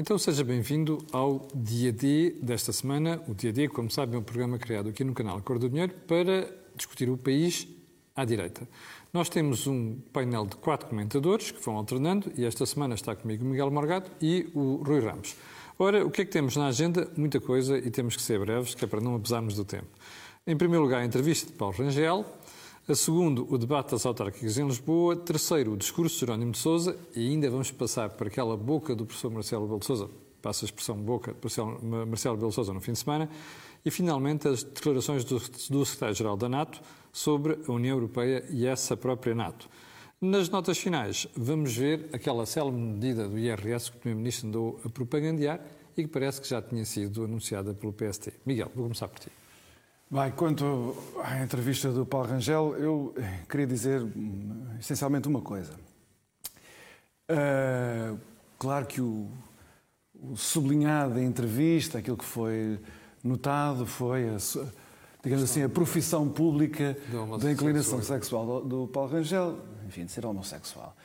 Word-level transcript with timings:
Então 0.00 0.16
seja 0.16 0.44
bem-vindo 0.44 1.04
ao 1.10 1.48
Dia 1.52 1.90
D 1.90 2.36
desta 2.40 2.72
semana. 2.72 3.20
O 3.26 3.34
Dia 3.34 3.52
D, 3.52 3.66
como 3.66 3.90
sabem, 3.90 4.14
é 4.14 4.18
um 4.20 4.22
programa 4.22 4.56
criado 4.56 4.90
aqui 4.90 5.02
no 5.02 5.12
canal 5.12 5.42
Cor 5.42 5.58
do 5.58 5.68
Dinheiro 5.68 5.92
para 6.06 6.48
discutir 6.76 7.10
o 7.10 7.16
país 7.16 7.66
à 8.14 8.24
direita. 8.24 8.68
Nós 9.12 9.28
temos 9.28 9.66
um 9.66 9.96
painel 10.12 10.46
de 10.46 10.54
quatro 10.54 10.86
comentadores 10.86 11.50
que 11.50 11.60
vão 11.60 11.76
alternando 11.76 12.30
e 12.36 12.44
esta 12.44 12.64
semana 12.64 12.94
está 12.94 13.16
comigo 13.16 13.44
o 13.44 13.48
Miguel 13.48 13.72
Morgado 13.72 14.08
e 14.22 14.48
o 14.54 14.76
Rui 14.86 15.00
Ramos. 15.00 15.34
Ora, 15.76 16.06
o 16.06 16.12
que 16.12 16.22
é 16.22 16.24
que 16.24 16.30
temos 16.30 16.54
na 16.54 16.68
agenda? 16.68 17.10
Muita 17.16 17.40
coisa 17.40 17.76
e 17.76 17.90
temos 17.90 18.14
que 18.14 18.22
ser 18.22 18.38
breves, 18.38 18.76
que 18.76 18.84
é 18.84 18.86
para 18.86 19.00
não 19.00 19.16
abusarmos 19.16 19.56
do 19.56 19.64
tempo. 19.64 19.88
Em 20.46 20.56
primeiro 20.56 20.84
lugar, 20.84 21.02
a 21.02 21.04
entrevista 21.04 21.48
de 21.48 21.54
Paulo 21.54 21.74
Rangel. 21.76 22.24
A 22.90 22.94
segundo, 22.94 23.46
o 23.50 23.58
debate 23.58 23.90
das 23.90 24.06
autárquicas 24.06 24.56
em 24.56 24.66
Lisboa. 24.66 25.14
Terceiro, 25.14 25.74
o 25.74 25.76
discurso 25.76 26.14
de 26.14 26.20
Jerónimo 26.20 26.52
de 26.52 26.58
Sousa. 26.58 26.96
E 27.14 27.28
ainda 27.28 27.50
vamos 27.50 27.70
passar 27.70 28.08
por 28.08 28.28
aquela 28.28 28.56
boca 28.56 28.96
do 28.96 29.04
professor 29.04 29.30
Marcelo 29.30 29.66
Belo 29.66 29.78
de 29.78 29.84
Sousa, 29.84 30.08
passa 30.40 30.64
a 30.64 30.66
expressão 30.66 30.96
boca 30.96 31.34
do 31.34 32.06
Marcelo 32.06 32.38
Belo 32.38 32.50
Sousa 32.50 32.72
no 32.72 32.80
fim 32.80 32.92
de 32.92 33.00
semana. 33.00 33.28
E, 33.84 33.90
finalmente, 33.90 34.48
as 34.48 34.62
declarações 34.62 35.22
do, 35.22 35.38
do 35.38 35.84
secretário-geral 35.84 36.34
da 36.38 36.48
NATO 36.48 36.80
sobre 37.12 37.58
a 37.68 37.72
União 37.72 37.94
Europeia 37.94 38.42
e 38.48 38.66
essa 38.66 38.96
própria 38.96 39.34
NATO. 39.34 39.68
Nas 40.18 40.48
notas 40.48 40.78
finais, 40.78 41.28
vamos 41.36 41.76
ver 41.76 42.08
aquela 42.10 42.46
célebre 42.46 42.80
medida 42.80 43.28
do 43.28 43.38
IRS 43.38 43.90
que 43.90 43.98
o 43.98 44.00
Primeiro-Ministro 44.00 44.48
andou 44.48 44.80
a 44.82 44.88
propagandear 44.88 45.60
e 45.94 46.04
que 46.04 46.08
parece 46.08 46.40
que 46.40 46.48
já 46.48 46.62
tinha 46.62 46.86
sido 46.86 47.22
anunciada 47.22 47.74
pelo 47.74 47.92
PST. 47.92 48.32
Miguel, 48.46 48.72
vou 48.74 48.84
começar 48.84 49.08
por 49.08 49.18
ti. 49.20 49.28
Bem, 50.10 50.30
quanto 50.30 50.96
à 51.22 51.42
entrevista 51.42 51.92
do 51.92 52.06
Paulo 52.06 52.28
Rangel, 52.28 52.74
eu 52.78 53.14
queria 53.46 53.66
dizer 53.66 54.00
hum, 54.00 54.66
essencialmente 54.80 55.28
uma 55.28 55.42
coisa. 55.42 55.74
Uh, 57.30 58.18
claro 58.58 58.86
que 58.86 59.02
o, 59.02 59.28
o, 60.14 60.34
sublinhado 60.34 61.12
da 61.12 61.22
entrevista, 61.22 61.98
aquilo 61.98 62.16
que 62.16 62.24
foi 62.24 62.80
notado, 63.22 63.84
foi, 63.84 64.30
a, 64.30 64.38
digamos 65.22 65.44
assim, 65.44 65.62
a 65.62 65.68
profissão 65.68 66.26
pública 66.26 66.96
da 67.38 67.52
inclinação 67.52 68.00
sexual 68.00 68.62
do, 68.62 68.86
do 68.86 68.88
Paulo 68.88 69.10
Rangel, 69.10 69.58
enfim, 69.86 70.06
de 70.06 70.12
ser 70.12 70.24
homossexual. 70.24 70.96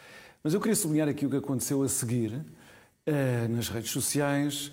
Mas 0.41 0.53
eu 0.53 0.61
queria 0.61 0.77
sublinhar 0.77 1.09
aqui 1.09 1.25
o 1.25 1.29
que 1.29 1.35
aconteceu 1.35 1.83
a 1.83 1.89
seguir 1.89 2.31
uh, 2.35 3.53
nas 3.53 3.67
redes 3.67 3.91
sociais 3.91 4.71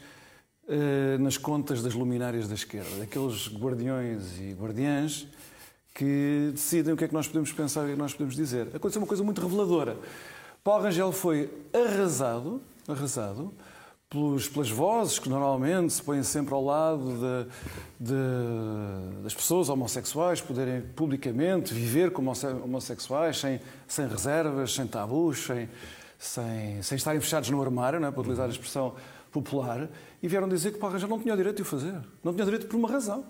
nas 1.19 1.37
contas 1.37 1.83
das 1.83 1.95
luminárias 1.95 2.49
da 2.49 2.55
esquerda, 2.55 3.03
aqueles 3.03 3.49
guardiões 3.49 4.39
e 4.39 4.53
guardiãs 4.53 5.27
que 5.95 6.51
decidem 6.53 6.95
o 6.95 6.97
que 6.97 7.05
é 7.05 7.09
que 7.09 7.15
nós 7.15 7.27
podemos 7.27 7.53
pensar 7.53 7.83
e 7.83 7.85
o 7.85 7.87
que 7.89 7.93
é 7.93 7.97
nós 7.97 8.13
podemos 8.13 8.35
dizer. 8.35 8.69
Aconteceu 8.75 9.03
uma 9.03 9.09
coisa 9.09 9.23
muito 9.23 9.41
reveladora. 9.41 9.97
Paulo 10.63 10.85
Rangel 10.85 11.13
foi 11.13 11.51
arrasado, 11.73 12.61
arrasado 12.87 13.53
pelos, 14.11 14.49
pelas 14.49 14.69
vozes 14.71 15.19
que 15.19 15.29
normalmente 15.29 15.93
se 15.93 16.03
põem 16.03 16.23
sempre 16.23 16.53
ao 16.53 16.65
lado 16.65 17.15
de, 17.99 18.09
de, 18.09 19.23
das 19.23 19.35
pessoas 19.35 19.69
homossexuais 19.69 20.41
poderem 20.41 20.83
publicamente 20.83 21.73
viver 21.73 22.11
como 22.11 22.33
homossexuais, 22.65 23.39
sem, 23.39 23.61
sem 23.87 24.09
reservas, 24.09 24.75
sem 24.75 24.87
tabus, 24.87 25.47
sem, 25.47 25.69
sem, 26.19 26.83
sem 26.83 26.97
estarem 26.97 27.21
fechados 27.21 27.49
no 27.51 27.63
armário, 27.63 28.01
não 28.01 28.09
é? 28.09 28.11
para 28.11 28.21
utilizar 28.21 28.47
a 28.47 28.51
expressão 28.51 28.95
popular, 29.31 29.89
e 30.23 30.29
vieram 30.29 30.49
dizer 30.49 30.73
que 30.73 30.79
Paulo 30.79 30.95
Rangel 30.95 31.09
não 31.09 31.19
tinha 31.19 31.35
o 31.35 31.37
direito 31.37 31.57
de 31.57 31.63
o 31.63 31.65
fazer. 31.65 31.95
Não 32.23 32.33
tinha 32.33 32.45
direito 32.45 32.67
por 32.67 32.77
uma 32.77 32.89
razão. 32.89 33.25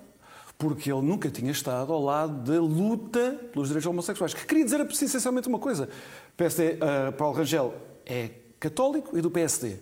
Porque 0.58 0.92
ele 0.92 1.02
nunca 1.02 1.30
tinha 1.30 1.50
estado 1.50 1.92
ao 1.92 2.02
lado 2.02 2.52
da 2.52 2.60
luta 2.60 3.38
pelos 3.52 3.68
direitos 3.68 3.88
homossexuais. 3.88 4.34
Que 4.34 4.44
queria 4.44 4.64
dizer 4.64 4.80
essencialmente 4.90 5.48
uma 5.48 5.58
coisa. 5.58 5.88
PSD, 6.36 6.72
uh, 6.72 6.76
eh, 6.80 7.10
Paulo 7.12 7.36
Rangel 7.36 7.74
é 8.04 8.30
católico 8.58 9.16
e 9.16 9.22
do 9.22 9.30
PSD. 9.30 9.76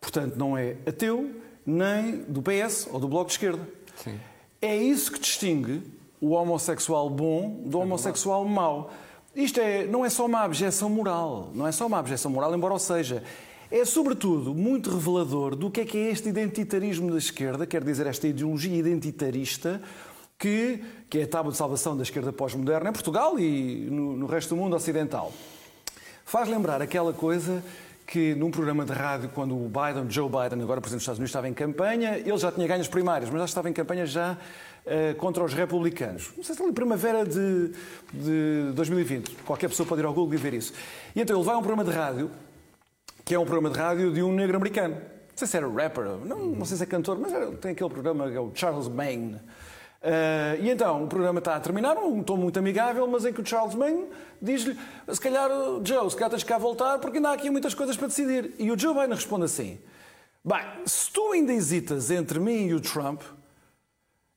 Portanto, 0.00 0.36
não 0.36 0.56
é 0.56 0.76
ateu, 0.86 1.30
nem 1.66 2.18
do 2.28 2.40
PS 2.40 2.88
ou 2.90 3.00
do 3.00 3.08
Bloco 3.08 3.26
de 3.26 3.32
Esquerda. 3.32 3.68
Sim. 3.96 4.18
É 4.62 4.74
isso 4.74 5.12
que 5.12 5.18
distingue 5.18 5.82
o 6.20 6.30
homossexual 6.30 7.10
bom 7.10 7.62
do 7.66 7.78
é 7.78 7.82
homossexual 7.82 8.44
mau. 8.44 8.90
Isto 9.34 9.60
é, 9.60 9.86
não 9.86 10.04
é 10.04 10.08
só 10.08 10.24
uma 10.24 10.40
abjeção 10.40 10.88
moral, 10.88 11.50
não 11.54 11.66
é 11.66 11.72
só 11.72 11.86
uma 11.86 11.98
abjeção 11.98 12.30
moral, 12.30 12.54
embora 12.54 12.72
o 12.72 12.78
seja 12.78 13.22
é, 13.70 13.84
sobretudo, 13.84 14.54
muito 14.54 14.90
revelador 14.90 15.56
do 15.56 15.70
que 15.70 15.80
é 15.80 15.84
que 15.84 15.98
é 15.98 16.10
este 16.10 16.28
identitarismo 16.28 17.10
da 17.10 17.18
esquerda, 17.18 17.66
quer 17.66 17.82
dizer, 17.82 18.06
esta 18.06 18.28
ideologia 18.28 18.76
identitarista, 18.76 19.80
que, 20.38 20.82
que 21.08 21.18
é 21.18 21.22
a 21.22 21.26
tábua 21.26 21.50
de 21.50 21.58
salvação 21.58 21.96
da 21.96 22.02
esquerda 22.02 22.32
pós-moderna 22.32 22.90
em 22.90 22.92
Portugal 22.92 23.38
e 23.38 23.88
no, 23.90 24.16
no 24.16 24.26
resto 24.26 24.54
do 24.54 24.56
mundo 24.56 24.76
ocidental. 24.76 25.32
Faz 26.24 26.48
lembrar 26.48 26.82
aquela 26.82 27.12
coisa 27.12 27.62
que 28.06 28.34
num 28.36 28.50
programa 28.50 28.84
de 28.84 28.92
rádio, 28.92 29.28
quando 29.30 29.54
o 29.54 29.68
Biden, 29.68 30.08
Joe 30.08 30.28
Biden, 30.28 30.62
agora 30.62 30.80
Presidente 30.80 30.98
dos 30.98 31.02
Estados 31.02 31.18
Unidos, 31.18 31.30
estava 31.30 31.48
em 31.48 31.54
campanha, 31.54 32.18
ele 32.18 32.38
já 32.38 32.52
tinha 32.52 32.66
ganho 32.66 32.80
as 32.80 32.88
primárias, 32.88 33.28
mas 33.30 33.40
já 33.40 33.44
estava 33.46 33.68
em 33.68 33.72
campanha 33.72 34.06
já 34.06 34.32
uh, 34.86 35.14
contra 35.16 35.42
os 35.42 35.52
republicanos. 35.52 36.30
Não 36.36 36.44
sei 36.44 36.54
se 36.54 36.62
é 36.62 36.72
primavera 36.72 37.24
de, 37.24 37.72
de 38.12 38.72
2020. 38.74 39.36
Qualquer 39.44 39.68
pessoa 39.68 39.88
pode 39.88 40.02
ir 40.02 40.04
ao 40.04 40.14
Google 40.14 40.34
e 40.34 40.36
ver 40.36 40.54
isso. 40.54 40.72
E 41.16 41.20
então 41.20 41.36
ele 41.36 41.44
vai 41.44 41.56
a 41.56 41.58
um 41.58 41.62
programa 41.62 41.84
de 41.84 41.96
rádio 41.96 42.30
que 43.26 43.34
é 43.34 43.38
um 43.38 43.44
programa 43.44 43.70
de 43.70 43.76
rádio 43.76 44.12
de 44.12 44.22
um 44.22 44.32
negro 44.32 44.56
americano. 44.56 44.94
Não 44.94 45.34
sei 45.34 45.48
se 45.48 45.56
era 45.56 45.68
rapper, 45.68 46.04
não, 46.24 46.38
não 46.38 46.64
sei 46.64 46.76
se 46.76 46.84
é 46.84 46.86
cantor, 46.86 47.18
mas 47.18 47.32
era, 47.32 47.50
tem 47.56 47.72
aquele 47.72 47.90
programa 47.90 48.30
que 48.30 48.36
é 48.36 48.40
o 48.40 48.52
Charles 48.54 48.86
Maine. 48.86 49.34
Uh, 49.34 50.62
e 50.62 50.70
então, 50.70 51.02
o 51.02 51.08
programa 51.08 51.40
está 51.40 51.56
a 51.56 51.60
terminar, 51.60 51.96
um 51.98 52.22
tom 52.22 52.36
muito 52.36 52.56
amigável, 52.56 53.04
mas 53.08 53.24
em 53.24 53.32
que 53.32 53.40
o 53.40 53.44
Charles 53.44 53.74
Maine 53.74 54.06
diz-lhe: 54.40 54.78
se 55.12 55.20
calhar, 55.20 55.50
Joe, 55.82 56.08
se 56.08 56.14
calhar 56.14 56.30
tens 56.30 56.44
cá 56.44 56.56
voltar, 56.56 57.00
porque 57.00 57.16
ainda 57.16 57.30
há 57.30 57.32
aqui 57.32 57.50
muitas 57.50 57.74
coisas 57.74 57.96
para 57.96 58.06
decidir. 58.06 58.54
E 58.60 58.70
o 58.70 58.78
Joe 58.78 58.94
Biden 58.94 59.16
responde 59.16 59.46
assim: 59.46 59.80
Bem, 60.44 60.62
se 60.84 61.10
tu 61.10 61.32
ainda 61.32 61.52
hesitas 61.52 62.12
entre 62.12 62.38
mim 62.38 62.68
e 62.68 62.74
o 62.74 62.80
Trump, 62.80 63.22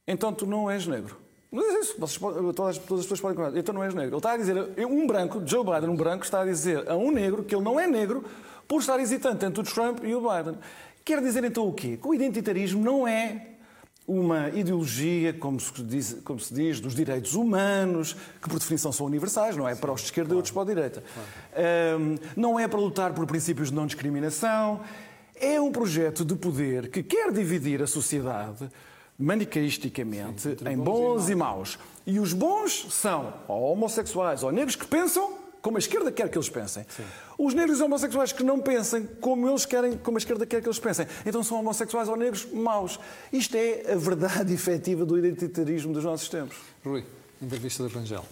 então 0.07 0.33
tu 0.33 0.47
não 0.47 0.67
és 0.67 0.87
negro. 0.87 1.15
Não 1.51 1.63
é 1.63 1.79
isso, 1.79 1.95
Vocês, 1.99 2.19
todas, 2.55 2.77
todas 2.79 3.01
as 3.01 3.05
pessoas 3.05 3.21
podem 3.21 3.37
concordar. 3.37 3.59
Então 3.59 3.73
não 3.73 3.83
és 3.83 3.93
negro. 3.93 4.09
Ele 4.09 4.17
está 4.17 4.31
a 4.31 4.37
dizer, 4.37 4.55
um 4.87 5.05
branco, 5.05 5.43
Joe 5.45 5.63
Biden, 5.63 5.89
um 5.89 5.95
branco, 5.95 6.23
está 6.23 6.41
a 6.41 6.45
dizer 6.45 6.89
a 6.89 6.95
um 6.95 7.11
negro 7.11 7.43
que 7.43 7.53
ele 7.53 7.63
não 7.63 7.79
é 7.79 7.85
negro 7.85 8.23
por 8.69 8.81
estar 8.81 8.99
hesitante 8.99 9.43
entre 9.43 9.61
o 9.61 9.63
Trump 9.63 10.03
e 10.03 10.13
o 10.13 10.21
Biden. 10.21 10.55
Quer 11.03 11.19
dizer 11.21 11.43
então 11.43 11.67
o 11.67 11.73
quê? 11.73 11.97
Que 11.99 12.07
o 12.07 12.13
identitarismo 12.13 12.83
não 12.83 13.07
é 13.07 13.47
uma 14.07 14.49
ideologia, 14.49 15.33
como 15.33 15.59
se, 15.59 15.83
diz, 15.83 16.17
como 16.23 16.39
se 16.39 16.53
diz, 16.53 16.79
dos 16.79 16.93
direitos 16.93 17.33
humanos, 17.33 18.15
que 18.39 18.47
por 18.47 18.59
definição 18.59 18.91
são 18.91 19.07
universais, 19.07 19.57
não 19.57 19.67
é 19.67 19.73
para 19.73 19.91
os 19.91 20.01
de 20.01 20.05
esquerda 20.05 20.29
claro. 20.29 20.35
e 20.35 20.37
outros 20.37 20.53
para 20.53 20.61
a 20.61 20.65
direita. 20.65 21.03
Claro. 21.13 21.99
Um, 21.99 22.15
não 22.35 22.59
é 22.59 22.67
para 22.67 22.79
lutar 22.79 23.11
por 23.13 23.25
princípios 23.25 23.69
de 23.69 23.75
não 23.75 23.87
discriminação. 23.87 24.81
É 25.35 25.59
um 25.59 25.71
projeto 25.71 26.23
de 26.23 26.35
poder 26.35 26.91
que 26.91 27.01
quer 27.01 27.31
dividir 27.31 27.81
a 27.81 27.87
sociedade 27.87 28.69
manicaisticamente 29.17 30.41
Sim, 30.41 30.55
em 30.69 30.77
bons 30.77 31.27
e 31.27 31.33
maus. 31.33 31.79
E 32.05 32.19
os 32.19 32.33
bons 32.33 32.85
são 32.91 33.33
ou 33.47 33.71
homossexuais 33.71 34.43
ou 34.43 34.51
negros 34.51 34.75
que 34.75 34.85
pensam 34.85 35.38
como 35.61 35.77
a 35.77 35.79
esquerda 35.79 36.11
quer 36.11 36.29
que 36.29 36.37
eles 36.37 36.49
pensem. 36.49 36.85
Sim. 36.89 37.03
Os 37.37 37.53
negros 37.53 37.79
e 37.79 37.83
homossexuais 37.83 38.31
que 38.31 38.43
não 38.43 38.59
pensem 38.59 39.05
como 39.19 39.47
eles 39.49 39.65
querem, 39.65 39.97
como 39.97 40.17
a 40.17 40.19
esquerda 40.19 40.45
quer 40.45 40.61
que 40.61 40.67
eles 40.67 40.79
pensem. 40.79 41.07
Então 41.25 41.43
são 41.43 41.59
homossexuais 41.59 42.07
ou 42.07 42.15
negros 42.15 42.45
maus. 42.51 42.99
Isto 43.31 43.55
é 43.55 43.93
a 43.93 43.95
verdade 43.95 44.51
efetiva 44.53 45.05
do 45.05 45.17
identitarismo 45.17 45.93
dos 45.93 46.03
nossos 46.03 46.29
tempos. 46.29 46.57
Rui, 46.83 47.03
entrevista 47.41 47.87
da 47.87 47.89
Rangel. 47.89 48.25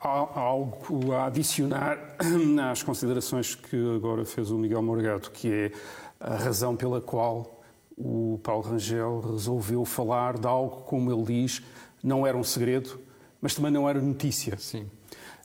Há 0.00 0.38
algo 0.38 1.12
a 1.12 1.26
adicionar 1.26 1.98
às 2.70 2.82
considerações 2.82 3.54
que 3.54 3.76
agora 3.96 4.24
fez 4.24 4.50
o 4.50 4.58
Miguel 4.58 4.82
Morgado, 4.82 5.30
que 5.30 5.50
é 5.50 5.72
a 6.20 6.36
razão 6.36 6.76
pela 6.76 7.00
qual 7.00 7.62
o 7.96 8.38
Paulo 8.42 8.62
Rangel 8.62 9.20
resolveu 9.20 9.84
falar 9.84 10.38
de 10.38 10.46
algo, 10.46 10.82
como 10.82 11.10
ele 11.12 11.22
diz, 11.22 11.62
não 12.02 12.26
era 12.26 12.36
um 12.36 12.44
segredo, 12.44 13.00
mas 13.40 13.54
também 13.54 13.70
não 13.70 13.88
era 13.88 14.00
notícia. 14.00 14.58
Sim. 14.58 14.86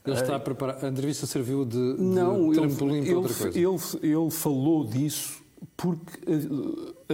Ele 0.06 0.16
está 0.16 0.36
a 0.36 0.40
preparar. 0.40 0.84
A 0.84 0.88
entrevista 0.88 1.26
serviu 1.26 1.64
de, 1.64 1.96
de 1.96 2.02
não, 2.02 2.52
trampolim 2.52 2.98
ele, 2.98 3.06
para 3.06 3.18
outra 3.18 3.34
coisa. 3.34 3.58
Ele, 3.58 4.14
ele 4.14 4.30
falou 4.30 4.84
disso 4.84 5.42
porque 5.76 6.18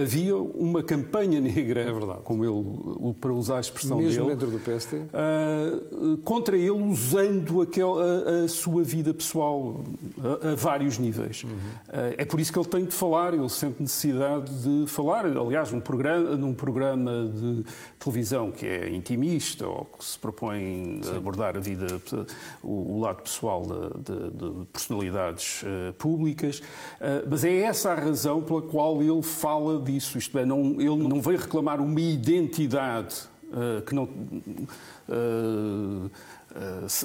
havia 0.01 0.35
uma 0.35 0.83
campanha 0.83 1.41
negra, 1.41 1.81
é 1.81 1.91
verdade. 1.91 2.21
como 2.23 2.45
ele, 2.45 3.13
para 3.19 3.33
usar 3.33 3.57
a 3.57 3.59
expressão 3.59 3.97
Mesmo 3.97 4.25
dele, 4.25 4.35
dentro 4.35 4.51
do 4.51 4.59
PST? 4.59 4.95
Uh, 4.95 5.07
ah, 5.13 6.17
contra 6.23 6.57
ele 6.57 6.69
usando 6.69 7.61
aquel, 7.61 7.97
a, 7.99 8.45
a 8.45 8.47
sua 8.47 8.83
vida 8.83 9.13
pessoal 9.13 9.83
a, 10.43 10.51
a 10.51 10.55
vários 10.55 10.97
níveis. 10.97 11.43
Uhum. 11.43 11.49
Uh, 11.51 12.15
é 12.17 12.25
por 12.25 12.39
isso 12.39 12.53
que 12.53 12.59
ele 12.59 12.67
tem 12.67 12.85
de 12.85 12.93
falar, 12.93 13.33
ele 13.33 13.49
sente 13.49 13.81
necessidade 13.81 14.51
de 14.51 14.87
falar. 14.87 15.25
Aliás, 15.25 15.71
num 15.71 15.79
programa, 15.79 16.35
num 16.35 16.53
programa 16.53 17.31
de 17.33 17.65
televisão 17.99 18.51
que 18.51 18.65
é 18.65 18.89
intimista 18.89 19.67
ou 19.67 19.85
que 19.85 20.05
se 20.05 20.19
propõe 20.19 21.01
Sim. 21.01 21.17
abordar 21.17 21.57
a 21.57 21.59
vida, 21.59 21.87
o, 22.61 22.97
o 22.97 22.99
lado 22.99 23.23
pessoal 23.23 23.63
de, 23.63 24.13
de, 24.13 24.29
de 24.31 24.65
personalidades 24.67 25.63
uh, 25.63 25.93
públicas, 25.93 26.61
mas 27.29 27.43
é 27.43 27.61
essa 27.61 27.91
a 27.91 27.95
razão 27.95 28.41
pela 28.41 28.61
qual 28.61 29.01
ele 29.01 29.21
fala 29.21 29.79
disso, 29.87 30.17
isto 30.17 30.37
é, 30.37 30.45
não, 30.45 30.79
ele 30.79 31.07
não 31.07 31.21
veio 31.21 31.39
reclamar 31.39 31.81
uma 31.81 31.99
identidade 31.99 33.15
uh, 33.45 33.81
que 33.81 33.95
não. 33.95 34.03
Uh, 34.03 36.11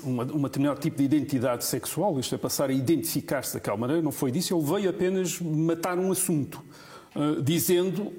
uma, 0.04 0.24
uma 0.24 0.48
determinado 0.48 0.80
tipo 0.80 0.96
de 0.96 1.04
identidade 1.04 1.64
sexual, 1.64 2.18
isto 2.18 2.34
é, 2.34 2.38
passar 2.38 2.70
a 2.70 2.72
identificar-se 2.72 3.54
daquela 3.54 3.76
maneira, 3.76 4.00
não 4.00 4.12
foi 4.12 4.30
disso, 4.30 4.56
ele 4.56 4.64
veio 4.64 4.88
apenas 4.88 5.38
matar 5.40 5.98
um 5.98 6.10
assunto, 6.10 6.62
dizendo 7.44 8.12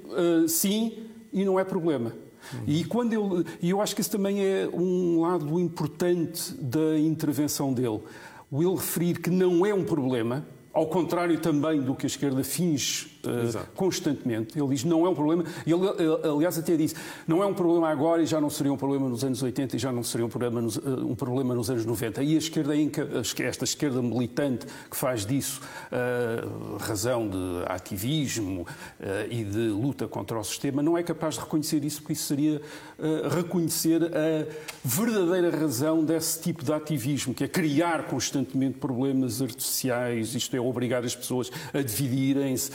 sim 0.46 1.08
e 1.32 1.44
não 1.44 1.58
é 1.58 1.64
problema. 1.64 2.12
Uhum. 2.52 2.60
E 2.68 2.84
quando 2.84 3.12
ele, 3.12 3.46
e 3.60 3.70
eu 3.70 3.80
acho 3.80 3.96
que 3.96 4.00
esse 4.00 4.10
também 4.10 4.44
é 4.44 4.68
um 4.72 5.22
lado 5.22 5.58
importante 5.58 6.54
da 6.54 6.98
intervenção 6.98 7.72
dele. 7.72 8.00
O 8.50 8.62
ele 8.62 8.76
referir 8.76 9.18
que 9.18 9.30
não 9.30 9.66
é 9.66 9.74
um 9.74 9.82
problema, 9.82 10.46
ao 10.72 10.86
contrário 10.86 11.38
também 11.40 11.80
do 11.80 11.94
que 11.94 12.06
a 12.06 12.06
esquerda 12.06 12.44
finge 12.44 13.13
uh, 13.28 13.66
constantemente. 13.74 14.58
Ele 14.58 14.68
diz 14.68 14.84
não 14.84 15.06
é 15.06 15.08
um 15.08 15.14
problema, 15.14 15.44
ele, 15.66 15.82
aliás, 16.28 16.58
até 16.58 16.76
disse 16.76 16.94
não 17.26 17.42
é 17.42 17.46
um 17.46 17.54
problema 17.54 17.88
agora 17.88 18.22
e 18.22 18.26
já 18.26 18.40
não 18.40 18.50
seria 18.50 18.72
um 18.72 18.76
problema 18.76 19.08
nos 19.08 19.24
anos 19.24 19.42
80 19.42 19.76
e 19.76 19.78
já 19.78 19.92
não 19.92 20.02
seria 20.02 20.26
um 20.26 20.28
problema 20.28 20.60
nos, 20.60 20.76
uh, 20.76 21.06
um 21.06 21.14
problema 21.14 21.54
nos 21.54 21.70
anos 21.70 21.84
90. 21.84 22.22
E 22.22 22.34
a 22.34 22.38
esquerda, 22.38 22.74
esta 23.42 23.64
esquerda 23.64 24.02
militante 24.02 24.66
que 24.90 24.96
faz 24.96 25.24
disso 25.24 25.60
uh, 25.90 26.76
razão 26.78 27.28
de 27.28 27.36
ativismo 27.66 28.66
e 29.30 29.44
de 29.44 29.68
luta 29.68 30.06
contra 30.06 30.38
o 30.38 30.44
sistema, 30.44 30.82
não 30.82 30.96
é 30.96 31.02
capaz 31.02 31.34
de 31.34 31.40
reconhecer 31.40 31.84
isso, 31.84 32.00
porque 32.00 32.12
isso 32.12 32.24
seria 32.24 32.60
reconhecer 33.34 34.02
a 34.04 34.46
verdadeira 34.84 35.50
razão 35.50 36.04
desse 36.04 36.40
tipo 36.40 36.64
de 36.64 36.72
ativismo, 36.72 37.34
que 37.34 37.44
é 37.44 37.48
criar 37.48 38.06
constantemente 38.06 38.78
problemas 38.78 39.40
artificiais, 39.42 40.34
isto 40.34 40.54
é, 40.56 40.60
obrigar 40.60 41.04
as 41.04 41.14
pessoas 41.14 41.50
a 41.72 41.80
dividirem-se, 41.80 42.70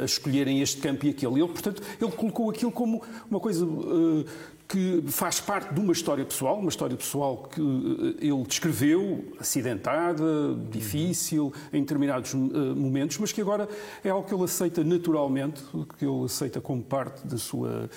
a, 0.00 0.04
escolherem 0.04 0.60
este 0.60 0.80
campo 0.80 1.06
e 1.06 1.10
aquele. 1.10 1.40
Ele, 1.40 1.48
portanto, 1.48 1.82
ele 2.00 2.12
colocou 2.12 2.50
aquilo 2.50 2.72
como 2.72 3.02
uma 3.30 3.40
coisa 3.40 3.64
uh, 3.64 4.24
que 4.68 5.02
faz 5.08 5.40
parte 5.40 5.74
de 5.74 5.80
uma 5.80 5.92
história 5.92 6.24
pessoal, 6.24 6.58
uma 6.58 6.68
história 6.68 6.96
pessoal 6.96 7.48
que 7.50 7.60
uh, 7.60 8.16
ele 8.20 8.42
descreveu, 8.46 9.24
acidentada, 9.38 10.24
difícil, 10.70 11.52
em 11.72 11.80
determinados 11.80 12.34
uh, 12.34 12.38
momentos, 12.38 13.18
mas 13.18 13.32
que 13.32 13.40
agora 13.40 13.68
é 14.04 14.10
algo 14.10 14.26
que 14.26 14.34
ele 14.34 14.44
aceita 14.44 14.84
naturalmente, 14.84 15.62
que 15.98 16.04
ele 16.04 16.24
aceita 16.24 16.60
como 16.60 16.82
parte 16.82 17.26
da 17.26 17.38
sua 17.38 17.88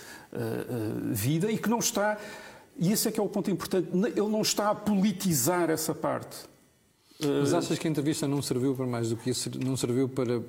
vida 1.11 1.49
e 1.49 1.57
que 1.57 1.69
não 1.69 1.79
está. 1.79 2.17
E 2.77 2.91
esse 2.91 3.07
é 3.07 3.11
que 3.11 3.19
é 3.19 3.23
o 3.23 3.29
ponto 3.29 3.49
importante. 3.49 3.87
Ele 3.93 4.27
não 4.27 4.41
está 4.41 4.69
a 4.69 4.75
politizar 4.75 5.69
essa 5.69 5.95
parte. 5.95 6.35
Mas 7.19 7.53
achas 7.53 7.79
que 7.79 7.87
a 7.87 7.91
entrevista 7.91 8.27
não 8.27 8.41
serviu 8.41 8.75
para 8.75 8.85
mais 8.85 9.09
do 9.09 9.15
que 9.15 9.29
isso? 9.29 9.49
Não 9.63 9.77
serviu 9.77 10.09
para 10.09 10.41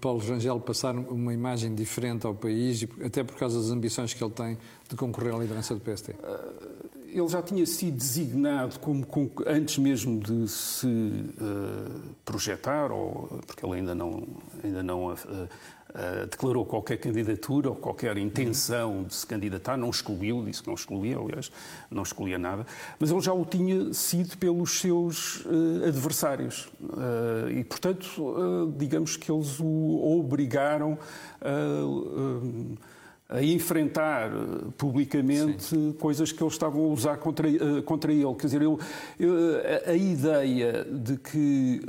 Paulo 0.00 0.20
Rangel 0.20 0.58
passar 0.58 0.94
uma 0.96 1.34
imagem 1.34 1.74
diferente 1.74 2.26
ao 2.26 2.34
país, 2.34 2.86
até 3.04 3.22
por 3.22 3.36
causa 3.36 3.60
das 3.60 3.70
ambições 3.70 4.14
que 4.14 4.24
ele 4.24 4.32
tem 4.32 4.58
de 4.88 4.96
concorrer 4.96 5.34
à 5.34 5.38
liderança 5.38 5.74
do 5.74 5.80
PST? 5.80 6.14
Ele 7.08 7.28
já 7.28 7.42
tinha 7.42 7.64
sido 7.66 7.96
designado 7.96 8.80
como, 8.80 9.06
antes 9.46 9.78
mesmo 9.78 10.18
de 10.18 10.48
se 10.48 10.86
uh, 10.86 12.14
projetar, 12.24 12.90
ou, 12.90 13.40
porque 13.46 13.64
ele 13.64 13.76
ainda 13.76 13.94
não, 13.94 14.26
ainda 14.64 14.82
não 14.82 15.14
uh, 15.94 16.24
Uh, 16.24 16.26
declarou 16.26 16.66
qualquer 16.66 16.96
candidatura 16.96 17.68
ou 17.68 17.76
qualquer 17.76 18.18
intenção 18.18 19.04
de 19.04 19.14
se 19.14 19.24
candidatar, 19.24 19.76
não 19.76 19.90
excluiu, 19.90 20.42
disse 20.44 20.60
que 20.60 20.66
não 20.66 20.74
excluía, 20.74 21.16
aliás, 21.16 21.52
não 21.88 22.02
excluía 22.02 22.36
nada, 22.36 22.66
mas 22.98 23.12
ele 23.12 23.20
já 23.20 23.32
o 23.32 23.44
tinha 23.44 23.94
sido 23.94 24.36
pelos 24.36 24.80
seus 24.80 25.44
uh, 25.44 25.86
adversários. 25.86 26.68
Uh, 26.82 27.48
e, 27.48 27.62
portanto, 27.62 28.74
digamos 28.76 29.16
que 29.16 29.30
eles 29.30 29.60
o 29.60 30.18
obrigaram 30.18 30.98
a 33.28 33.42
enfrentar 33.42 34.30
publicamente 34.76 35.62
Sim. 35.62 35.92
coisas 35.92 36.32
que 36.32 36.42
eles 36.42 36.54
estavam 36.54 36.86
a 36.86 36.88
usar 36.88 37.18
contra, 37.18 37.48
contra 37.82 38.12
ele. 38.12 38.34
Quer 38.34 38.46
dizer, 38.46 38.62
eu, 38.62 38.78
eu, 39.18 39.34
a, 39.86 39.90
a, 39.90 39.94
ideia 39.94 40.84
de 40.84 41.16
que 41.16 41.80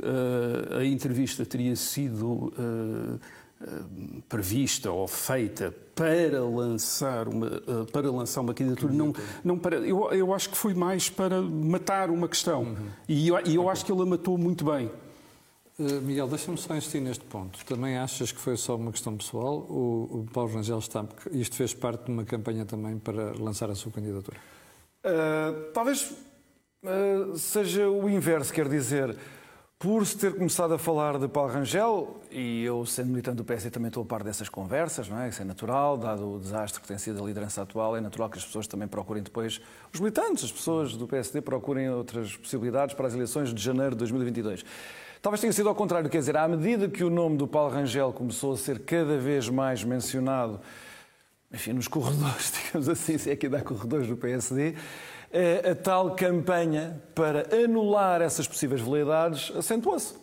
a 0.78 0.84
entrevista 0.84 1.44
teria 1.44 1.76
sido 1.76 2.52
eh, 2.58 3.18
prevista 4.28 4.90
ou 4.90 5.08
feita 5.08 5.74
para 5.94 6.44
lançar 6.44 7.26
uma, 7.26 7.46
eh, 7.46 7.90
para 7.90 8.10
lançar 8.10 8.42
uma 8.42 8.52
candidatura, 8.52 8.92
não, 8.92 9.14
não 9.42 9.58
para, 9.58 9.76
eu, 9.76 10.12
eu 10.12 10.34
acho 10.34 10.50
que 10.50 10.56
foi 10.56 10.74
mais 10.74 11.08
para 11.08 11.40
matar 11.40 12.10
uma 12.10 12.28
questão. 12.28 12.64
Uhum. 12.64 12.88
E 13.08 13.28
eu, 13.28 13.38
eu 13.38 13.70
acho 13.70 13.84
que 13.84 13.90
ele 13.90 14.02
a 14.02 14.06
matou 14.06 14.36
muito 14.36 14.64
bem. 14.64 14.90
Uh, 15.78 16.00
Miguel, 16.02 16.28
deixa-me 16.28 16.58
só 16.58 16.74
insistir 16.76 17.00
neste 17.00 17.24
ponto. 17.24 17.64
Também 17.64 17.96
achas 17.96 18.30
que 18.30 18.38
foi 18.38 18.56
só 18.56 18.76
uma 18.76 18.92
questão 18.92 19.16
pessoal? 19.16 19.66
Ou 19.68 20.20
o 20.20 20.26
Paulo 20.32 20.52
Rangel 20.52 20.78
está. 20.78 21.04
Isto 21.32 21.56
fez 21.56 21.72
parte 21.72 22.04
de 22.04 22.12
uma 22.12 22.24
campanha 22.24 22.64
também 22.64 22.98
para 22.98 23.32
lançar 23.38 23.70
a 23.70 23.74
sua 23.74 23.90
candidatura? 23.92 24.36
Uh, 25.04 25.72
talvez 25.72 26.12
uh, 26.82 27.36
seja 27.38 27.88
o 27.88 28.08
inverso, 28.08 28.52
quer 28.52 28.68
dizer 28.68 29.16
por 29.78 30.06
se 30.06 30.16
ter 30.16 30.34
começado 30.34 30.72
a 30.72 30.78
falar 30.78 31.18
de 31.18 31.28
Paulo 31.28 31.52
Rangel, 31.52 32.18
e 32.30 32.64
eu 32.64 32.86
sendo 32.86 33.10
militante 33.10 33.36
do 33.36 33.44
PSD 33.44 33.70
também 33.70 33.88
estou 33.88 34.02
a 34.02 34.06
par 34.06 34.22
dessas 34.22 34.48
conversas, 34.48 35.06
não 35.06 35.20
é? 35.20 35.28
Isso 35.28 35.42
é 35.42 35.44
natural, 35.44 35.98
dado 35.98 36.32
o 36.32 36.38
desastre 36.40 36.80
que 36.80 36.88
tem 36.88 36.96
sido 36.96 37.22
a 37.22 37.26
liderança 37.26 37.60
atual, 37.60 37.94
é 37.94 38.00
natural 38.00 38.30
que 38.30 38.38
as 38.38 38.44
pessoas 38.44 38.66
também 38.66 38.88
procurem 38.88 39.22
depois, 39.22 39.60
os 39.92 40.00
militantes, 40.00 40.44
as 40.44 40.52
pessoas 40.52 40.96
do 40.96 41.06
PSD 41.06 41.42
procurem 41.42 41.90
outras 41.90 42.34
possibilidades 42.34 42.94
para 42.94 43.06
as 43.06 43.12
eleições 43.12 43.52
de 43.52 43.62
janeiro 43.62 43.90
de 43.90 43.98
2022. 43.98 44.64
Talvez 45.20 45.42
tenha 45.42 45.52
sido 45.52 45.68
ao 45.68 45.74
contrário, 45.74 46.08
quer 46.08 46.20
dizer, 46.20 46.38
à 46.38 46.48
medida 46.48 46.88
que 46.88 47.04
o 47.04 47.10
nome 47.10 47.36
do 47.36 47.46
Paulo 47.46 47.70
Rangel 47.70 48.14
começou 48.14 48.54
a 48.54 48.56
ser 48.56 48.78
cada 48.78 49.18
vez 49.18 49.50
mais 49.50 49.84
mencionado, 49.84 50.58
enfim, 51.52 51.74
nos 51.74 51.86
corredores, 51.86 52.50
digamos 52.64 52.88
assim, 52.88 53.18
se 53.18 53.30
é 53.30 53.36
que 53.36 53.46
dá 53.46 53.60
corredores 53.60 54.08
do 54.08 54.16
PSD, 54.16 54.74
a 55.70 55.74
tal 55.74 56.14
campanha 56.14 57.00
para 57.14 57.46
anular 57.64 58.22
essas 58.22 58.46
possíveis 58.46 58.80
veleidades 58.80 59.52
acentuou-se. 59.56 60.14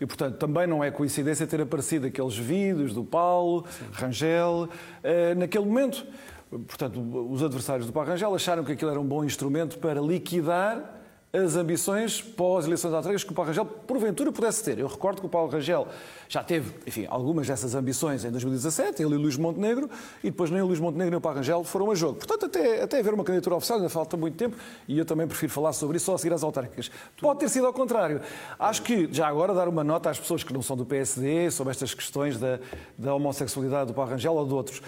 E, 0.00 0.06
portanto, 0.06 0.38
também 0.38 0.66
não 0.66 0.82
é 0.82 0.90
coincidência 0.90 1.46
ter 1.46 1.60
aparecido 1.60 2.06
aqueles 2.06 2.36
vídeos 2.36 2.94
do 2.94 3.04
Paulo, 3.04 3.66
Sim. 3.68 3.84
Rangel, 3.92 4.68
eh, 5.02 5.34
naquele 5.34 5.66
momento. 5.66 6.06
Portanto, 6.50 7.00
os 7.30 7.42
adversários 7.42 7.86
do 7.86 7.92
Paulo 7.92 8.08
Rangel 8.08 8.34
acharam 8.34 8.64
que 8.64 8.72
aquilo 8.72 8.90
era 8.90 9.00
um 9.00 9.04
bom 9.04 9.24
instrumento 9.24 9.78
para 9.78 10.00
liquidar 10.00 10.95
as 11.36 11.56
ambições 11.56 12.22
pós-eleições 12.22 12.94
autárquicas 12.94 13.24
que 13.24 13.32
o 13.32 13.34
Paulo 13.34 13.48
Rangel, 13.48 13.64
porventura, 13.64 14.32
pudesse 14.32 14.64
ter. 14.64 14.78
Eu 14.78 14.86
recordo 14.86 15.20
que 15.20 15.26
o 15.26 15.28
Paulo 15.28 15.50
Rangel 15.50 15.86
já 16.28 16.42
teve, 16.42 16.72
enfim, 16.86 17.06
algumas 17.08 17.46
dessas 17.46 17.74
ambições 17.74 18.24
em 18.24 18.30
2017, 18.30 19.02
ele 19.02 19.14
e 19.14 19.18
Luís 19.18 19.36
Montenegro, 19.36 19.88
e 20.24 20.30
depois 20.30 20.50
nem 20.50 20.62
o 20.62 20.66
Luís 20.66 20.80
Montenegro 20.80 21.10
nem 21.10 21.18
o 21.18 21.20
Paulo 21.20 21.38
Rangel 21.38 21.62
foram 21.62 21.90
a 21.90 21.94
jogo. 21.94 22.18
Portanto, 22.18 22.46
até, 22.46 22.82
até 22.82 22.98
haver 22.98 23.12
uma 23.12 23.24
candidatura 23.24 23.56
oficial 23.56 23.78
ainda 23.78 23.90
falta 23.90 24.16
muito 24.16 24.36
tempo, 24.36 24.56
e 24.88 24.98
eu 24.98 25.04
também 25.04 25.26
prefiro 25.26 25.52
falar 25.52 25.72
sobre 25.72 25.98
isso 25.98 26.06
só 26.06 26.14
a 26.14 26.18
seguir 26.18 26.34
às 26.34 26.42
autárquicas. 26.42 26.90
Pode 27.20 27.40
ter 27.40 27.48
sido 27.48 27.66
ao 27.66 27.72
contrário. 27.72 28.20
Acho 28.58 28.82
que, 28.82 29.08
já 29.12 29.26
agora, 29.28 29.52
dar 29.52 29.68
uma 29.68 29.84
nota 29.84 30.10
às 30.10 30.18
pessoas 30.18 30.42
que 30.42 30.52
não 30.52 30.62
são 30.62 30.76
do 30.76 30.86
PSD 30.86 31.50
sobre 31.50 31.70
estas 31.70 31.92
questões 31.92 32.38
da, 32.38 32.58
da 32.96 33.14
homossexualidade 33.14 33.88
do 33.88 33.94
Paulo 33.94 34.10
Rangel 34.10 34.34
ou 34.34 34.46
de 34.46 34.54
outros 34.54 34.82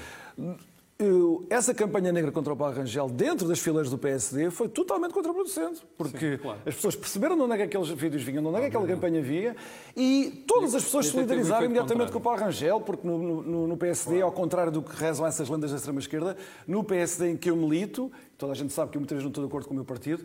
essa 1.48 1.72
campanha 1.72 2.10
negra 2.10 2.32
contra 2.32 2.52
o 2.52 2.56
Paulo 2.56 2.74
Rangel 2.74 3.08
dentro 3.08 3.46
das 3.46 3.60
fileiras 3.60 3.88
do 3.88 3.96
PSD 3.96 4.50
foi 4.50 4.68
totalmente 4.68 5.12
contraproducente, 5.12 5.86
porque 5.96 6.32
Sim, 6.32 6.38
claro. 6.38 6.58
as 6.66 6.74
pessoas 6.74 6.96
perceberam 6.96 7.36
de 7.36 7.42
onde 7.42 7.52
é 7.52 7.56
que 7.56 7.62
aqueles 7.62 7.88
vídeos 7.90 8.24
vinham, 8.24 8.42
de 8.42 8.48
onde 8.48 8.56
é 8.56 8.60
que 8.62 8.66
aquela 8.66 8.84
campanha 8.84 9.22
vinha, 9.22 9.54
e 9.96 10.42
todas 10.44 10.74
as 10.74 10.82
pessoas 10.82 11.06
se 11.06 11.12
solidarizaram 11.12 11.66
imediatamente 11.66 12.10
com 12.10 12.18
o 12.18 12.20
Paulo 12.20 12.40
Rangel, 12.40 12.80
porque 12.80 13.06
no, 13.06 13.42
no, 13.42 13.68
no 13.68 13.76
PSD, 13.76 14.16
claro. 14.16 14.26
ao 14.26 14.32
contrário 14.32 14.72
do 14.72 14.82
que 14.82 14.96
rezam 14.96 15.24
essas 15.24 15.48
lendas 15.48 15.70
da 15.70 15.76
extrema-esquerda, 15.76 16.36
no 16.66 16.82
PSD 16.82 17.30
em 17.30 17.36
que 17.36 17.48
eu 17.48 17.54
milito, 17.54 18.10
toda 18.36 18.50
a 18.50 18.56
gente 18.56 18.72
sabe 18.72 18.90
que 18.90 18.96
eu 18.96 19.00
muitas 19.00 19.14
vezes 19.14 19.24
não 19.24 19.30
estou 19.30 19.44
de 19.44 19.48
acordo 19.48 19.68
com 19.68 19.74
o 19.74 19.76
meu 19.76 19.84
partido, 19.84 20.24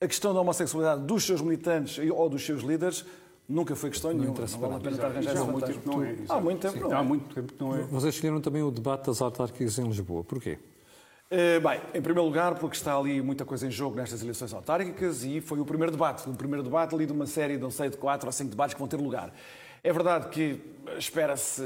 a 0.00 0.06
questão 0.06 0.32
da 0.32 0.40
homossexualidade 0.40 1.02
dos 1.02 1.24
seus 1.24 1.42
militantes 1.42 1.98
ou 2.10 2.28
dos 2.30 2.42
seus 2.42 2.62
líderes 2.62 3.04
Nunca 3.48 3.76
foi 3.76 3.90
questão 3.90 4.12
nenhuma. 4.12 4.38
Não 4.38 4.58
vale 4.58 4.74
a 4.74 4.78
pena 4.78 4.96
estar 4.96 5.06
arranjar 5.06 5.36
Há 5.36 5.44
muito 5.44 5.66
tempo 5.66 5.90
não 5.90 6.02
é. 6.02 6.16
Há 6.28 6.40
muito 6.40 6.60
tempo 6.60 6.80
não 6.80 6.92
é. 6.92 6.94
Há 6.96 7.02
muito 7.02 7.34
tempo 7.34 7.54
não 7.60 7.76
é. 7.76 7.82
Vocês 7.82 8.14
escolheram 8.14 8.40
também 8.40 8.62
o 8.62 8.70
debate 8.70 9.06
das 9.06 9.22
autárquicas 9.22 9.78
em 9.78 9.86
Lisboa. 9.86 10.24
Porquê? 10.24 10.58
Uh, 11.28 11.60
bem, 11.60 11.80
em 11.94 12.02
primeiro 12.02 12.24
lugar, 12.24 12.54
porque 12.56 12.76
está 12.76 12.96
ali 12.96 13.20
muita 13.20 13.44
coisa 13.44 13.66
em 13.66 13.70
jogo 13.70 13.96
nestas 13.96 14.22
eleições 14.22 14.52
autárquicas 14.52 15.24
e 15.24 15.40
foi 15.40 15.60
o 15.60 15.64
primeiro 15.64 15.92
debate. 15.92 16.28
O 16.28 16.34
primeiro 16.34 16.62
debate 16.62 16.94
ali 16.94 17.06
de 17.06 17.12
uma 17.12 17.26
série, 17.26 17.56
não 17.56 17.70
sei, 17.70 17.88
de 17.88 17.96
quatro 17.96 18.28
ou 18.28 18.32
cinco 18.32 18.50
debates 18.50 18.74
que 18.74 18.80
vão 18.80 18.88
ter 18.88 18.96
lugar. 18.96 19.32
É 19.82 19.92
verdade 19.92 20.28
que 20.28 20.60
espera-se 20.98 21.62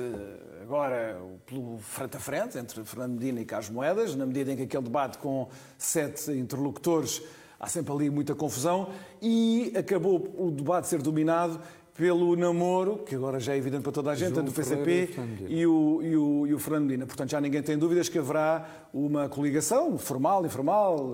agora 0.61 1.19
pelo 1.47 1.79
frente 1.79 2.17
a 2.17 2.21
frente 2.21 2.59
entre 2.59 2.85
Fernando 2.85 3.13
Medina 3.13 3.41
e 3.41 3.45
Carlos 3.47 3.71
Moedas, 3.71 4.15
na 4.15 4.27
medida 4.27 4.53
em 4.53 4.57
que 4.57 4.63
aquele 4.63 4.83
debate 4.83 5.17
com 5.19 5.49
sete 5.79 6.31
interlocutores 6.33 7.23
há 7.61 7.67
sempre 7.67 7.93
ali 7.93 8.11
muita 8.11 8.35
confusão 8.35 8.89
e 9.21 9.71
acabou 9.77 10.35
o 10.39 10.51
debate 10.51 10.89
ser 10.89 11.03
dominado 11.03 11.61
pelo 11.95 12.35
namoro, 12.35 12.99
que 13.05 13.15
agora 13.15 13.39
já 13.39 13.53
é 13.53 13.59
evidente 13.59 13.83
para 13.83 13.93
toda 13.93 14.11
a 14.11 14.15
gente, 14.15 14.31
entre 14.39 14.51
o 14.51 14.53
PCP 14.53 15.11
e 15.47 15.67
o, 15.67 16.01
e, 16.03 16.17
o, 16.17 16.47
e 16.47 16.55
o 16.55 16.59
Fernando 16.59 16.85
Medina. 16.85 17.07
Portanto, 17.07 17.29
já 17.29 17.39
ninguém 17.39 17.63
tem 17.63 17.77
dúvidas 17.77 18.09
que 18.09 18.19
haverá 18.19 18.89
uma 18.95 19.29
coligação, 19.29 19.99
formal, 19.99 20.47
informal, 20.47 21.13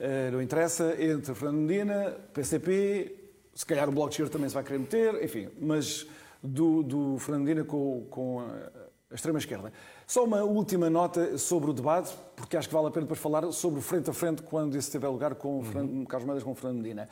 eh, 0.00 0.30
não 0.32 0.42
interessa, 0.42 0.96
entre 1.00 1.32
Fernando 1.34 1.60
Medina, 1.60 2.16
PCP, 2.34 3.14
se 3.54 3.64
calhar 3.64 3.88
o 3.88 3.92
Bloco 3.92 4.08
de 4.08 4.14
Esquerda 4.14 4.32
também 4.32 4.48
se 4.48 4.54
vai 4.56 4.64
querer 4.64 4.78
meter, 4.78 5.22
enfim, 5.22 5.48
mas 5.60 6.04
do, 6.42 6.82
do 6.82 7.18
Fernando 7.18 7.44
Medina 7.44 7.64
com, 7.64 8.04
com 8.10 8.40
a 8.40 9.14
extrema-esquerda. 9.14 9.72
Só 10.08 10.24
uma 10.24 10.42
última 10.42 10.88
nota 10.88 11.36
sobre 11.36 11.68
o 11.68 11.74
debate, 11.74 12.16
porque 12.34 12.56
acho 12.56 12.66
que 12.66 12.72
vale 12.72 12.86
a 12.86 12.90
pena 12.90 13.02
depois 13.02 13.20
falar 13.20 13.52
sobre 13.52 13.78
o 13.78 13.82
frente 13.82 14.08
a 14.08 14.12
frente 14.14 14.40
quando 14.40 14.74
esse 14.74 14.90
teve 14.90 15.06
lugar 15.06 15.34
com 15.34 15.58
uhum. 15.58 16.06
Carlos 16.06 16.26
Mendes 16.26 16.42
com 16.42 16.52
o 16.52 16.54
Fernando 16.54 16.80
Medina. 16.80 17.10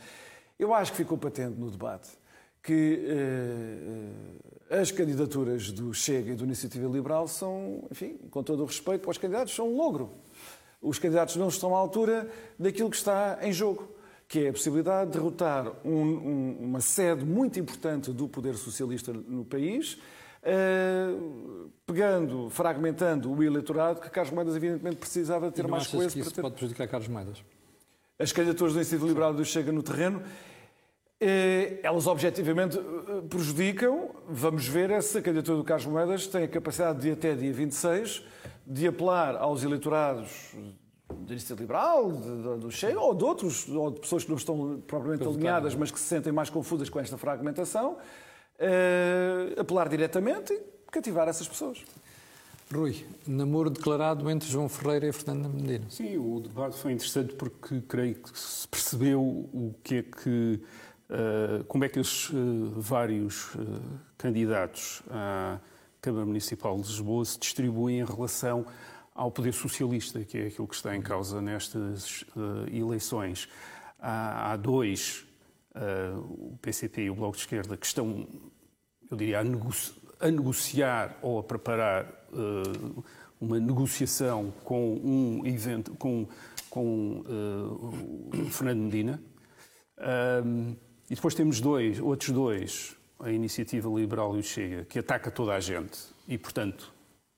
Eu 0.59 0.73
acho 0.73 0.93
que 0.93 0.97
ficou 0.97 1.19
patente 1.19 1.61
no 1.61 1.71
debate 1.71 2.09
que 2.63 3.05
uh, 3.05 4.75
as 4.81 4.91
candidaturas 4.91 5.71
do 5.71 5.93
Chega 5.93 6.33
e 6.33 6.35
do 6.35 6.45
Iniciativa 6.45 6.89
Liberal 6.89 7.29
são, 7.29 7.87
enfim, 7.91 8.17
com 8.31 8.43
todo 8.43 8.63
o 8.63 8.65
respeito 8.65 9.03
para 9.03 9.11
os 9.11 9.19
candidatos, 9.19 9.55
são 9.55 9.69
um 9.69 9.77
logro. 9.77 10.13
Os 10.81 10.99
candidatos 10.99 11.37
não 11.37 11.49
estão 11.49 11.77
à 11.77 11.79
altura 11.79 12.27
daquilo 12.59 12.89
que 12.89 12.97
está 12.97 13.39
em 13.43 13.53
jogo, 13.53 13.87
que 14.27 14.47
é 14.47 14.49
a 14.49 14.53
possibilidade 14.53 15.11
de 15.11 15.19
derrotar 15.19 15.71
um, 15.85 15.91
um, 15.91 16.57
uma 16.61 16.81
sede 16.81 17.27
muito 17.27 17.61
importante 17.61 18.11
do 18.11 18.27
poder 18.27 18.55
socialista 18.57 19.13
no 19.13 19.45
país, 19.45 19.99
uh, 20.47 21.71
pegando, 21.85 22.49
fragmentando 22.51 23.33
o 23.33 23.43
eleitorado 23.43 24.01
que 24.01 24.09
Carlos 24.11 24.33
Moedas 24.33 24.57
evidentemente 24.57 24.97
precisava 24.97 25.51
ter 25.51 25.67
mais 25.67 25.87
coisa 25.87 26.19
para 26.19 26.31
ter... 26.31 26.43
pode 26.43 26.55
prejudicar 26.55 26.89
Carlos 26.89 27.09
Moedas? 27.09 27.45
As 28.19 28.33
candidaturas 28.33 28.75
do 28.75 28.81
Instituto 28.81 29.09
Liberal 29.09 29.35
do 29.35 29.45
Chega 29.45 29.71
no 29.71 29.83
terreno, 29.83 30.23
eh, 31.21 31.81
elas 31.83 32.07
objetivamente 32.07 32.79
eh, 32.79 32.83
prejudicam. 33.29 34.11
Vamos 34.29 34.67
ver 34.67 35.03
se 35.03 35.19
a 35.19 35.23
candidatura 35.23 35.59
do 35.59 35.65
Carlos 35.65 35.87
Moedas 35.87 36.27
tem 36.27 36.45
a 36.45 36.49
capacidade 36.49 37.01
de 37.01 37.11
até 37.11 37.35
dia 37.35 37.53
26 37.53 38.23
de 38.67 38.89
apelar 38.89 39.37
aos 39.37 39.63
eleitorados 39.63 40.55
do 41.09 41.33
Iniciativa 41.33 41.61
Liberal, 41.61 42.11
do 42.11 42.71
Chega, 42.71 43.01
ou 43.01 43.15
de 43.15 43.25
outros, 43.25 43.69
ou 43.69 43.91
de 43.91 44.01
pessoas 44.01 44.25
que 44.25 44.31
não 44.31 44.37
estão 44.37 44.83
propriamente 44.87 45.27
alinhadas, 45.27 45.75
mas 45.75 45.91
que 45.91 46.01
se 46.01 46.07
sentem 46.07 46.33
mais 46.33 46.51
confusas 46.51 46.89
com 46.89 46.99
esta 46.99 47.17
fragmentação, 47.17 47.97
uh, 48.61 49.61
apelar 49.61 49.89
diretamente 49.89 50.53
e 50.53 50.61
cativar 50.91 51.29
essas 51.29 51.49
pessoas. 51.49 51.85
Rui, 52.73 53.07
namoro 53.29 53.71
declarado 53.71 54.29
entre 54.29 54.49
João 54.49 54.69
Ferreira 54.69 55.07
e 55.07 55.13
Fernando 55.13 55.49
Medina. 55.49 55.85
Sim, 55.89 56.19
o 56.19 56.41
debate 56.41 56.77
foi 56.77 56.93
interessante 56.93 57.33
porque 57.35 57.81
creio 57.83 58.17
que 58.17 58.37
se 58.37 58.67
percebeu 58.67 59.21
o 59.21 59.73
que 59.85 59.97
é 59.97 60.03
que, 60.03 60.61
uh, 61.09 61.65
como 61.69 61.85
é 61.85 61.89
que 61.89 62.01
os 62.01 62.31
uh, 62.31 62.73
vários 62.77 63.55
uh, 63.55 63.61
candidatos 64.19 65.01
à 65.09 65.61
Câmara 66.01 66.27
Municipal 66.27 66.75
de 66.77 66.89
Lisboa 66.89 67.25
se 67.25 67.39
distribuem 67.39 68.01
em 68.01 68.05
relação 68.05 68.67
ao 69.15 69.31
poder 69.31 69.53
socialista, 69.53 70.25
que 70.25 70.37
é 70.37 70.47
aquilo 70.49 70.67
que 70.67 70.75
está 70.75 70.95
em 70.95 71.01
causa 71.01 71.41
nestas 71.41 72.25
eleições. 72.71 73.49
Há, 73.99 74.53
há 74.53 74.57
dois, 74.57 75.26
o 76.29 76.57
PCP 76.63 77.03
e 77.03 77.11
o 77.11 77.15
Bloco 77.15 77.37
de 77.37 77.43
Esquerda, 77.43 77.77
que 77.77 77.87
estão, 77.87 78.27
eu 79.11 79.17
diria, 79.17 79.41
a 79.41 79.45
negociar 79.45 80.07
a 80.21 80.31
negociar 80.31 81.19
ou 81.23 81.39
a 81.39 81.43
preparar 81.43 82.07
uh, 82.33 83.05
uma 83.41 83.61
negociação 83.61 84.53
com 84.65 84.95
um 84.95 85.47
evento, 85.47 85.95
com, 85.97 86.27
com 86.71 87.23
uh, 87.27 88.45
Fernando 88.51 88.81
Medina. 88.81 89.23
Um, 90.45 90.77
e 91.11 91.15
depois 91.15 91.35
temos 91.35 91.61
dois, 91.61 92.01
outros 92.01 92.31
dois, 92.31 92.97
a 93.21 93.31
Iniciativa 93.31 93.89
Liberal 93.89 94.37
e 94.37 94.41
o 94.41 94.43
Chega, 94.43 94.85
que 94.85 94.99
ataca 94.99 95.31
toda 95.31 95.55
a 95.55 95.61
gente 95.61 95.99
e, 96.27 96.37
portanto, 96.37 96.93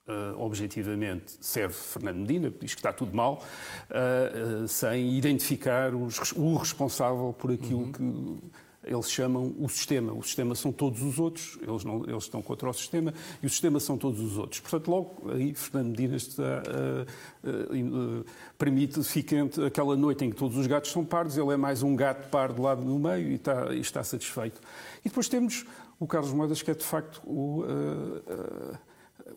uh, 0.08 0.40
objetivamente 0.40 1.36
serve 1.40 1.74
Fernando 1.74 2.18
Medina, 2.18 2.52
diz 2.60 2.74
que 2.74 2.80
está 2.80 2.92
tudo 2.92 3.14
mal, 3.14 3.44
uh, 3.90 4.66
sem 4.66 5.16
identificar 5.16 5.94
os, 5.94 6.32
o 6.32 6.56
responsável 6.56 7.34
por 7.38 7.52
aquilo 7.52 7.80
uhum. 7.80 7.92
que 7.92 8.50
eles 8.88 9.10
chamam 9.10 9.54
o 9.58 9.68
sistema. 9.68 10.12
O 10.12 10.22
sistema 10.22 10.54
são 10.54 10.72
todos 10.72 11.02
os 11.02 11.18
outros, 11.18 11.58
eles, 11.60 11.84
não, 11.84 12.04
eles 12.04 12.24
estão 12.24 12.40
contra 12.40 12.68
o 12.68 12.72
sistema, 12.72 13.12
e 13.42 13.46
o 13.46 13.50
sistema 13.50 13.78
são 13.78 13.98
todos 13.98 14.20
os 14.20 14.38
outros. 14.38 14.60
Portanto, 14.60 14.88
logo 14.88 15.30
aí 15.30 15.54
Fernando 15.54 15.90
Medina 15.90 16.16
está, 16.16 16.42
uh, 16.42 17.48
uh, 17.48 18.20
uh, 18.20 18.24
permite, 18.56 19.02
fica 19.04 19.36
aquela 19.66 19.96
noite 19.96 20.24
em 20.24 20.30
que 20.30 20.36
todos 20.36 20.56
os 20.56 20.66
gatos 20.66 20.90
são 20.90 21.04
pardos, 21.04 21.36
ele 21.36 21.52
é 21.52 21.56
mais 21.56 21.82
um 21.82 21.94
gato 21.94 22.28
pardo 22.30 22.62
lá 22.62 22.74
no 22.74 22.98
meio 22.98 23.28
e 23.28 23.34
está, 23.34 23.74
e 23.74 23.80
está 23.80 24.02
satisfeito. 24.02 24.60
E 25.04 25.08
depois 25.08 25.28
temos 25.28 25.66
o 26.00 26.06
Carlos 26.06 26.32
Moedas, 26.32 26.62
que 26.62 26.70
é 26.70 26.74
de 26.74 26.84
facto 26.84 27.20
o 27.26 27.64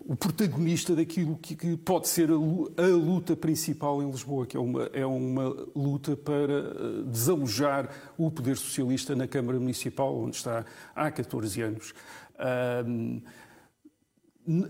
o 0.06 0.16
protagonista 0.16 0.96
daquilo 0.96 1.38
que, 1.38 1.78
pode 1.78 2.08
ser 2.08 2.30
a, 2.30 2.34
luta 2.34 3.36
principal 3.36 4.02
em 4.02 4.10
Lisboa, 4.10 4.46
que 4.46 4.58
é 4.58 4.60
uma, 4.60 4.84
é 4.94 5.06
uma 5.06 5.50
luta 5.76 6.16
para 6.16 6.54
eh, 6.54 7.04
desalojar 7.06 7.90
o 8.18 8.30
poder 8.32 8.58
socialista 8.58 9.16
na 9.16 9.28
Câmara 9.28 9.60
Municipal, 9.60 10.16
onde 10.16 10.36
está 10.36 10.66
há 10.96 11.12
14 11.12 11.62
anos. 11.62 11.94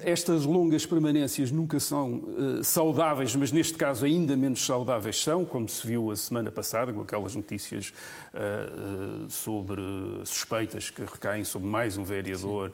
Estas 0.04 0.44
longas 0.44 0.86
permanências 0.86 1.50
nunca 1.50 1.80
são 1.80 2.16
uh, 2.16 2.64
saudáveis, 2.64 3.36
mas 3.36 3.52
neste 3.52 3.76
caso 3.76 4.06
ainda 4.06 4.36
menos 4.36 4.66
saudáveis 4.66 5.22
são, 5.24 5.46
como 5.46 5.68
se 5.70 5.88
viu 5.88 6.12
a 6.12 6.16
semana 6.16 6.52
passada, 6.52 6.92
com 6.92 7.02
aquelas 7.02 7.36
notícias 7.36 7.94
uh, 8.34 9.26
uh, 9.26 9.30
sobre 9.30 9.82
suspeitas 10.26 10.90
que 10.90 11.02
recaem 11.02 11.46
sobre 11.46 11.70
mais 11.70 11.98
um 11.98 12.04
vereador 12.04 12.72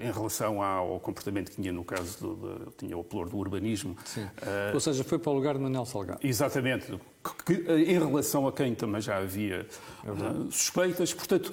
em 0.00 0.10
relação 0.10 0.62
ao 0.62 0.98
comportamento 0.98 1.50
que 1.50 1.56
tinha 1.56 1.72
no 1.72 1.84
caso 1.84 2.18
do, 2.20 2.34
do 2.34 2.72
tinha 2.76 2.96
o 2.96 3.04
pluro 3.04 3.30
do 3.30 3.36
urbanismo. 3.36 3.96
Ou 4.74 4.80
seja, 4.80 5.04
foi 5.04 5.18
para 5.18 5.30
o 5.30 5.34
lugar 5.34 5.54
de 5.54 5.60
Manuel 5.60 5.86
Salgado. 5.86 6.20
Exatamente, 6.22 6.98
que, 7.44 7.52
em 7.52 7.98
relação 7.98 8.46
a 8.46 8.52
quem 8.52 8.74
também 8.74 9.00
já 9.00 9.18
havia 9.18 9.66
é 10.04 10.50
suspeitas. 10.50 11.12
Portanto, 11.12 11.52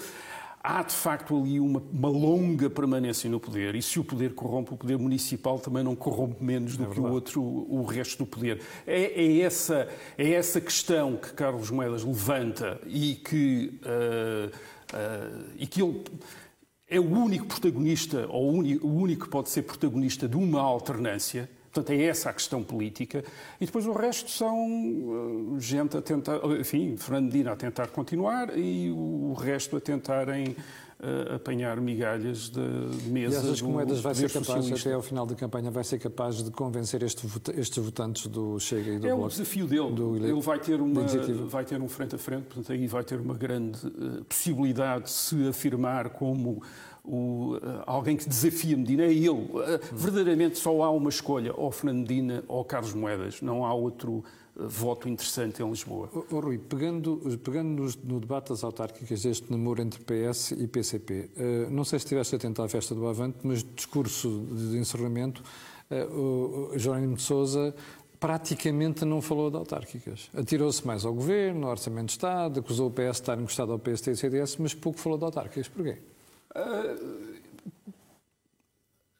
há 0.68 0.84
de 0.84 0.94
facto 0.94 1.42
ali 1.42 1.62
uma, 1.62 1.82
uma, 1.94 2.10
longa 2.10 2.70
permanência 2.70 3.30
no 3.30 3.40
poder 3.40 3.74
e 3.74 3.82
se 3.82 4.00
o 4.00 4.04
poder 4.04 4.34
corrompe, 4.34 4.74
o 4.74 4.78
poder 4.78 4.98
municipal 4.98 5.58
também 5.58 5.82
não 5.82 5.96
corrompe 5.96 6.44
menos 6.44 6.76
do 6.76 6.84
é 6.84 6.88
que 6.88 7.00
o 7.00 7.10
outro, 7.10 7.42
o 7.42 7.86
resto 7.86 8.18
do 8.18 8.26
poder. 8.26 8.62
É, 8.86 9.24
é, 9.24 9.40
essa, 9.40 9.88
é 10.18 10.34
essa 10.34 10.60
questão 10.60 11.16
que 11.16 11.32
Carlos 11.32 11.72
Moedas 11.72 12.04
levanta 12.04 12.82
e 12.86 13.16
que, 13.16 13.80
uh, 13.82 14.48
uh, 14.94 15.46
e 15.58 15.66
que 15.66 15.82
ele 15.82 16.04
é 16.90 17.00
o 17.00 17.10
único 17.10 17.46
protagonista, 17.46 18.28
ou 18.30 18.52
o 18.52 18.58
único, 18.58 18.86
o 18.86 18.94
único 18.94 19.24
que 19.24 19.32
pode 19.32 19.50
ser 19.50 19.62
protagonista 19.62 20.28
de 20.28 20.36
uma 20.36 20.60
alternância, 20.60 21.50
Portanto, 21.78 21.92
é 21.92 22.06
essa 22.06 22.32
a 22.32 22.34
questão 22.34 22.64
política. 22.64 23.24
E 23.62 23.66
depois 23.68 23.86
o 23.86 23.92
resto 23.92 24.32
são 24.32 24.58
uh, 24.66 25.60
gente 25.60 25.96
a 25.96 26.02
tentar, 26.02 26.40
enfim, 26.60 26.98
Fernandina 26.98 27.52
a 27.52 27.56
tentar 27.56 27.88
continuar 27.88 28.58
e 28.58 28.90
o 28.90 29.34
resto 29.34 29.78
a 29.78 29.80
tentarem 29.80 30.56
uh, 31.00 31.36
apanhar 31.36 31.80
migalhas 31.80 32.50
de 32.50 32.60
mesa. 33.10 33.36
E 33.36 33.38
achas 33.38 33.62
que 33.62 33.68
Moedas 33.68 34.00
vai 34.00 34.16
ser 34.16 34.30
capaz, 34.30 34.46
socialista. 34.46 34.89
até 34.89 34.96
ao 34.96 35.01
final 35.01 35.25
da 35.25 35.36
campanha, 35.36 35.72
vai 35.72 35.84
ser 35.84 36.00
capaz 36.00 36.44
de 36.44 36.51
convencer 36.51 37.04
este, 37.04 37.27
estes 37.56 37.84
votantes 37.84 38.27
do 38.27 38.60
Chega 38.60 38.92
e 38.92 39.00
do 39.00 39.08
É 39.08 39.10
Bloco, 39.10 39.25
o 39.25 39.30
desafio 39.30 39.68
dele. 39.68 40.27
Ele 40.30 40.42
vai 40.42 40.60
ter, 40.60 40.82
uma, 40.82 41.04
vai 41.46 41.66
ter 41.66 41.82
um 41.82 41.88
frente 41.88 42.16
a 42.16 42.18
frente, 42.18 42.44
portanto, 42.44 42.72
aí 42.72 42.88
vai 42.88 43.04
ter 43.04 43.20
uma 43.20 43.34
grande 43.34 43.86
uh, 43.88 44.24
possibilidade 44.25 45.06
de 45.06 45.12
se 45.12 45.48
afirmar 45.48 46.10
como 46.10 46.62
o, 47.04 47.56
uh, 47.56 47.84
alguém 47.86 48.18
que 48.18 48.27
desafia 48.27 48.75
Medina 48.75 49.04
é 49.04 49.13
ele. 49.13 49.30
Uh, 49.30 49.80
verdadeiramente 49.94 50.58
só 50.58 50.84
há 50.84 50.92
uma 50.92 51.10
escolha, 51.10 51.54
ou 51.56 51.72
Fernando 51.72 52.00
Medina 52.00 52.44
ou 52.48 52.63
Carlos 52.66 52.94
Moedas. 52.94 53.42
Não 53.42 53.66
há 53.66 53.74
outro 53.74 54.24
voto 54.60 55.08
interessante 55.08 55.62
em 55.62 55.70
Lisboa. 55.70 56.10
Oh, 56.14 56.40
Rui, 56.40 56.58
pegando, 56.58 57.18
pegando 57.44 57.84
no, 57.84 57.92
no, 58.04 58.20
debate 58.20 58.50
das 58.50 58.64
autárquicas, 58.64 59.26
este 59.26 59.52
namoro 59.52 59.82
entre 59.82 60.02
PS 60.04 60.52
e 60.52 60.68
PCP, 60.68 61.30
não 61.70 61.84
sei 61.84 62.00
se 62.00 62.06
estiveste 62.06 62.36
atento 62.36 62.62
à 62.62 62.68
festa 62.68 62.96
do 62.96 63.08
Avante, 63.08 63.38
mas 63.44 63.64
discurso 63.76 64.48
de 64.52 64.78
encerramento, 64.78 65.44
o 66.12 66.72
Jerónimo 66.76 67.16
de 67.16 67.22
Sousa 67.22 67.74
praticamente 68.20 69.06
não 69.06 69.22
falou 69.22 69.50
de 69.50 69.58
autárquicas. 69.58 70.30
Atirou-se 70.36 70.86
mais 70.86 71.06
ao 71.06 71.14
governo, 71.14 71.66
ao 71.66 71.72
Orçamento 71.72 72.08
de 72.08 72.12
Estado, 72.14 72.60
acusou 72.60 72.88
o 72.88 72.92
PS 72.92 73.02
de 73.02 73.10
estar 73.12 73.40
encostado 73.40 73.72
ao 73.72 73.80
PST 73.80 74.12
e 74.12 74.16
CDS, 74.16 74.58
mas 74.58 74.74
pouco 74.74 75.00
falou 75.00 75.18
de 75.18 75.26
autárquicas. 75.26 75.68
Porquê? 75.68 75.98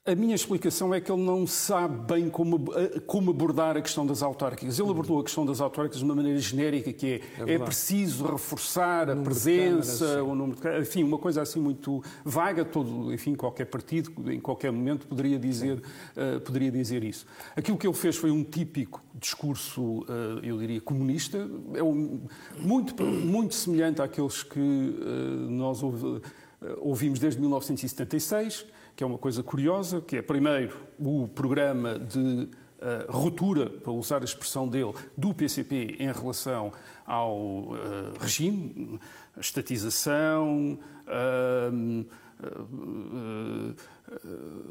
A 0.08 0.16
minha 0.16 0.34
explicação 0.34 0.94
é 0.94 1.02
que 1.02 1.12
ele 1.12 1.22
não 1.22 1.46
sabe 1.46 2.14
bem 2.14 2.30
como, 2.30 2.58
como 3.06 3.32
abordar 3.32 3.76
a 3.76 3.82
questão 3.82 4.08
das 4.08 4.24
autárquicas. 4.24 4.80
Ele 4.80 4.90
abordou 4.90 5.20
a 5.20 5.24
questão 5.24 5.46
das 5.46 5.60
autárquicas 5.60 6.00
de 6.00 6.06
uma 6.06 6.16
maneira 6.16 6.40
genérica, 6.40 6.94
que 6.94 7.22
é, 7.38 7.44
é, 7.46 7.54
é 7.56 7.60
preciso 7.60 8.26
reforçar 8.26 9.10
a 9.10 9.16
presença, 9.18 10.24
o 10.24 10.34
número 10.34 10.56
de 10.56 10.62
câmaras, 10.62 10.88
enfim, 10.88 11.04
uma 11.04 11.18
coisa 11.18 11.42
assim 11.42 11.60
muito 11.60 12.02
vaga, 12.24 12.64
todo, 12.64 13.14
enfim, 13.14 13.36
qualquer 13.36 13.66
partido, 13.66 14.32
em 14.32 14.40
qualquer 14.40 14.72
momento, 14.72 15.06
poderia 15.08 15.38
dizer, 15.38 15.78
uh, 16.16 16.40
poderia 16.40 16.72
dizer 16.72 17.04
isso. 17.04 17.26
Aquilo 17.54 17.78
que 17.78 17.86
ele 17.86 17.94
fez 17.94 18.16
foi 18.16 18.32
um 18.32 18.46
típico 18.46 19.04
discurso, 19.14 19.82
uh, 20.04 20.40
eu 20.42 20.58
diria, 20.58 20.80
comunista, 20.80 21.50
é 21.74 21.84
um, 21.84 22.22
muito, 22.58 23.04
muito 23.04 23.56
semelhante 23.56 24.02
àqueles 24.02 24.42
que 24.42 24.58
uh, 24.58 25.52
nós 25.52 25.82
eh, 25.84 26.76
ouvimos 26.80 27.20
desde 27.20 27.40
1976, 27.40 28.66
que 28.98 29.04
é 29.04 29.08
uma 29.08 29.20
coisa 29.20 29.44
curiosa, 29.44 30.02
que 30.02 30.18
é 30.18 30.22
primeiro 30.24 30.76
o 31.00 31.30
programa 31.30 31.98
de 31.98 32.50
Uh, 32.78 33.12
ruptura, 33.12 33.72
para 33.72 33.92
usar 33.92 34.22
a 34.22 34.24
expressão 34.24 34.68
dele, 34.68 34.94
do 35.18 35.34
PCP 35.34 35.96
em 35.98 36.12
relação 36.12 36.72
ao 37.08 37.36
uh, 37.36 37.76
regime, 38.20 39.00
estatização, 39.36 40.78
uh, 41.08 42.06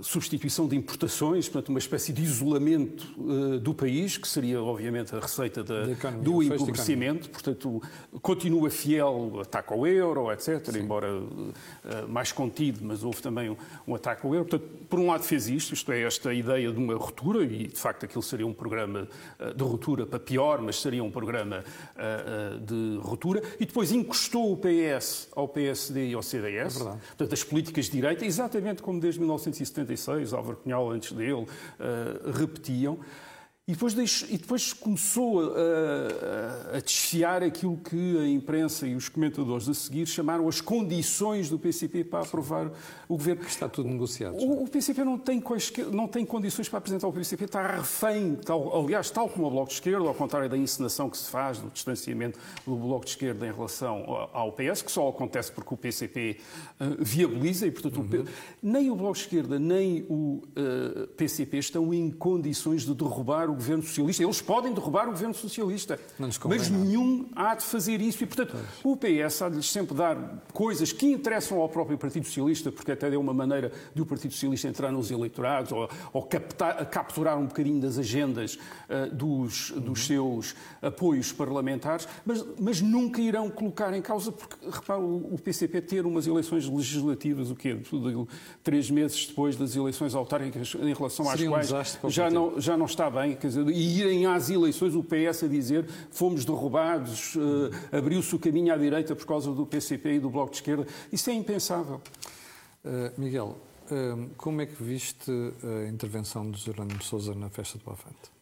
substituição 0.02 0.66
de 0.66 0.76
importações, 0.76 1.48
portanto, 1.48 1.68
uma 1.68 1.78
espécie 1.78 2.12
de 2.12 2.22
isolamento 2.22 3.06
uh, 3.18 3.58
do 3.58 3.74
país, 3.74 4.16
que 4.16 4.26
seria, 4.26 4.62
obviamente, 4.62 5.14
a 5.14 5.20
receita 5.20 5.62
da, 5.62 5.86
do 6.22 6.42
empobrecimento. 6.42 7.28
Portanto, 7.28 7.82
continua 8.22 8.70
fiel, 8.70 9.40
ataque 9.42 9.72
ao 9.72 9.86
euro, 9.86 10.32
etc., 10.32 10.70
Sim. 10.70 10.78
embora 10.78 11.12
uh, 11.14 11.52
mais 12.08 12.32
contido, 12.32 12.80
mas 12.82 13.02
houve 13.04 13.20
também 13.20 13.50
um, 13.50 13.56
um, 13.86 13.94
ataque 13.94 14.26
ao 14.26 14.34
euro. 14.34 14.48
Portanto, 14.48 14.70
por 14.88 14.98
um 14.98 15.08
lado 15.08 15.22
fez 15.22 15.48
isto, 15.48 15.74
isto 15.74 15.92
é, 15.92 16.02
esta 16.02 16.32
ideia 16.32 16.72
de 16.72 16.78
uma 16.78 16.94
ruptura, 16.94 17.44
e 17.44 17.66
de 17.66 17.78
facto 17.78 18.04
aquilo 18.04 18.22
seria 18.22 18.46
um 18.46 18.54
programa 18.54 19.08
uh, 19.38 19.54
de 19.54 19.62
ruptura 19.62 20.06
para 20.06 20.18
pior, 20.18 20.62
mas 20.62 20.80
seria 20.80 21.02
um 21.02 21.10
programa 21.10 21.64
de 22.64 22.98
ruptura, 23.00 23.42
e 23.58 23.66
depois 23.66 23.92
encostou 23.92 24.52
o 24.52 24.56
PS 24.56 25.28
ao 25.34 25.48
PSD 25.48 26.10
e 26.10 26.14
ao 26.14 26.22
CDS, 26.22 26.80
é 26.80 26.84
portanto, 26.84 27.32
as 27.32 27.42
políticas 27.42 27.86
de 27.86 27.92
direita, 27.92 28.24
exatamente 28.24 28.82
como 28.82 29.00
desde 29.00 29.20
1976, 29.26 30.32
Álvaro 30.32 30.56
Cunhal 30.56 30.90
antes 30.90 31.12
dele, 31.12 31.32
uh, 31.34 31.46
repetiam. 32.32 32.98
E 33.68 33.72
depois, 33.72 34.24
e 34.30 34.38
depois 34.38 34.72
começou 34.72 35.40
a, 35.40 36.76
a, 36.76 36.80
desfiar 36.80 37.42
aquilo 37.42 37.76
que 37.78 38.16
a 38.16 38.28
imprensa 38.28 38.86
e 38.86 38.94
os 38.94 39.08
comentadores 39.08 39.68
a 39.68 39.74
seguir 39.74 40.06
chamaram 40.06 40.48
as 40.48 40.60
condições 40.60 41.50
do 41.50 41.58
PCP 41.58 42.04
para 42.04 42.24
aprovar 42.24 42.70
o 43.08 43.16
governo. 43.16 43.42
Está 43.42 43.68
tudo 43.68 43.88
negociado. 43.88 44.36
O, 44.36 44.62
o 44.62 44.68
PCP 44.68 45.02
não 45.02 45.18
tem, 45.18 45.42
não 45.90 46.06
tem 46.06 46.24
condições 46.24 46.68
para 46.68 46.78
apresentar 46.78 47.08
o 47.08 47.12
PCP, 47.12 47.46
está 47.46 47.66
refém, 47.78 48.36
tal, 48.36 48.84
aliás, 48.84 49.10
tal 49.10 49.28
como 49.28 49.48
o 49.48 49.50
Bloco 49.50 49.70
de 49.70 49.74
Esquerda, 49.74 50.06
ao 50.06 50.14
contrário 50.14 50.48
da 50.48 50.56
encenação 50.56 51.10
que 51.10 51.18
se 51.18 51.28
faz 51.28 51.58
do 51.58 51.68
distanciamento 51.68 52.38
do 52.64 52.76
Bloco 52.76 53.04
de 53.04 53.10
Esquerda 53.10 53.48
em 53.48 53.52
relação 53.52 54.28
ao 54.32 54.52
PS, 54.52 54.82
que 54.82 54.92
só 54.92 55.08
acontece 55.08 55.50
porque 55.50 55.74
o 55.74 55.76
PCP 55.76 56.36
uh, 56.78 56.84
eh, 56.84 56.96
viabiliza 57.00 57.66
e, 57.66 57.72
portanto, 57.72 57.98
uhum. 57.98 58.22
o, 58.22 58.26
nem 58.62 58.92
o 58.92 58.94
Bloco 58.94 59.14
de 59.14 59.22
Esquerda 59.22 59.58
nem 59.58 60.06
o 60.08 60.14
uh, 60.14 60.42
eh, 60.54 61.06
PCP 61.16 61.58
estão 61.58 61.92
em 61.92 62.12
condições 62.12 62.82
de 62.82 62.94
derrubar 62.94 63.50
o 63.50 63.55
governo 63.56 63.82
socialista. 63.82 64.22
Eles 64.22 64.40
podem 64.40 64.72
derrubar 64.72 65.08
o 65.08 65.12
governo 65.12 65.34
socialista, 65.34 65.98
mas 66.18 66.70
nenhum 66.70 67.26
há 67.34 67.54
de 67.54 67.64
fazer 67.64 68.00
isso. 68.00 68.22
E, 68.22 68.26
portanto, 68.26 68.56
o 68.84 68.96
PS 68.96 69.42
há 69.42 69.48
de 69.48 69.56
lhes 69.56 69.70
sempre 69.70 69.96
dar 69.96 70.16
coisas 70.52 70.92
que 70.92 71.06
interessam 71.06 71.60
ao 71.60 71.68
próprio 71.68 71.98
Partido 71.98 72.26
Socialista, 72.26 72.70
porque 72.70 72.92
até 72.92 73.12
é 73.12 73.18
uma 73.18 73.34
maneira 73.34 73.72
de 73.94 74.02
o 74.02 74.06
Partido 74.06 74.32
Socialista 74.32 74.68
entrar 74.68 74.92
nos 74.92 75.10
eleitorados 75.10 75.72
ou, 75.72 75.88
ou 76.12 76.22
captar, 76.22 76.84
capturar 76.86 77.38
um 77.38 77.46
bocadinho 77.46 77.80
das 77.80 77.98
agendas 77.98 78.58
uh, 78.88 79.14
dos, 79.14 79.70
uhum. 79.70 79.80
dos 79.80 80.06
seus 80.06 80.54
apoios 80.82 81.32
parlamentares, 81.32 82.08
mas, 82.24 82.44
mas 82.58 82.80
nunca 82.80 83.20
irão 83.20 83.50
colocar 83.50 83.92
em 83.94 84.02
causa, 84.02 84.32
porque, 84.32 84.56
repara, 84.70 85.00
o, 85.00 85.34
o 85.34 85.38
PCP 85.38 85.80
ter 85.80 86.06
umas 86.06 86.26
eleições 86.26 86.68
legislativas, 86.68 87.50
o 87.50 87.56
quê? 87.56 87.76
Três 88.62 88.90
meses 88.90 89.26
depois 89.26 89.56
das 89.56 89.76
eleições 89.76 90.14
autárquicas, 90.14 90.74
em 90.74 90.92
relação 90.92 91.26
Seria 91.26 91.56
às 91.58 91.68
quais 91.70 91.94
um 92.04 92.10
já, 92.10 92.30
não, 92.30 92.60
já 92.60 92.76
não 92.76 92.86
está 92.86 93.10
bem, 93.10 93.34
quer 93.46 93.62
dizer, 93.62 93.68
e 93.68 94.00
irem 94.00 94.26
às 94.26 94.50
eleições 94.50 94.94
o 94.94 95.02
PS 95.02 95.44
a 95.44 95.48
dizer 95.48 95.86
fomos 96.10 96.44
derrubados, 96.44 97.36
uh, 97.36 97.96
abriu-se 97.96 98.34
o 98.34 98.38
caminho 98.38 98.72
à 98.72 98.76
direita 98.76 99.14
por 99.14 99.26
causa 99.26 99.52
do 99.52 99.64
PCP 99.64 100.14
e 100.14 100.20
do 100.20 100.30
Bloco 100.30 100.50
de 100.50 100.56
Esquerda. 100.56 100.86
Isso 101.12 101.30
é 101.30 101.34
impensável. 101.34 102.00
Uh, 102.84 103.20
Miguel, 103.20 103.56
uh, 103.90 104.28
como 104.36 104.60
é 104.60 104.66
que 104.66 104.82
viste 104.82 105.30
a 105.62 105.88
intervenção 105.88 106.50
de 106.50 106.60
Jerónimo 106.60 107.02
Sousa 107.02 107.34
na 107.34 107.48
festa 107.48 107.78
do 107.78 107.90
Avante? 107.90 108.36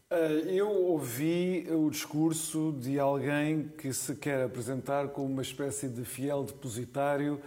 Eu 0.47 0.71
ouvi 0.71 1.67
o 1.71 1.91
discurso 1.91 2.73
de 2.79 3.01
alguém 3.01 3.73
que 3.77 3.93
se 3.93 4.15
quer 4.15 4.45
apresentar 4.45 5.09
como 5.09 5.27
uma 5.27 5.43
espécie 5.43 5.89
de 5.89 6.05
fiel 6.05 6.45
depositário 6.45 7.41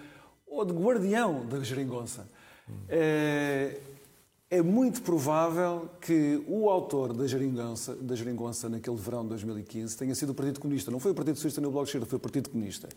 ou 0.46 0.66
de 0.66 0.74
guardião 0.74 1.46
da 1.46 1.62
geringonça. 1.62 2.30
Hum 2.68 3.96
é 4.50 4.62
muito 4.62 5.02
provável 5.02 5.90
que 6.00 6.42
o 6.48 6.70
autor 6.70 7.12
da 7.14 7.28
geringonça, 7.28 7.96
da 7.96 8.16
geringonça 8.16 8.70
naquele 8.70 8.96
verão 8.96 9.24
de 9.24 9.30
2015 9.30 9.98
tenha 9.98 10.16
sido 10.16 10.30
o 10.30 10.34
Partido 10.34 10.60
Comunista. 10.60 10.90
Não 10.90 11.00
foi 11.00 11.12
o 11.12 11.16
Partido 11.16 11.36
Socialista 11.36 11.60
nem 11.60 11.68
o 11.68 11.72
Bloco 11.72 11.86
de 11.86 11.90
Esquerda, 11.90 12.06
foi 12.06 12.18
o 12.18 12.20
Partido 12.20 12.50
Comunista. 12.50 12.88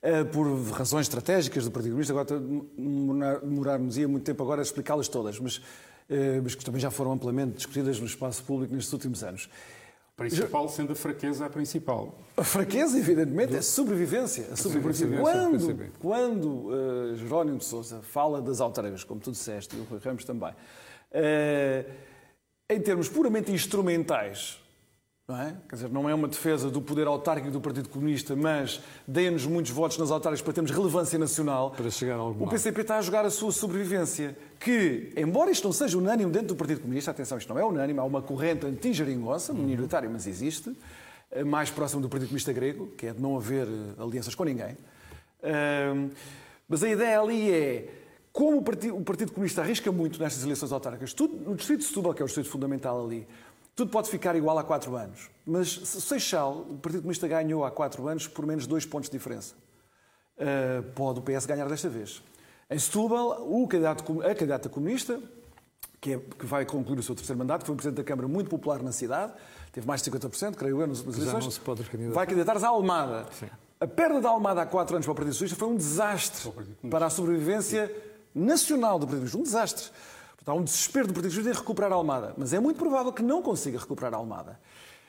Eh, 0.00 0.24
por 0.24 0.46
razões 0.70 1.04
estratégicas 1.04 1.64
do 1.64 1.70
Partido 1.70 1.92
Comunista, 1.92 2.14
agora 2.14 3.40
demorar-nos-ia 3.42 4.08
muito 4.08 4.24
tempo 4.24 4.42
agora 4.42 4.62
a 4.62 4.64
explicá-las 4.64 5.06
todas, 5.08 5.38
mas, 5.38 5.60
eh, 6.08 6.40
mas 6.42 6.54
que 6.54 6.64
também 6.64 6.80
já 6.80 6.90
foram 6.90 7.12
amplamente 7.12 7.56
discutidas 7.56 8.00
no 8.00 8.06
espaço 8.06 8.42
público 8.42 8.74
nestes 8.74 8.92
últimos 8.92 9.22
anos 9.22 9.50
principal 10.20 10.68
sendo 10.68 10.92
a 10.92 10.96
fraqueza 10.96 11.46
a 11.46 11.50
principal. 11.50 12.14
A 12.36 12.44
fraqueza, 12.44 12.98
evidentemente, 12.98 13.54
é 13.54 13.58
a 13.58 13.62
sobrevivência. 13.62 14.48
A 14.52 14.56
sobrevivência. 14.56 15.06
Quando, 15.18 15.92
quando 15.98 16.46
uh, 16.68 17.16
Jerónimo 17.16 17.58
de 17.58 17.64
Sousa 17.64 18.00
fala 18.02 18.42
das 18.42 18.60
autárquicas, 18.60 19.02
como 19.02 19.20
tu 19.20 19.30
disseste, 19.30 19.76
e 19.76 19.80
o 19.80 19.84
Rui 19.84 19.98
Ramos 19.98 20.24
também, 20.24 20.50
uh, 20.50 21.90
em 22.68 22.80
termos 22.80 23.08
puramente 23.08 23.50
instrumentais, 23.50 24.60
não 25.30 25.40
é? 25.40 25.54
Quer 25.68 25.76
dizer, 25.76 25.90
não 25.90 26.10
é 26.10 26.14
uma 26.14 26.26
defesa 26.26 26.68
do 26.68 26.82
poder 26.82 27.06
autárquico 27.06 27.52
do 27.52 27.60
Partido 27.60 27.88
Comunista, 27.88 28.34
mas 28.34 28.80
dê-nos 29.06 29.46
muitos 29.46 29.70
votos 29.70 29.96
nas 29.96 30.10
autárquicas 30.10 30.42
para 30.42 30.52
termos 30.52 30.72
relevância 30.72 31.18
nacional. 31.18 31.70
Para 31.70 31.88
chegar 31.88 32.16
a 32.16 32.18
algum 32.18 32.44
O 32.44 32.48
PCP 32.48 32.80
está 32.80 32.98
a 32.98 33.02
jogar 33.02 33.24
a 33.24 33.30
sua 33.30 33.52
sobrevivência, 33.52 34.36
que, 34.58 35.12
embora 35.16 35.50
isto 35.50 35.64
não 35.64 35.72
seja 35.72 35.96
unânime 35.96 36.32
dentro 36.32 36.48
do 36.48 36.56
Partido 36.56 36.80
Comunista, 36.80 37.12
atenção, 37.12 37.38
isto 37.38 37.48
não 37.48 37.60
é 37.60 37.64
unânime, 37.64 38.00
há 38.00 38.04
uma 38.04 38.20
corrente 38.20 38.66
anti-geringonça, 38.66 39.52
minoritária, 39.52 40.10
mas 40.10 40.26
existe, 40.26 40.76
eh, 41.30 41.44
mais 41.44 41.70
próximo 41.70 42.02
do 42.02 42.08
Partido 42.08 42.28
Comunista 42.28 42.52
grego, 42.52 42.88
que 42.98 43.06
é 43.06 43.12
de 43.12 43.22
não 43.22 43.36
haver 43.36 43.68
eh, 43.68 44.02
alianças 44.02 44.34
com 44.34 44.42
ninguém. 44.44 44.76
Mas 46.68 46.82
a 46.82 46.88
ideia 46.88 47.18
ali 47.18 47.50
é 47.50 47.88
como 48.32 48.58
o 48.58 48.62
Partido, 48.62 48.96
o 48.96 49.02
Partido 49.02 49.32
Comunista 49.32 49.60
arrisca 49.60 49.90
muito 49.90 50.20
nestas 50.20 50.44
eleições 50.44 50.70
autárquicas, 50.70 51.12
tudo, 51.12 51.34
no 51.36 51.56
Distrito 51.56 51.80
de 51.80 51.86
Setúbal, 51.86 52.14
que 52.14 52.22
é 52.22 52.24
o 52.24 52.26
distrito 52.26 52.48
fundamental 52.48 53.04
ali, 53.04 53.26
tudo 53.80 53.90
pode 53.90 54.10
ficar 54.10 54.36
igual 54.36 54.58
há 54.58 54.62
quatro 54.62 54.94
anos. 54.94 55.30
Mas 55.46 55.70
Seixal, 55.70 56.66
o 56.68 56.76
Partido 56.76 57.00
Comunista 57.00 57.26
ganhou 57.26 57.64
há 57.64 57.70
quatro 57.70 58.06
anos 58.06 58.28
por 58.28 58.44
menos 58.44 58.66
dois 58.66 58.84
pontos 58.84 59.08
de 59.08 59.16
diferença. 59.16 59.54
Uh, 60.36 60.82
pode 60.92 61.18
o 61.18 61.22
PS 61.22 61.46
ganhar 61.46 61.66
desta 61.66 61.88
vez. 61.88 62.22
Em 62.68 62.78
Setúbal, 62.78 63.50
o 63.50 63.66
candidato, 63.66 64.22
a 64.22 64.34
candidata 64.34 64.68
comunista, 64.68 65.18
que, 65.98 66.12
é, 66.12 66.18
que, 66.18 66.44
vai 66.44 66.66
concluir 66.66 66.98
o 66.98 67.02
seu 67.02 67.14
terceiro 67.14 67.38
mandato, 67.38 67.62
que 67.62 67.66
foi 67.66 67.72
um 67.72 67.76
Presidente 67.76 67.96
da 67.96 68.04
Câmara 68.04 68.28
muito 68.28 68.50
popular 68.50 68.82
na 68.82 68.92
cidade, 68.92 69.32
teve 69.72 69.86
mais 69.86 70.02
de 70.02 70.10
50%, 70.10 70.56
creio 70.56 70.78
eu, 70.78 70.86
nas 70.86 71.00
eleições, 71.00 71.58
vai 72.12 72.26
candidatar-se 72.26 72.64
à 72.64 72.68
Almada. 72.68 73.26
Sim. 73.32 73.46
A 73.80 73.86
perda 73.86 74.20
da 74.20 74.28
Almada 74.28 74.60
há 74.60 74.66
quatro 74.66 74.94
anos 74.94 75.06
para 75.06 75.12
o 75.12 75.14
Partido 75.14 75.32
Socialista 75.32 75.58
foi 75.58 75.68
um 75.68 75.76
desastre 75.76 76.52
para 76.90 77.06
a 77.06 77.10
sobrevivência 77.10 77.90
nacional 78.34 78.98
do 78.98 79.06
Partido 79.06 79.24
Socialista. 79.26 79.38
Um 79.38 79.42
desastre. 79.42 79.90
Portanto, 80.40 80.48
há 80.48 80.54
um 80.54 80.64
desespero 80.64 81.06
do 81.06 81.12
Partido 81.12 81.30
Socialista 81.30 81.58
em 81.58 81.60
recuperar 81.60 81.92
a 81.92 81.96
Almada, 81.96 82.34
mas 82.36 82.54
é 82.54 82.60
muito 82.60 82.78
provável 82.78 83.12
que 83.12 83.22
não 83.22 83.42
consiga 83.42 83.78
recuperar 83.78 84.14
a 84.14 84.16
Almada. 84.16 84.58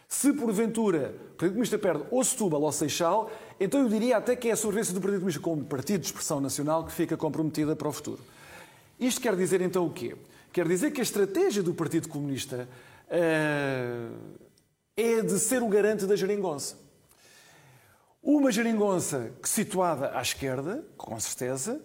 Se 0.07 0.33
porventura 0.33 1.15
o 1.15 1.35
Partido 1.35 1.51
Comunista 1.51 1.79
perde 1.79 2.03
ou 2.11 2.21
Setúbal 2.21 2.61
ou 2.61 2.71
Seixal, 2.71 3.31
então 3.57 3.81
eu 3.81 3.87
diria 3.87 4.17
até 4.17 4.35
que 4.35 4.49
é 4.49 4.51
a 4.51 4.57
sobrevivência 4.57 4.93
do 4.93 4.99
Partido 4.99 5.19
Comunista 5.19 5.41
como 5.41 5.63
partido 5.63 6.01
de 6.01 6.07
expressão 6.07 6.41
nacional 6.41 6.83
que 6.83 6.91
fica 6.91 7.15
comprometida 7.15 7.77
para 7.77 7.87
o 7.87 7.93
futuro. 7.93 8.19
Isto 8.99 9.21
quer 9.21 9.35
dizer 9.37 9.61
então 9.61 9.85
o 9.85 9.89
quê? 9.89 10.17
Quer 10.51 10.67
dizer 10.67 10.91
que 10.91 10.99
a 10.99 11.03
estratégia 11.03 11.63
do 11.63 11.73
Partido 11.73 12.09
Comunista 12.09 12.67
uh, 13.07 14.37
é 14.97 15.21
de 15.21 15.39
ser 15.39 15.63
o 15.63 15.69
garante 15.69 16.05
da 16.05 16.17
geringonça. 16.17 16.77
Uma 18.21 18.51
geringonça 18.51 19.31
situada 19.43 20.11
à 20.13 20.21
esquerda, 20.21 20.85
com 20.97 21.17
certeza, 21.21 21.81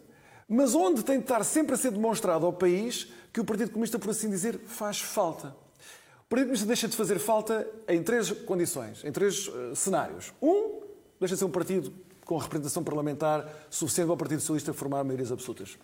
mas 0.48 0.74
onde 0.74 1.04
tem 1.04 1.18
de 1.18 1.24
estar 1.24 1.44
sempre 1.44 1.74
a 1.74 1.78
ser 1.78 1.92
demonstrado 1.92 2.44
ao 2.44 2.52
país 2.52 3.08
que 3.36 3.40
o 3.42 3.44
Partido 3.44 3.70
Comunista, 3.70 3.98
por 3.98 4.08
assim 4.08 4.30
dizer, 4.30 4.58
faz 4.60 4.98
falta. 4.98 5.48
O 5.48 6.26
Partido 6.26 6.46
Comunista 6.46 6.66
deixa 6.66 6.88
de 6.88 6.96
fazer 6.96 7.18
falta 7.18 7.68
em 7.86 8.02
três 8.02 8.30
condições, 8.30 9.04
em 9.04 9.12
três 9.12 9.46
uh, 9.48 9.76
cenários. 9.76 10.32
Um, 10.40 10.80
deixa 11.20 11.34
de 11.34 11.40
ser 11.40 11.44
um 11.44 11.50
partido 11.50 11.92
com 12.24 12.38
representação 12.38 12.82
parlamentar 12.82 13.46
suficiente 13.68 14.06
para 14.06 14.14
o 14.14 14.16
Partido 14.16 14.40
Socialista 14.40 14.72
formar 14.72 15.04
maiorias 15.04 15.30
absolutas. 15.30 15.76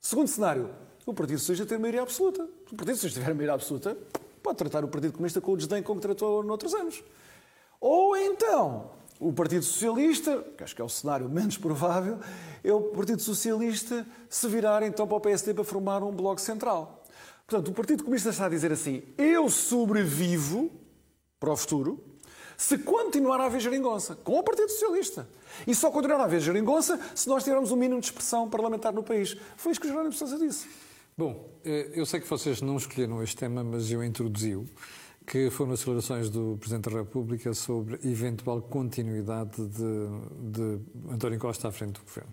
Segundo 0.00 0.28
cenário, 0.28 0.70
o 1.04 1.12
Partido 1.12 1.38
Socialista 1.40 1.66
ter 1.66 1.78
maioria 1.78 2.00
absoluta. 2.00 2.42
Se 2.66 2.72
o 2.72 2.76
Partido 2.76 2.94
Socialista 2.94 3.20
tiver 3.20 3.34
maioria 3.34 3.52
absoluta, 3.52 3.98
pode 4.42 4.56
tratar 4.56 4.82
o 4.82 4.88
Partido 4.88 5.12
Comunista 5.12 5.42
com 5.42 5.52
o 5.52 5.56
desdém 5.58 5.82
com 5.82 5.96
que 5.96 6.00
tratou 6.00 6.42
noutros 6.42 6.72
anos. 6.72 7.04
Ou 7.82 8.16
então, 8.16 8.92
o 9.20 9.32
Partido 9.32 9.64
Socialista, 9.64 10.44
que 10.56 10.64
acho 10.64 10.74
que 10.74 10.82
é 10.82 10.84
o 10.84 10.88
cenário 10.88 11.28
menos 11.28 11.56
provável, 11.56 12.18
é 12.62 12.72
o 12.72 12.80
Partido 12.80 13.22
Socialista 13.22 14.06
se 14.28 14.48
virar 14.48 14.82
então 14.82 15.06
para 15.06 15.16
o 15.16 15.20
PSD 15.20 15.54
para 15.54 15.64
formar 15.64 16.02
um 16.02 16.12
bloco 16.12 16.40
central. 16.40 17.02
Portanto, 17.46 17.68
o 17.68 17.74
Partido 17.74 18.02
Comunista 18.02 18.30
está 18.30 18.46
a 18.46 18.48
dizer 18.48 18.72
assim: 18.72 19.02
eu 19.18 19.48
sobrevivo 19.48 20.70
para 21.38 21.52
o 21.52 21.56
futuro 21.56 22.02
se 22.56 22.78
continuar 22.78 23.40
a 23.40 23.46
haver 23.46 23.60
geringonça, 23.60 24.16
com 24.16 24.38
o 24.38 24.42
Partido 24.42 24.70
Socialista. 24.70 25.28
E 25.66 25.74
só 25.74 25.90
continuar 25.90 26.20
a 26.20 26.24
haver 26.24 26.40
geringonça 26.40 26.98
se 27.14 27.28
nós 27.28 27.44
tivermos 27.44 27.70
um 27.70 27.76
mínimo 27.76 28.00
de 28.00 28.06
expressão 28.06 28.48
parlamentar 28.48 28.92
no 28.92 29.02
país. 29.02 29.36
Foi 29.56 29.72
isso 29.72 29.80
que 29.80 29.86
o 29.86 29.90
Jerónimo 29.90 30.12
Sousa 30.12 30.38
disse. 30.38 30.66
Bom, 31.16 31.48
eh, 31.64 31.90
eu 31.94 32.04
sei 32.06 32.20
que 32.20 32.28
vocês 32.28 32.60
não 32.60 32.76
escolheram 32.76 33.22
este 33.22 33.36
tema, 33.36 33.62
mas 33.62 33.90
eu 33.90 34.02
introduzi-o, 34.02 34.66
que 35.26 35.50
foram 35.50 35.72
as 35.72 35.80
declarações 35.80 36.28
do 36.28 36.56
Presidente 36.58 36.90
da 36.90 36.98
República 36.98 37.54
sobre 37.54 37.98
eventual 38.04 38.60
continuidade 38.60 39.66
de, 39.66 40.50
de 40.52 40.78
António 41.10 41.38
Costa 41.38 41.68
à 41.68 41.72
frente 41.72 41.94
do 41.94 42.00
Governo. 42.00 42.30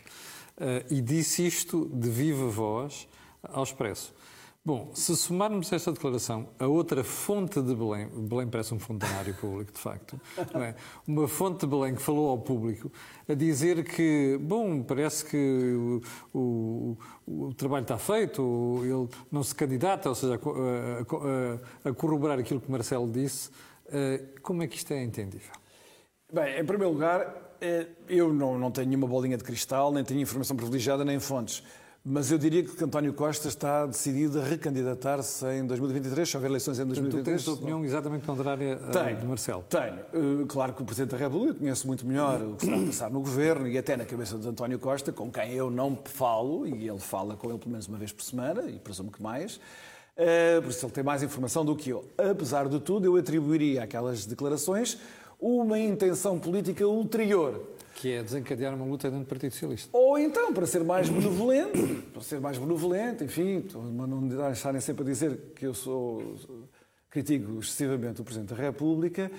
Uh, 0.57 0.93
e 0.93 1.01
disse 1.01 1.45
isto 1.45 1.89
de 1.93 2.09
viva 2.09 2.47
voz 2.47 3.07
ao 3.41 3.63
Expresso. 3.63 4.13
Bom, 4.63 4.91
se 4.93 5.17
somarmos 5.17 5.73
esta 5.73 5.91
declaração 5.91 6.49
a 6.59 6.67
outra 6.67 7.03
fonte 7.03 7.59
de 7.59 7.73
Belém, 7.73 8.07
Belém 8.09 8.47
parece 8.47 8.75
um 8.75 8.79
funcionário 8.79 9.33
público, 9.33 9.71
de 9.71 9.79
facto, 9.79 10.21
é? 10.37 10.75
uma 11.07 11.27
fonte 11.27 11.61
de 11.61 11.65
Belém 11.65 11.95
que 11.95 12.01
falou 12.01 12.29
ao 12.29 12.37
público 12.37 12.91
a 13.27 13.33
dizer 13.33 13.83
que, 13.83 14.37
bom, 14.39 14.83
parece 14.83 15.25
que 15.25 15.35
o, 15.35 16.01
o, 16.31 16.97
o 17.25 17.53
trabalho 17.55 17.81
está 17.81 17.97
feito, 17.97 18.81
ele 18.83 19.09
não 19.31 19.41
se 19.41 19.55
candidata, 19.55 20.09
ou 20.09 20.13
seja, 20.13 20.35
a, 20.35 21.87
a, 21.87 21.89
a 21.89 21.93
corroborar 21.95 22.37
aquilo 22.37 22.61
que 22.61 22.69
Marcelo 22.69 23.11
disse, 23.11 23.49
eh, 23.91 24.21
como 24.43 24.61
é 24.61 24.67
que 24.67 24.75
isto 24.75 24.93
é 24.93 25.03
entendível? 25.03 25.55
Bem, 26.31 26.59
em 26.59 26.65
primeiro 26.65 26.93
lugar, 26.93 27.57
eh, 27.59 27.87
eu 28.07 28.31
não, 28.31 28.59
não 28.59 28.69
tenho 28.69 28.89
nenhuma 28.89 29.07
bolinha 29.07 29.37
de 29.37 29.43
cristal, 29.43 29.91
nem 29.91 30.03
tenho 30.03 30.21
informação 30.21 30.55
privilegiada, 30.55 31.03
nem 31.03 31.19
fontes. 31.19 31.63
Mas 32.03 32.31
eu 32.31 32.37
diria 32.39 32.63
que 32.63 32.83
António 32.83 33.13
Costa 33.13 33.47
está 33.47 33.85
decidido 33.85 34.39
a 34.39 34.43
recandidatar-se 34.43 35.45
em 35.53 35.67
2023, 35.67 36.27
se 36.27 36.35
houver 36.35 36.49
eleições 36.49 36.79
em 36.79 36.85
2023. 36.85 37.43
Tu 37.43 37.45
tens 37.45 37.53
opinião 37.59 37.85
exatamente 37.85 38.25
contrária 38.25 38.75
tenho, 38.91 39.17
de 39.17 39.25
Marcelo? 39.27 39.63
Tenho. 39.69 39.99
Uh, 40.11 40.47
claro 40.47 40.73
que 40.73 40.81
o 40.81 40.85
Presidente 40.85 41.11
da 41.11 41.17
República 41.17 41.59
conhece 41.59 41.85
muito 41.85 42.03
melhor 42.03 42.41
o 42.41 42.55
que 42.55 42.65
está 42.65 42.75
a 42.75 42.85
passar 42.87 43.11
no 43.11 43.19
Governo 43.19 43.67
e 43.67 43.77
até 43.77 43.95
na 43.95 44.03
cabeça 44.03 44.35
de 44.39 44.47
António 44.47 44.79
Costa, 44.79 45.11
com 45.11 45.31
quem 45.31 45.51
eu 45.53 45.69
não 45.69 45.95
falo, 46.05 46.65
e 46.65 46.89
ele 46.89 46.99
fala 46.99 47.35
com 47.35 47.51
ele 47.51 47.59
pelo 47.59 47.71
menos 47.71 47.87
uma 47.87 47.99
vez 47.99 48.11
por 48.11 48.23
semana, 48.23 48.63
e 48.67 48.79
presumo 48.79 49.11
que 49.11 49.21
mais. 49.21 49.57
Uh, 49.57 50.59
por 50.63 50.71
isso 50.71 50.83
ele 50.83 50.93
tem 50.93 51.03
mais 51.03 51.21
informação 51.21 51.63
do 51.63 51.75
que 51.75 51.91
eu. 51.91 52.03
Apesar 52.17 52.67
de 52.67 52.79
tudo, 52.79 53.05
eu 53.05 53.15
atribuiria 53.15 53.83
àquelas 53.83 54.25
declarações 54.25 54.97
uma 55.39 55.77
intenção 55.77 56.39
política 56.39 56.87
ulterior 56.87 57.61
que 58.01 58.11
é 58.13 58.23
desencadear 58.23 58.73
uma 58.73 58.83
luta 58.83 59.11
dentro 59.11 59.25
do 59.25 59.29
Partido 59.29 59.51
Socialista. 59.51 59.95
Ou 59.95 60.17
então, 60.17 60.51
para 60.51 60.65
ser 60.65 60.83
mais 60.83 61.07
benevolente, 61.07 62.01
para 62.11 62.23
ser 62.23 62.41
mais 62.41 62.57
benevolente, 62.57 63.23
enfim, 63.23 63.63
não 63.75 64.27
deixarem 64.27 64.81
sempre 64.81 65.03
a 65.03 65.05
dizer 65.05 65.37
que 65.55 65.67
eu 65.67 65.73
sou 65.75 66.35
critico 67.11 67.59
excessivamente 67.59 68.19
o 68.19 68.23
Presidente 68.23 68.55
da 68.55 68.59
República, 68.59 69.31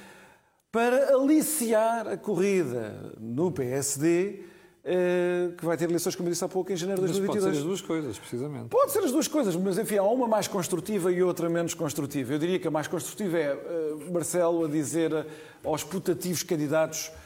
para 0.70 1.12
aliciar 1.16 2.06
a 2.06 2.16
corrida 2.16 3.12
no 3.18 3.50
PSD, 3.50 4.44
eh, 4.84 5.50
que 5.58 5.64
vai 5.64 5.76
ter 5.76 5.86
eleições, 5.86 6.14
como 6.14 6.28
eu 6.28 6.32
disse 6.32 6.44
há 6.44 6.48
pouco, 6.48 6.70
em 6.70 6.76
janeiro 6.76 7.00
de 7.00 7.08
2022. 7.08 7.42
Pode 7.44 7.56
ser 7.56 7.58
as 7.58 7.66
duas 7.66 7.80
coisas, 7.80 8.18
precisamente. 8.18 8.68
Pode 8.68 8.92
ser 8.92 9.00
as 9.00 9.10
duas 9.10 9.26
coisas, 9.26 9.56
mas 9.56 9.76
enfim, 9.76 9.96
há 9.96 10.04
uma 10.04 10.28
mais 10.28 10.46
construtiva 10.46 11.10
e 11.10 11.20
outra 11.20 11.50
menos 11.50 11.74
construtiva. 11.74 12.32
Eu 12.32 12.38
diria 12.38 12.60
que 12.60 12.68
a 12.68 12.70
mais 12.70 12.86
construtiva 12.86 13.36
é 13.36 13.54
uh, 13.54 14.12
Marcelo 14.12 14.66
a 14.66 14.68
dizer 14.68 15.26
aos 15.64 15.82
putativos 15.82 16.44
candidatos 16.44 17.10
eh, 17.10 17.21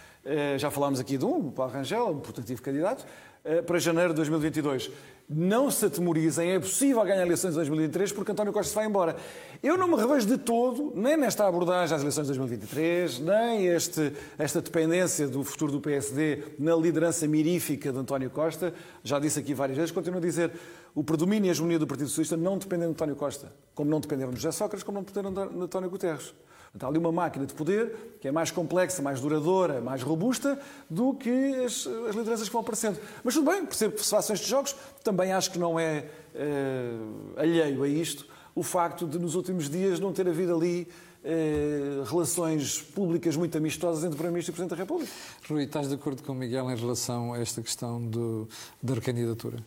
já 0.59 0.71
falámos 0.71 1.01
aqui 1.01 1.17
de 1.17 1.25
um, 1.25 1.49
o 1.49 1.53
Paulo 1.53 1.73
Rangel, 1.73 2.09
um 2.09 2.21
putativo 2.21 2.61
candidato, 2.63 3.07
eh, 3.49 3.63
para 3.63 3.79
janeiro 3.79 4.09
de 4.09 4.17
2022. 4.17 4.91
Não 5.29 5.71
se 5.71 5.87
atemorizem, 5.87 6.51
é 6.51 6.59
possível 6.59 7.01
ganhar 7.05 7.23
eleições 7.23 7.51
de 7.51 7.57
2023 7.57 8.11
porque 8.11 8.33
António 8.33 8.53
Costa 8.53 8.75
vai 8.75 8.87
embora. 8.87 9.15
Eu 9.63 9.79
não 9.79 9.87
me 9.87 9.95
revejo 9.95 10.27
de 10.27 10.37
todo, 10.37 10.93
nem 10.97 11.17
nesta 11.17 11.47
abordagem 11.47 11.95
às 11.95 12.03
eleições 12.03 12.27
de 12.27 12.37
2023, 12.37 13.21
nem 13.21 13.67
este, 13.69 14.13
esta 14.37 14.61
dependência 14.61 15.29
do 15.29 15.45
futuro 15.45 15.71
do 15.71 15.81
PSD 15.81 16.43
na 16.59 16.75
liderança 16.75 17.29
mirífica 17.29 17.93
de 17.93 17.99
António 17.99 18.31
Costa. 18.31 18.75
Já 19.05 19.21
disse 19.21 19.39
aqui 19.39 19.55
várias 19.55 19.77
vezes, 19.79 19.93
continuo 19.93 20.19
a 20.19 20.23
dizer, 20.23 20.51
o 20.93 21.05
predomínio 21.05 21.47
e 21.47 21.49
a 21.51 21.53
hegemonia 21.53 21.79
do 21.79 21.87
Partido 21.87 22.09
Socialista 22.09 22.37
não 22.37 22.59
dependem 22.59 22.89
de 22.89 22.95
António 22.95 23.15
Costa, 23.15 23.53
como 23.77 23.89
não 23.89 24.01
dependeram 24.01 24.33
de 24.33 24.41
José 24.41 24.51
Sócrates, 24.51 24.83
como 24.83 24.99
não 24.99 25.05
dependeram 25.05 25.33
de 25.33 25.63
António 25.63 25.89
Guterres. 25.89 26.35
Está 26.77 26.89
ali 26.89 26.99
uma 26.99 27.11
máquina 27.11 27.47
de 27.47 27.55
poder 27.55 28.19
que 28.21 28.29
é 28.29 28.33
mais 28.33 28.51
complexa, 28.51 29.01
mais 29.01 29.19
duradoura, 29.19 29.81
mais 29.81 30.03
robusta 30.03 30.59
do 30.91 31.15
que 31.15 31.55
as, 31.65 31.87
as 32.09 32.15
lideranças 32.15 32.49
que 32.49 32.53
vão 32.53 32.61
aparecendo. 32.61 32.99
Mas 33.25 33.35
tudo 33.35 33.51
bem, 33.51 33.65
percebo 33.65 33.95
que 33.95 34.05
se 34.05 34.11
façam 34.11 34.35
estes 34.35 34.49
jogos. 34.49 34.77
Também 35.03 35.33
acho 35.33 35.51
que 35.51 35.59
não 35.59 35.81
é 35.81 36.05
uh, 36.35 37.41
alheio 37.41 37.83
a 37.83 37.89
isto 37.89 38.27
o 38.55 38.63
facto 38.63 39.07
de 39.07 39.19
nos 39.19 39.35
últimos 39.35 39.69
dias 39.71 40.01
não 40.01 40.13
ter 40.13 40.29
havido 40.29 40.55
ali 40.55 40.87
uh, 41.25 42.05
relações 42.05 42.81
públicas 42.81 43.37
muito 43.37 43.57
amistosas 43.57 44.03
entre 44.03 44.15
o 44.15 44.17
Primeiro-Ministro 44.17 44.51
e 44.51 44.53
o 44.53 44.57
Presidente 44.57 44.77
da 44.77 44.83
República. 44.83 45.13
Rui, 45.49 45.65
estás 45.65 45.89
de 45.89 45.95
acordo 45.95 46.23
com 46.23 46.33
o 46.33 46.35
Miguel 46.35 46.71
em 46.71 46.77
relação 46.77 47.33
a 47.33 47.39
esta 47.39 47.63
questão 47.63 48.03
do, 48.03 48.49
da 48.83 48.95
recandidatura? 48.95 49.59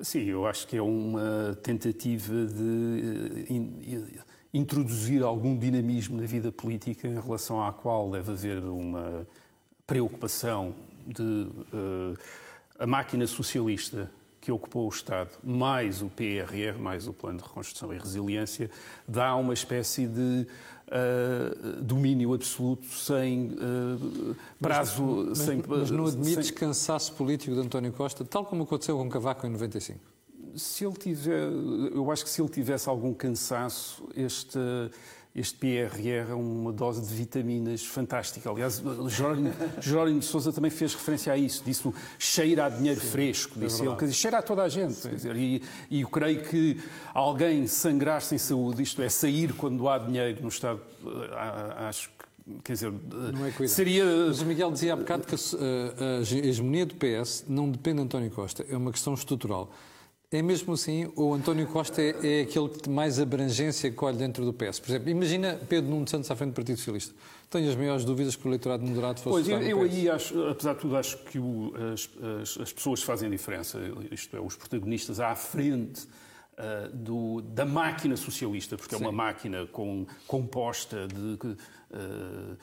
Sim, 0.00 0.24
eu 0.24 0.46
acho 0.46 0.66
que 0.66 0.76
é 0.76 0.82
uma 0.82 1.56
tentativa 1.62 2.44
de 2.46 3.46
eh, 3.48 4.16
introduzir 4.54 5.24
algum 5.24 5.58
dinamismo 5.58 6.16
na 6.16 6.26
vida 6.26 6.52
política 6.52 7.08
em 7.08 7.20
relação 7.20 7.66
à 7.66 7.72
qual 7.72 8.08
deve 8.08 8.30
haver 8.30 8.58
uma 8.62 9.26
preocupação 9.84 10.72
de 11.04 11.22
uh, 11.22 12.16
a 12.78 12.86
máquina 12.86 13.26
socialista 13.26 14.10
que 14.40 14.52
ocupou 14.52 14.86
o 14.86 14.88
Estado, 14.88 15.30
mais 15.42 16.02
o 16.02 16.06
PRR, 16.06 16.78
mais 16.78 17.08
o 17.08 17.12
Plano 17.12 17.38
de 17.38 17.44
Reconstrução 17.44 17.92
e 17.92 17.98
Resiliência, 17.98 18.70
dá 19.08 19.34
uma 19.34 19.54
espécie 19.54 20.06
de 20.06 20.46
uh, 20.88 21.82
domínio 21.82 22.32
absoluto 22.32 22.86
sem 22.86 23.52
uh, 23.54 24.36
prazo. 24.60 25.26
Mas, 25.30 25.38
sem, 25.38 25.56
mas, 25.66 25.66
mas 25.66 25.90
não 25.90 26.06
admites 26.06 26.46
sem... 26.48 26.54
cansaço 26.54 27.14
político 27.14 27.54
de 27.54 27.60
António 27.60 27.92
Costa, 27.92 28.24
tal 28.24 28.44
como 28.44 28.62
aconteceu 28.62 28.96
com 28.98 29.08
Cavaco 29.08 29.46
em 29.46 29.50
95? 29.50 30.13
Se 30.56 30.84
ele 30.84 30.94
tiver, 30.94 31.48
eu 31.92 32.10
acho 32.10 32.24
que 32.24 32.30
se 32.30 32.40
ele 32.40 32.48
tivesse 32.48 32.88
algum 32.88 33.12
cansaço, 33.12 34.08
este, 34.16 34.58
este 35.34 35.56
PRR 35.56 36.30
é 36.30 36.34
uma 36.34 36.72
dose 36.72 37.00
de 37.00 37.14
vitaminas 37.14 37.84
fantástica. 37.84 38.50
Aliás, 38.50 38.82
Jerónimo, 39.08 39.52
Jerónimo 39.80 40.20
de 40.20 40.26
Sousa 40.26 40.52
também 40.52 40.70
fez 40.70 40.94
referência 40.94 41.32
a 41.32 41.36
isso, 41.36 41.62
disse 41.64 41.92
cheira 42.18 42.66
a 42.66 42.68
dinheiro 42.68 43.00
Sim, 43.00 43.06
fresco, 43.08 43.58
é 43.58 43.66
disse 43.66 43.82
é 43.82 43.86
ele, 43.86 43.96
quer 43.96 44.04
dizer, 44.04 44.16
cheira 44.16 44.38
a 44.38 44.42
toda 44.42 44.62
a 44.62 44.68
gente. 44.68 45.08
Dizer, 45.08 45.36
e, 45.36 45.62
e 45.90 46.02
eu 46.02 46.08
creio 46.08 46.42
que 46.42 46.80
alguém 47.12 47.66
sangrar 47.66 48.22
sem 48.22 48.38
saúde, 48.38 48.82
isto 48.82 49.02
é, 49.02 49.08
sair 49.08 49.52
quando 49.54 49.88
há 49.88 49.98
dinheiro 49.98 50.42
no 50.42 50.48
Estado, 50.48 50.80
acho 51.88 52.08
que 52.10 52.24
Quer 52.62 52.74
dizer, 52.74 52.92
não 53.32 53.46
é 53.46 53.66
seria. 53.66 54.04
Mas 54.04 54.42
o 54.42 54.44
Miguel 54.44 54.70
dizia 54.70 54.92
há 54.92 54.96
bocado 54.96 55.26
que 55.26 55.34
a, 55.34 55.38
a 55.38 56.20
hegemonia 56.20 56.84
do 56.84 56.94
PS 56.94 57.46
não 57.48 57.70
depende 57.70 57.96
de 57.96 58.02
António 58.02 58.30
Costa, 58.30 58.66
é 58.68 58.76
uma 58.76 58.92
questão 58.92 59.14
estrutural. 59.14 59.72
É 60.34 60.42
mesmo 60.42 60.74
assim, 60.74 61.08
o 61.14 61.32
António 61.32 61.64
Costa 61.68 62.02
é, 62.02 62.40
é 62.40 62.40
aquele 62.40 62.68
que 62.68 62.90
mais 62.90 63.20
abrangência 63.20 63.92
colhe 63.92 64.16
dentro 64.16 64.44
do 64.44 64.52
PS. 64.52 64.80
Por 64.80 64.90
exemplo, 64.90 65.08
imagina 65.08 65.60
Pedro 65.68 65.88
Nuno 65.88 66.08
Santos 66.08 66.28
à 66.28 66.34
frente 66.34 66.50
do 66.50 66.54
Partido 66.56 66.76
Socialista. 66.76 67.14
Tenho 67.48 67.70
as 67.70 67.76
maiores 67.76 68.04
dúvidas 68.04 68.34
que 68.34 68.44
o 68.44 68.48
eleitorado 68.48 68.84
moderado 68.84 69.20
fosse 69.20 69.48
Pois, 69.48 69.62
eu, 69.62 69.62
eu 69.62 69.82
aí 69.82 70.10
acho, 70.10 70.48
apesar 70.48 70.72
de 70.72 70.80
tudo, 70.80 70.96
acho 70.96 71.18
que 71.18 71.38
o, 71.38 71.72
as, 71.92 72.10
as, 72.42 72.58
as, 72.62 72.72
pessoas 72.72 73.00
fazem 73.00 73.30
diferença, 73.30 73.78
isto 74.10 74.36
é, 74.36 74.40
os 74.40 74.56
protagonistas 74.56 75.20
à 75.20 75.36
frente 75.36 76.00
uh, 76.02 76.88
do, 76.92 77.40
da 77.40 77.64
máquina 77.64 78.16
socialista, 78.16 78.76
porque 78.76 78.96
Sim. 78.96 79.04
é 79.04 79.06
uma 79.06 79.12
máquina 79.12 79.66
com, 79.66 80.04
composta 80.26 81.06
de... 81.06 81.46
Uh, 81.46 82.56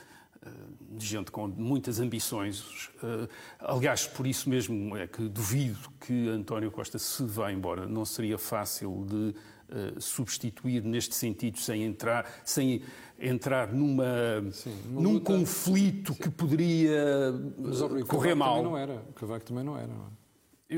de 0.91 1.05
gente 1.05 1.31
com 1.31 1.47
muitas 1.47 1.99
ambições. 1.99 2.89
Eh, 3.03 3.27
aliás, 3.59 4.07
por 4.07 4.25
isso 4.25 4.49
mesmo 4.49 4.95
é 4.97 5.07
que 5.07 5.21
duvido 5.29 5.89
que 5.99 6.29
António 6.29 6.71
Costa 6.71 6.97
se 6.97 7.23
vá 7.23 7.51
embora. 7.51 7.87
Não 7.87 8.05
seria 8.05 8.37
fácil 8.37 9.05
de 9.07 9.35
eh, 9.69 9.93
substituir 9.99 10.83
neste 10.83 11.15
sentido 11.15 11.59
sem 11.59 11.83
entrar, 11.83 12.25
sem 12.43 12.81
entrar 13.19 13.71
numa, 13.71 14.43
Sim, 14.51 14.75
num 14.87 15.13
luta... 15.13 15.25
conflito 15.25 16.13
Sim. 16.13 16.19
que 16.19 16.29
poderia 16.29 17.33
Mas, 17.57 17.79
correr 18.07 18.35
mal. 18.35 18.57
Também 18.57 18.71
não 18.71 18.77
era. 18.77 18.95
O 19.09 19.13
Cavaco 19.13 19.45
também 19.45 19.63
não 19.63 19.77
era. 19.77 19.87
Não 19.87 20.07
é? 20.07 20.20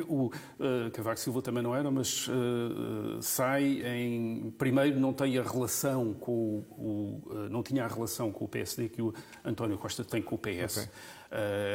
O 0.02 0.26
uh, 0.26 0.92
Cavaco 0.92 1.20
Silva 1.20 1.42
também 1.42 1.62
não 1.62 1.76
era, 1.76 1.92
mas 1.92 2.28
uh, 2.28 3.22
sai 3.22 3.82
em. 3.86 4.52
Primeiro, 4.58 5.00
não 5.00 5.14
tem 5.14 5.38
a 5.38 5.44
relação 5.44 6.14
com 6.14 6.64
o. 6.72 7.22
Uh, 7.28 7.50
não 7.50 7.62
tinha 7.62 7.86
a 7.86 7.88
relação 7.88 8.32
com 8.32 8.46
o 8.46 8.48
PSD 8.48 8.90
que 8.90 9.02
o 9.02 9.14
António 9.46 9.78
Costa 9.78 10.04
tem 10.04 10.22
com 10.22 10.36
o 10.36 10.38
PS. 10.38 10.78
Okay. 10.78 10.90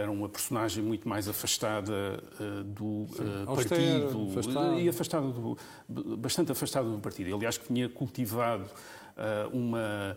era 0.02 0.10
uma 0.10 0.28
personagem 0.28 0.82
muito 0.82 1.08
mais 1.08 1.28
afastada 1.28 2.22
do 2.66 3.06
partido 3.46 4.28
afastado. 4.30 4.80
e 4.80 4.88
afastada 4.88 5.26
do, 5.28 6.16
bastante 6.16 6.50
afastada 6.50 6.88
do 6.88 6.98
partido. 6.98 7.34
Aliás, 7.34 7.56
que 7.56 7.66
tinha 7.66 7.88
cultivado 7.88 8.64
uma. 9.52 10.16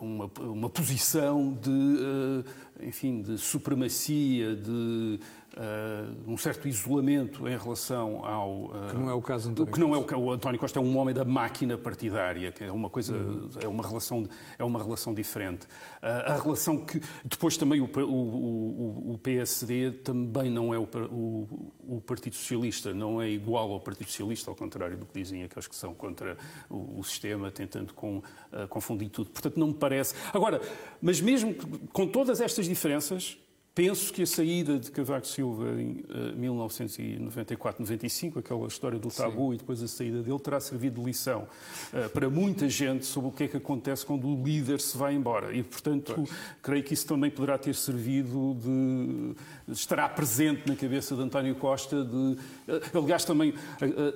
Uma, 0.00 0.30
uma 0.40 0.70
posição 0.70 1.52
de, 1.52 2.42
enfim, 2.80 3.20
de 3.20 3.36
supremacia, 3.36 4.56
de 4.56 5.20
uh, 5.56 6.30
um 6.30 6.36
certo 6.36 6.68
isolamento 6.68 7.48
em 7.48 7.56
relação 7.56 8.24
ao. 8.24 8.64
Uh, 8.64 8.88
que 8.90 8.96
não 8.96 9.10
é 9.10 9.14
o 9.14 9.22
caso 9.22 9.50
António 9.50 9.72
que 9.72 9.80
não 9.80 9.94
é 9.94 9.98
o, 9.98 10.18
o 10.18 10.32
António 10.32 10.58
Costa 10.58 10.78
é 10.78 10.82
um 10.82 10.96
homem 10.96 11.14
da 11.14 11.24
máquina 11.24 11.76
partidária, 11.76 12.52
que 12.52 12.64
é 12.64 12.72
uma 12.72 12.88
coisa, 12.88 13.14
uhum. 13.14 13.50
é 13.60 13.68
uma 13.68 13.86
relação, 13.86 14.28
é 14.58 14.64
uma 14.64 14.82
relação 14.82 15.14
diferente. 15.14 15.64
Uh, 16.02 16.32
a 16.32 16.36
relação 16.36 16.78
que 16.78 17.00
depois 17.24 17.56
também 17.56 17.80
o, 17.80 17.84
o, 17.84 19.12
o, 19.12 19.18
PSD 19.18 19.92
também 19.92 20.50
não 20.50 20.72
é 20.74 20.78
o, 20.78 20.88
o, 21.86 22.00
Partido 22.00 22.34
Socialista, 22.34 22.92
não 22.92 23.20
é 23.20 23.28
igual 23.28 23.72
ao 23.72 23.80
Partido 23.80 24.08
Socialista, 24.08 24.50
ao 24.50 24.56
contrário 24.56 24.96
do 24.96 25.06
que 25.06 25.20
dizem 25.20 25.44
aqueles 25.44 25.66
que 25.66 25.76
são 25.76 25.94
contra 25.94 26.36
o, 26.68 27.02
sistema, 27.04 27.50
tentando 27.50 27.94
com, 27.94 28.22
confundir 28.68 29.08
tudo. 29.10 29.30
Portanto, 29.30 29.58
não 29.58 29.68
me 29.68 29.74
parece. 29.74 30.14
Agora, 30.32 30.60
mas 31.00 31.20
mesmo 31.20 31.54
com 31.92 32.06
todas 32.06 32.40
estas 32.40 32.66
diferenças 32.66 33.38
Penso 33.74 34.12
que 34.12 34.20
a 34.20 34.26
saída 34.26 34.78
de 34.78 34.90
Cavaco 34.90 35.26
Silva 35.26 35.80
em 35.80 36.04
uh, 36.10 36.36
1994-95, 36.36 38.36
aquela 38.36 38.66
história 38.66 38.98
do 38.98 39.08
tabu 39.08 39.48
Sim. 39.48 39.54
e 39.54 39.56
depois 39.56 39.82
a 39.82 39.88
saída 39.88 40.22
dele, 40.22 40.38
terá 40.40 40.60
servido 40.60 41.00
de 41.00 41.06
lição 41.06 41.48
uh, 41.90 42.06
para 42.10 42.28
muita 42.28 42.68
gente 42.68 43.06
sobre 43.06 43.30
o 43.30 43.32
que 43.32 43.44
é 43.44 43.48
que 43.48 43.56
acontece 43.56 44.04
quando 44.04 44.28
o 44.28 44.44
líder 44.44 44.78
se 44.78 44.94
vai 44.98 45.14
embora. 45.14 45.54
E, 45.54 45.62
portanto, 45.62 46.12
pois. 46.14 46.28
creio 46.62 46.82
que 46.82 46.92
isso 46.92 47.06
também 47.06 47.30
poderá 47.30 47.56
ter 47.56 47.74
servido 47.74 48.58
de. 48.60 49.34
estará 49.72 50.06
presente 50.06 50.68
na 50.68 50.76
cabeça 50.76 51.16
de 51.16 51.22
António 51.22 51.54
Costa, 51.54 52.04
de. 52.04 52.14
Uh, 52.14 52.98
aliás, 52.98 53.24
também 53.24 53.54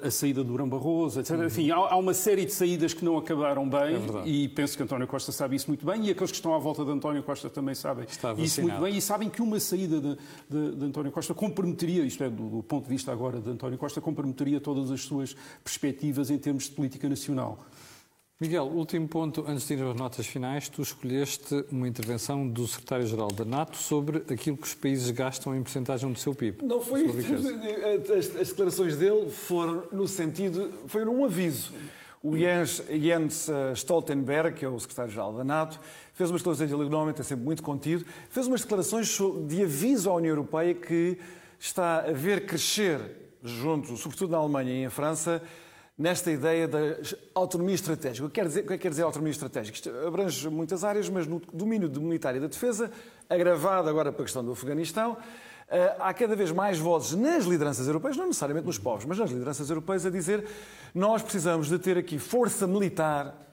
a, 0.03 0.09
a, 0.09 0.11
saída 0.11 0.45
do 0.45 0.51
Durão 0.51 0.69
Barroso, 0.69 1.19
etc. 1.19 1.35
Uhum. 1.35 1.47
Enfim, 1.47 1.71
há, 1.71 1.77
há, 1.77 1.97
uma 1.97 2.12
série 2.12 2.45
de 2.45 2.53
saídas 2.53 2.92
que 2.92 3.03
não 3.03 3.16
acabaram 3.16 3.66
bem 3.66 3.97
é 3.97 4.29
e 4.29 4.49
penso 4.49 4.77
que 4.77 4.83
António 4.83 5.07
Costa 5.07 5.33
sabe 5.33 5.57
isso 5.57 5.69
muito 5.69 5.87
bem 5.87 6.05
e 6.05 6.11
aqueles 6.11 6.31
que 6.31 6.37
estão 6.37 6.55
à 6.55 6.59
volta 6.59 6.85
de 6.85 6.90
António 6.90 7.23
Costa 7.23 7.49
também 7.49 7.75
sabem 7.75 8.05
isso 8.37 8.61
muito 8.61 8.83
bem 8.83 8.95
e 8.95 9.01
sabem 9.01 9.31
que 9.31 9.46
uma 9.47 9.61
saída 9.61 10.01
de, 10.01 10.17
de, 10.49 10.77
de 10.77 10.85
António 10.85 11.13
Costa 11.13 11.35
comprometeria, 11.35 12.05
isto 12.05 12.23
é, 12.23 12.29
do, 12.29 12.49
do, 12.49 12.63
ponto 12.63 12.85
de 12.85 12.91
vista 12.91 13.13
agora 13.13 13.41
de 13.41 13.51
António 13.51 13.79
Costa, 13.79 14.01
comprometeria 14.01 14.61
todas 14.61 14.91
as 14.91 15.03
suas 15.03 15.37
perspectivas 15.63 16.31
em 16.31 16.39
termos 16.39 16.65
de 16.65 16.73
política 16.73 17.09
nacional. 17.09 17.59
Miguel, 18.39 18.65
último 18.67 19.09
ponto, 19.09 19.47
antes 19.49 19.67
de 19.67 19.73
ir 19.73 19.83
às 19.83 19.97
notas 19.97 20.27
finais, 20.27 20.69
tu 20.69 20.83
escolheste 20.83 21.65
uma 21.73 21.89
intervenção 21.89 22.47
do 22.47 22.67
secretário-geral 22.67 23.29
da 23.29 23.47
NATO 23.47 23.79
sobre 23.79 24.19
aquilo 24.31 24.59
que 24.59 24.67
os 24.67 24.75
países 24.75 25.11
gastam 25.11 25.57
em 25.57 25.63
porcentagem 25.63 26.13
do 26.13 26.19
seu 26.19 26.35
PIB. 26.35 26.63
Não 26.63 26.83
foi 26.83 27.07
as, 28.19 28.37
as 28.37 28.49
declarações 28.49 28.95
dele 28.95 29.31
foram 29.31 29.85
no 29.91 30.07
sentido, 30.07 30.71
foi 30.87 31.03
um 31.07 31.25
aviso. 31.25 31.73
O 32.23 32.37
Jens, 32.37 32.83
Jens 32.91 33.49
eh, 33.49 33.73
Stoltenberg, 33.73 34.59
que 34.59 34.65
é 34.67 34.69
o 34.69 34.79
secretário-geral 34.79 35.33
da 35.33 35.45
NATO, 35.45 35.81
fez 36.17 36.31
umas 36.31 36.41
declarações, 36.41 36.73
ele 36.73 36.83
normalmente 36.85 37.21
é 37.21 37.25
sempre 37.25 37.45
muito 37.45 37.63
contido, 37.63 38.05
fez 38.31 38.47
umas 38.47 38.63
declarações 38.63 39.19
de 39.47 39.63
aviso 39.63 40.11
à 40.11 40.15
União 40.15 40.31
Europeia 40.31 40.75
que 40.75 41.19
está 41.61 41.99
a 41.99 42.13
ver 42.13 42.47
crescer, 42.47 43.01
junto, 43.45 43.97
sobretudo 43.99 44.31
na 44.31 44.39
Alemanha 44.39 44.73
e 44.73 44.83
em 44.83 44.89
França, 44.89 45.43
nesta 45.97 46.31
ideia 46.31 46.67
da 46.67 46.79
autonomia 47.35 47.75
estratégica. 47.75 48.27
O 48.27 48.31
que 48.31 48.41
quer 48.41 48.47
dizer, 48.47 48.65
o 48.65 48.67
que 48.67 48.73
é 48.73 48.79
quer 48.79 48.89
dizer 48.89 49.03
autonomia 49.03 49.31
estratégica? 49.31 49.77
Isto 49.77 49.91
abrange 50.07 50.49
muitas 50.49 50.85
áreas, 50.85 51.07
mas 51.11 51.27
no 51.27 51.41
domínio 51.53 51.89
do 51.89 52.01
militar 52.01 52.35
e 52.35 52.41
da 52.41 52.47
defesa, 52.47 52.91
agravado 53.29 53.91
agora 53.91 54.11
para 54.11 54.23
a 54.23 54.25
questão 54.25 54.43
do 54.43 54.53
Afeganistão, 54.53 55.19
eh, 55.69 55.97
há 55.99 56.15
cada 56.15 56.35
vez 56.35 56.51
mais 56.51 56.79
vozes 56.79 57.13
nas 57.13 57.45
lideranças 57.45 57.87
europeias, 57.87 58.17
não 58.17 58.27
necessariamente 58.27 58.67
nos 58.67 58.79
povos, 58.79 59.05
mas 59.05 59.19
nas 59.19 59.31
lideranças 59.31 59.69
europeias, 59.69 60.07
a 60.07 60.11
dizer 60.11 60.47
nós 60.95 61.21
precisamos 61.21 61.69
de 61.69 61.79
ter 61.79 61.99
aqui 61.99 62.19
força 62.19 62.67
militar 62.67 63.46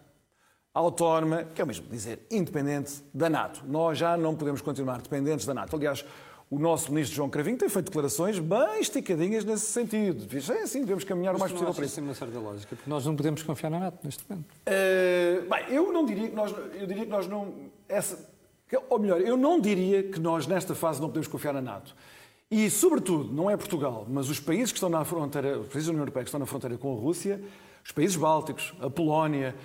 autónoma, 0.73 1.43
que 1.43 1.61
é 1.61 1.63
o 1.63 1.67
mesmo 1.67 1.87
dizer 1.87 2.25
independente 2.31 3.03
da 3.13 3.29
NATO. 3.29 3.63
Nós 3.67 3.97
já 3.97 4.17
não 4.17 4.35
podemos 4.35 4.61
continuar 4.61 5.01
dependentes 5.01 5.45
da 5.45 5.53
NATO. 5.53 5.75
Aliás, 5.75 6.03
o 6.49 6.59
nosso 6.59 6.91
ministro 6.91 7.15
João 7.15 7.29
Cravinho 7.29 7.57
tem 7.57 7.69
feito 7.69 7.85
declarações 7.85 8.37
bem 8.39 8.79
esticadinhas 8.79 9.43
nesse 9.43 9.65
sentido. 9.65 10.27
É 10.51 10.63
assim, 10.63 10.81
devemos 10.81 11.03
caminhar 11.03 11.35
o 11.35 11.39
mais 11.39 11.51
possível 11.51 11.73
para 11.73 11.85
isso. 11.85 12.01
Mas 12.01 12.09
uma 12.09 12.15
certa 12.15 12.39
lógica, 12.39 12.75
porque 12.75 12.89
nós 12.89 13.05
não 13.05 13.15
podemos 13.15 13.43
confiar 13.43 13.69
na 13.69 13.79
NATO 13.79 13.99
neste 14.03 14.23
momento. 14.29 14.45
Uh, 14.67 15.49
bem, 15.49 15.75
eu 15.75 15.91
não 15.91 16.05
diria 16.05 16.29
que 16.29 16.35
nós, 16.35 16.53
eu 16.73 16.87
diria 16.87 17.05
que 17.05 17.11
nós 17.11 17.27
não, 17.27 17.53
essa, 17.87 18.29
ou 18.89 18.99
melhor, 18.99 19.21
eu 19.21 19.37
não 19.37 19.59
diria 19.59 20.03
que 20.03 20.19
nós 20.19 20.47
nesta 20.47 20.75
fase 20.75 21.01
não 21.01 21.07
podemos 21.07 21.27
confiar 21.27 21.53
na 21.53 21.61
NATO. 21.61 21.95
E, 22.51 22.69
sobretudo, 22.69 23.33
não 23.33 23.49
é 23.49 23.57
Portugal, 23.57 24.05
mas 24.07 24.29
os 24.29 24.39
países 24.39 24.71
que 24.71 24.77
estão 24.77 24.89
na 24.89 25.03
fronteira, 25.03 25.59
os 25.59 25.67
países 25.67 25.85
da 25.85 25.91
União 25.91 26.03
Europeia 26.03 26.23
que 26.23 26.29
estão 26.29 26.39
na 26.39 26.45
fronteira 26.45 26.77
com 26.77 26.95
a 26.95 26.99
Rússia, 26.99 27.41
os 27.83 27.91
países 27.91 28.15
bálticos, 28.15 28.73
a 28.79 28.89
Polónia, 28.91 29.55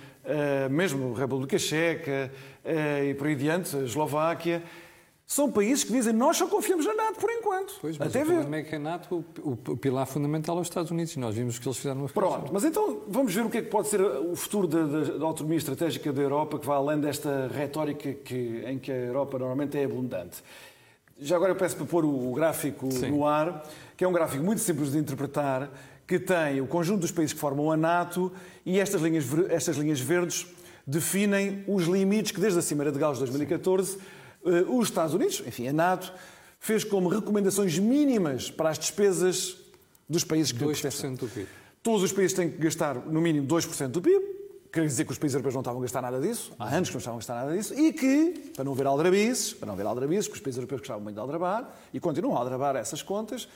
mesmo 0.69 1.15
a 1.15 1.19
República 1.19 1.57
Checa 1.57 2.31
uh, 2.63 3.03
e 3.03 3.13
por 3.13 3.27
aí 3.27 3.33
adiante, 3.33 3.75
a 3.75 3.81
Eslováquia, 3.81 4.63
são 5.25 5.51
países 5.51 5.83
que 5.83 5.91
dizem 5.91 6.11
nós 6.11 6.37
só 6.37 6.47
confiamos 6.47 6.87
na 6.87 6.93
NATO 6.95 7.19
por 7.19 7.29
enquanto. 7.29 7.75
Pois, 7.79 7.99
mas 7.99 8.07
Até 8.07 8.23
o 8.23 8.25
ver. 8.25 8.33
problema 8.33 8.55
é 8.57 8.63
que 8.63 8.75
a 8.75 8.79
NATO, 8.79 9.23
o, 9.43 9.51
o, 9.51 9.77
pilar 9.77 10.07
fundamental 10.07 10.57
é 10.57 10.61
os 10.61 10.67
Estados 10.67 10.89
Unidos. 10.89 11.15
Nós 11.17 11.35
vimos 11.35 11.57
o 11.57 11.61
que 11.61 11.67
eles 11.67 11.77
fizeram 11.77 11.99
no 11.99 12.05
Afeganistão. 12.05 12.39
Pronto, 12.39 12.53
mas 12.53 12.63
então 12.63 13.01
vamos 13.07 13.31
ver 13.31 13.45
o 13.45 13.49
que 13.49 13.59
é 13.59 13.61
que 13.61 13.69
pode 13.69 13.89
ser 13.89 14.01
o 14.01 14.35
futuro 14.35 14.67
da, 14.67 14.87
da, 14.87 15.17
da 15.19 15.25
autonomia 15.25 15.59
estratégica 15.59 16.11
da 16.11 16.19
Europa, 16.19 16.57
que 16.57 16.65
vai 16.65 16.77
além 16.77 16.99
desta 16.99 17.47
retórica 17.53 18.11
que, 18.11 18.63
em 18.65 18.79
que 18.79 18.91
a 18.91 18.95
Europa 18.95 19.37
normalmente 19.37 19.77
é 19.77 19.83
abundante. 19.83 20.43
Já 21.19 21.35
agora 21.35 21.51
eu 21.51 21.55
peço 21.55 21.75
para 21.75 21.85
pôr 21.85 22.05
o 22.05 22.31
gráfico 22.33 22.91
Sim. 22.91 23.11
no 23.11 23.27
ar, 23.27 23.63
que 23.95 24.03
é 24.03 24.07
um 24.07 24.13
gráfico 24.13 24.43
muito 24.43 24.61
simples 24.61 24.93
de 24.93 24.97
interpretar, 24.97 25.69
que 26.09 26.17
tem 26.17 26.59
o 26.59 26.65
conjunto 26.65 27.01
dos 27.01 27.11
países 27.11 27.33
que 27.33 27.39
formam 27.39 27.71
a 27.71 27.77
NATO 27.77 28.31
e 28.65 28.79
estas 28.79 28.99
linhas, 28.99 29.25
estas 29.51 29.77
linhas 29.77 29.99
verdes 29.99 30.47
definem 30.85 31.63
os 31.67 31.83
limites 31.83 32.31
que, 32.31 32.41
desde 32.41 32.57
a 32.57 32.63
Cimeira 32.63 32.91
de 32.91 32.97
Gales 32.97 33.19
de 33.19 33.25
2014, 33.25 33.91
Sim. 33.91 33.99
Eh, 34.43 34.65
os 34.67 34.87
Estados 34.87 35.13
Unidos, 35.13 35.43
enfim, 35.45 35.67
a 35.67 35.73
NATO, 35.73 36.11
fez 36.59 36.83
como 36.83 37.09
recomendações 37.09 37.77
mínimas 37.77 38.49
para 38.49 38.71
as 38.71 38.79
despesas 38.79 39.57
dos 40.09 40.23
países 40.23 40.51
que 40.51 40.57
2% 40.57 41.17
do 41.17 41.27
PIB. 41.27 41.47
Todos 41.83 42.01
os 42.01 42.11
países 42.11 42.33
têm 42.33 42.49
que 42.49 42.57
gastar 42.57 42.95
no 42.95 43.21
mínimo 43.21 43.47
2% 43.47 43.89
do 43.89 44.01
PIB. 44.01 44.39
Quer 44.73 44.87
dizer 44.87 45.05
que 45.05 45.11
os 45.11 45.17
países 45.19 45.35
europeus 45.35 45.53
não 45.53 45.61
estavam 45.61 45.79
a 45.79 45.83
gastar 45.83 46.01
nada 46.01 46.19
disso, 46.19 46.51
há 46.57 46.75
anos 46.75 46.89
que 46.89 46.95
não 46.95 46.99
estavam 46.99 47.17
a 47.17 47.19
gastar 47.19 47.35
nada 47.35 47.55
disso, 47.55 47.73
e 47.79 47.93
que, 47.93 48.51
para 48.55 48.63
não 48.63 48.71
haver 48.71 48.87
aldrabices, 48.87 49.53
para 49.53 49.67
não 49.67 49.73
haver 49.73 49.85
aldrabices, 49.85 50.27
que 50.27 50.33
os 50.33 50.39
países 50.39 50.57
europeus 50.57 50.81
gostavam 50.81 51.03
muito 51.03 51.15
de 51.15 51.21
aldrabar, 51.21 51.71
e 51.93 51.99
continuam 51.99 52.35
a 52.35 52.39
aldrabar 52.39 52.75
essas 52.75 53.03
contas, 53.03 53.47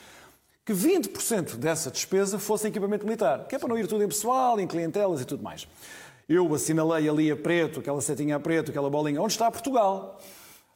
que 0.65 0.73
20% 0.73 1.56
dessa 1.56 1.91
despesa 1.91 2.39
fosse 2.39 2.67
em 2.67 2.69
equipamento 2.69 3.06
militar, 3.06 3.47
que 3.47 3.56
é 3.56 3.60
para 3.60 3.67
não 3.67 3.78
ir 3.78 3.88
tudo 3.88 4.04
em 4.04 4.08
pessoal, 4.08 4.60
em 4.60 4.67
clientelas 4.67 5.21
e 5.21 5.26
tudo 5.26 5.43
mais. 5.43 5.67
Eu 6.28 6.54
assinalei 6.54 7.10
ali 7.10 7.30
a 7.30 7.36
preto, 7.36 7.82
aquela 7.82 7.99
setinha 7.99 8.38
a 8.38 8.39
preto, 8.39 8.71
aquela 8.71 8.89
bolinha, 8.89 9.21
onde 9.21 9.34
está 9.34 9.52
Portugal? 9.52 10.21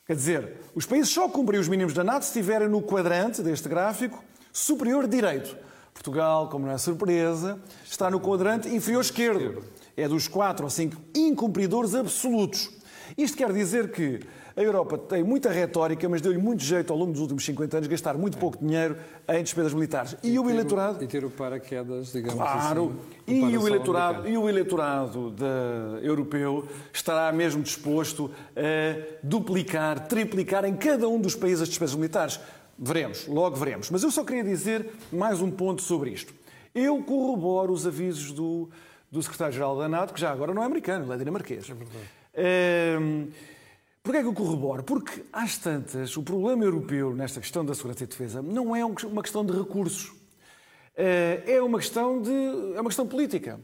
Quer 0.06 0.15
dizer, 0.15 0.58
os 0.76 0.86
países 0.86 1.10
só 1.10 1.30
cumprem 1.30 1.60
os 1.60 1.67
mínimos 1.67 1.93
da 1.93 2.04
NATO 2.04 2.23
se 2.23 2.30
estiverem 2.30 2.67
no 2.67 2.82
quadrante 2.82 3.41
deste 3.41 3.69
gráfico 3.69 4.23
superior 4.52 5.08
direito. 5.08 5.58
Portugal, 5.93 6.50
como 6.50 6.65
não 6.65 6.73
é 6.73 6.78
surpresa, 6.78 7.60
está 7.86 8.10
no 8.10 8.19
quadrante 8.19 8.69
inferior 8.69 9.02
esquerdo. 9.02 9.63
É 9.95 10.08
dos 10.08 10.28
quatro 10.28 10.65
ou 10.65 10.69
cinco 10.69 11.02
incumpridores 11.15 11.95
absolutos. 11.95 12.69
Isto 13.17 13.38
quer 13.38 13.52
dizer 13.52 13.91
que 13.91 14.19
a 14.58 14.62
Europa 14.63 14.98
tem 14.98 15.24
muita 15.24 15.52
retórica, 15.52 16.10
mas 16.10 16.20
deu-lhe 16.20 16.39
muito 16.39 16.63
jeito 16.63 16.91
ao 16.91 16.98
longo 16.98 17.12
dos 17.12 17.22
últimos 17.22 17.46
50 17.46 17.78
anos 17.78 17.88
gastar 17.88 18.17
muito 18.17 18.39
pouco 18.39 18.58
dinheiro 18.58 18.98
em 19.30 19.43
despesas 19.43 19.72
militares. 19.72 20.17
E, 20.24 20.32
e 20.32 20.39
o 20.39 20.50
eleitorado. 20.50 21.04
E 21.04 21.08
ter 21.08 21.24
o 21.24 21.30
paraquedas, 21.30 22.12
digamos 22.12 22.41
claro, 22.41 22.96
assim. 23.28 23.52
E 23.52 23.56
o 23.56 23.67
eleitorado, 23.67 24.28
e 24.28 24.36
o 24.36 24.50
eleitorado 24.50 25.30
de, 25.30 26.04
europeu 26.08 26.67
estará 26.91 27.32
mesmo 27.32 27.62
disposto 27.62 28.32
a 28.56 29.17
duplicar, 29.22 30.08
triplicar 30.08 30.65
em 30.65 30.76
cada 30.76 31.08
um 31.08 31.22
dos 31.22 31.36
países 31.36 31.62
as 31.62 31.70
despesas 31.70 31.96
militares. 31.96 32.39
Veremos, 32.80 33.28
logo 33.28 33.56
veremos. 33.56 33.91
Mas 33.91 34.02
eu 34.02 34.10
só 34.10 34.24
queria 34.24 34.43
dizer 34.43 34.89
mais 35.12 35.39
um 35.39 35.52
ponto 35.52 35.84
sobre 35.84 36.10
isto. 36.10 36.34
Eu 36.74 37.04
corroboro 37.04 37.72
os 37.72 37.86
avisos 37.86 38.32
do, 38.32 38.72
do 39.12 39.22
secretário-geral 39.22 39.78
da 39.78 39.88
NATO, 39.88 40.15
que 40.15 40.20
já 40.20 40.32
agora 40.32 40.52
não 40.52 40.63
é 40.63 40.65
americano, 40.65 41.13
é 41.13 41.17
dinamarquês. 41.17 41.70
É 41.70 41.74
verdade. 41.76 42.06
É, 42.34 42.98
Porquê 44.04 44.20
é 44.20 44.22
que 44.22 44.28
eu 44.28 44.34
corroboro? 44.34 44.84
Porque, 44.84 45.24
às 45.34 45.58
tantas, 45.58 46.16
o 46.16 46.24
problema 46.24 46.64
europeu 46.64 47.14
nesta 47.14 47.42
questão 47.42 47.66
da 47.66 47.74
segurança 47.74 48.04
e 48.04 48.08
defesa 48.08 48.42
não 48.42 48.76
é 48.76 48.86
uma 48.86 49.22
questão 49.22 49.46
de 49.46 49.52
recursos. 49.52 50.14
Eh, 50.96 51.44
é 51.46 51.62
uma 51.62 51.78
questão, 51.78 52.22
de, 52.22 52.32
é 52.76 52.80
uma 52.80 52.90
questão 52.90 53.06
política. 53.06 53.60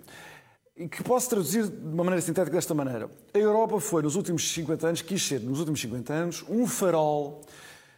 E 0.76 0.88
que 0.88 1.04
posso 1.04 1.30
traduzir 1.30 1.67
de 1.67 1.88
uma 1.88 2.04
maneira 2.04 2.22
sintética 2.22 2.56
desta 2.56 2.74
maneira. 2.74 3.10
A 3.34 3.38
Europa 3.38 3.80
foi, 3.80 4.02
nos 4.02 4.15
últimos 4.15 4.52
50 4.52 4.88
anos, 4.88 5.02
quis 5.02 5.26
ser, 5.26 5.39
nos 5.39 5.60
últimos 5.60 5.80
50 5.80 6.13
anos, 6.13 6.46
um 6.50 6.67
farol 6.67 7.41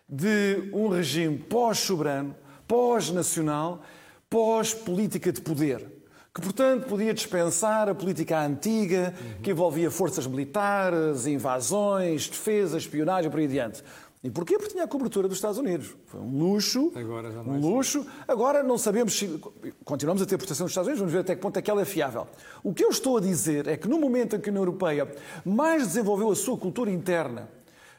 de 0.07 0.69
um 0.71 0.87
regime 0.87 1.37
pós-soberano, 1.37 2.35
pós-nacional, 2.67 3.81
pós-política 4.29 5.31
de 5.31 5.41
poder 5.41 5.94
que, 6.35 6.41
portanto, 6.41 6.85
podia 6.87 7.13
dispensar 7.13 7.87
a 7.87 7.95
política 7.95 8.37
antiga, 8.41 9.13
que 9.41 9.51
envolvia 9.51 9.89
forças 9.89 10.27
militares, 10.27 11.25
invasões, 11.25 12.27
defesa, 12.27 12.77
espionagem, 12.77 13.31
por 13.31 13.39
aí 13.39 13.45
adiante. 13.45 13.81
E 14.21 14.29
porquê? 14.29 14.57
Porque 14.57 14.73
tinha 14.73 14.83
a 14.83 14.87
cobertura 14.87 15.29
dos 15.29 15.37
Estados 15.37 15.57
Unidos. 15.57 15.95
Foi 16.07 16.19
um 16.19 16.37
luxo. 16.37 16.91
Agora 16.93 17.31
já 17.31 17.41
não 17.41 17.53
um 17.53 17.55
é 17.55 17.59
luxo. 17.59 17.99
Assim. 17.99 18.09
Agora 18.27 18.63
não 18.63 18.77
sabemos 18.77 19.17
se. 19.17 19.39
Continuamos 19.85 20.21
a 20.21 20.25
ter 20.25 20.37
proteção 20.37 20.65
dos 20.65 20.71
Estados 20.71 20.87
Unidos, 20.87 20.99
vamos 20.99 21.13
ver 21.13 21.19
até 21.19 21.35
que 21.35 21.41
ponto 21.41 21.57
é 21.57 21.61
que 21.61 21.71
ela 21.71 21.81
é 21.81 21.85
fiável. 21.85 22.27
O 22.61 22.73
que 22.73 22.83
eu 22.83 22.89
estou 22.89 23.15
a 23.15 23.21
dizer 23.21 23.67
é 23.69 23.77
que 23.77 23.87
no 23.87 23.97
momento 23.97 24.35
em 24.35 24.39
que 24.41 24.49
a 24.49 24.51
União 24.51 24.63
Europeia 24.63 25.09
mais 25.45 25.87
desenvolveu 25.87 26.29
a 26.29 26.35
sua 26.35 26.57
cultura 26.57 26.91
interna, 26.91 27.47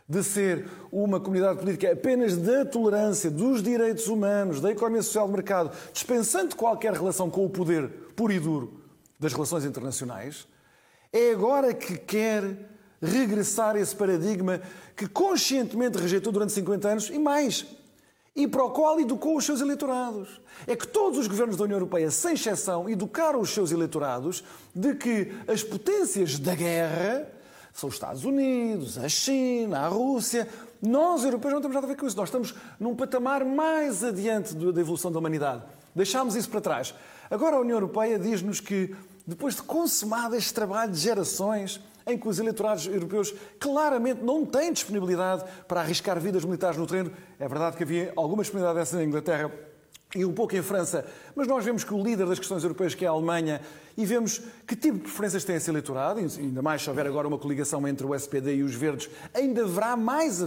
de 0.06 0.22
ser 0.22 0.68
uma 0.92 1.18
comunidade 1.18 1.58
política 1.58 1.90
apenas 1.90 2.36
da 2.36 2.66
tolerância, 2.66 3.30
dos 3.30 3.62
direitos 3.62 4.08
humanos, 4.08 4.60
da 4.60 4.70
economia 4.70 5.02
social 5.02 5.26
de 5.26 5.32
mercado, 5.32 5.70
dispensando 5.92 6.54
qualquer 6.54 6.92
relação 6.92 7.30
com 7.30 7.46
o 7.46 7.48
poder 7.50 8.05
puro 8.16 8.32
e 8.32 8.40
duro 8.40 8.80
das 9.20 9.32
relações 9.32 9.64
internacionais, 9.64 10.48
é 11.12 11.30
agora 11.30 11.72
que 11.72 11.96
quer 11.96 12.70
regressar 13.00 13.76
a 13.76 13.80
esse 13.80 13.94
paradigma 13.94 14.60
que 14.96 15.06
conscientemente 15.06 15.98
rejeitou 15.98 16.32
durante 16.32 16.52
50 16.52 16.88
anos 16.88 17.10
e 17.10 17.18
mais, 17.18 17.66
e 18.34 18.46
para 18.46 18.64
o 18.64 18.70
qual 18.70 18.98
educou 19.00 19.36
os 19.36 19.44
seus 19.44 19.60
eleitorados. 19.60 20.40
É 20.66 20.74
que 20.74 20.86
todos 20.86 21.18
os 21.18 21.26
governos 21.26 21.56
da 21.56 21.64
União 21.64 21.76
Europeia, 21.76 22.10
sem 22.10 22.34
exceção, 22.34 22.88
educaram 22.88 23.40
os 23.40 23.50
seus 23.50 23.70
eleitorados 23.70 24.42
de 24.74 24.94
que 24.94 25.32
as 25.46 25.62
potências 25.62 26.38
da 26.38 26.54
guerra 26.54 27.28
são 27.72 27.88
os 27.88 27.94
Estados 27.94 28.24
Unidos, 28.24 28.96
a 28.98 29.08
China, 29.08 29.80
a 29.80 29.88
Rússia. 29.88 30.48
Nós, 30.80 31.24
europeus, 31.24 31.52
não 31.52 31.60
temos 31.60 31.74
nada 31.74 31.86
a 31.86 31.90
ver 31.90 31.96
com 31.96 32.06
isso. 32.06 32.16
Nós 32.16 32.28
estamos 32.28 32.54
num 32.80 32.94
patamar 32.94 33.44
mais 33.44 34.02
adiante 34.02 34.54
da 34.54 34.80
evolução 34.80 35.12
da 35.12 35.18
humanidade. 35.18 35.62
Deixámos 35.94 36.36
isso 36.36 36.48
para 36.48 36.60
trás. 36.60 36.94
Agora 37.30 37.56
a 37.56 37.60
União 37.60 37.76
Europeia 37.76 38.18
diz-nos 38.18 38.60
que, 38.60 38.94
depois 39.26 39.56
de 39.56 39.62
consumado 39.62 40.36
este 40.36 40.54
trabalho 40.54 40.92
de 40.92 40.98
gerações, 40.98 41.80
em 42.06 42.16
que 42.16 42.28
os 42.28 42.38
eleitorados 42.38 42.86
europeus 42.86 43.34
claramente 43.58 44.22
não 44.22 44.46
têm 44.46 44.72
disponibilidade 44.72 45.44
para 45.66 45.80
arriscar 45.80 46.20
vidas 46.20 46.44
militares 46.44 46.76
no 46.76 46.86
terreno, 46.86 47.10
é 47.38 47.48
verdade 47.48 47.76
que 47.76 47.82
havia 47.82 48.12
alguma 48.14 48.42
disponibilidade 48.42 48.78
dessa 48.78 48.96
na 48.96 49.04
Inglaterra 49.04 49.50
e 50.14 50.24
um 50.24 50.32
pouco 50.32 50.56
em 50.56 50.62
França, 50.62 51.04
mas 51.34 51.48
nós 51.48 51.64
vemos 51.64 51.82
que 51.82 51.92
o 51.92 52.02
líder 52.02 52.26
das 52.26 52.38
questões 52.38 52.62
europeias, 52.62 52.94
que 52.94 53.04
é 53.04 53.08
a 53.08 53.10
Alemanha, 53.10 53.60
e 53.96 54.06
vemos 54.06 54.40
que 54.66 54.76
tipo 54.76 54.98
de 54.98 55.02
preferências 55.02 55.44
tem 55.44 55.56
esse 55.56 55.68
eleitorado, 55.68 56.20
ainda 56.20 56.62
mais 56.62 56.82
se 56.82 56.88
houver 56.88 57.06
agora 57.06 57.26
uma 57.26 57.38
coligação 57.38 57.86
entre 57.88 58.06
o 58.06 58.14
SPD 58.14 58.56
e 58.56 58.62
os 58.62 58.74
Verdes, 58.74 59.10
ainda 59.34 59.64
haverá 59.64 59.96
mais 59.96 60.40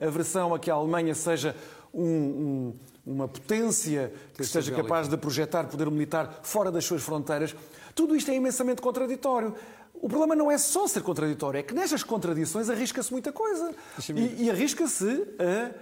aversão 0.00 0.54
a 0.54 0.58
que 0.58 0.70
a 0.70 0.74
Alemanha 0.74 1.14
seja 1.14 1.56
um, 1.94 2.04
um, 2.04 2.74
uma 3.04 3.26
potência 3.26 4.12
que 4.34 4.44
seja 4.44 4.72
capaz 4.72 5.08
de 5.08 5.16
projetar 5.16 5.64
poder 5.64 5.90
militar 5.90 6.40
fora 6.42 6.70
das 6.70 6.84
suas 6.84 7.02
fronteiras. 7.02 7.54
Tudo 7.94 8.14
isto 8.14 8.30
é 8.30 8.34
imensamente 8.34 8.80
contraditório. 8.80 9.54
O 9.94 10.08
problema 10.08 10.34
não 10.34 10.50
é 10.50 10.56
só 10.56 10.86
ser 10.86 11.02
contraditório, 11.02 11.58
é 11.58 11.62
que 11.62 11.74
nestas 11.74 12.02
contradições 12.02 12.70
arrisca-se 12.70 13.12
muita 13.12 13.32
coisa. 13.32 13.74
E, 14.14 14.44
e 14.44 14.50
arrisca-se 14.50 15.26
a 15.38 15.74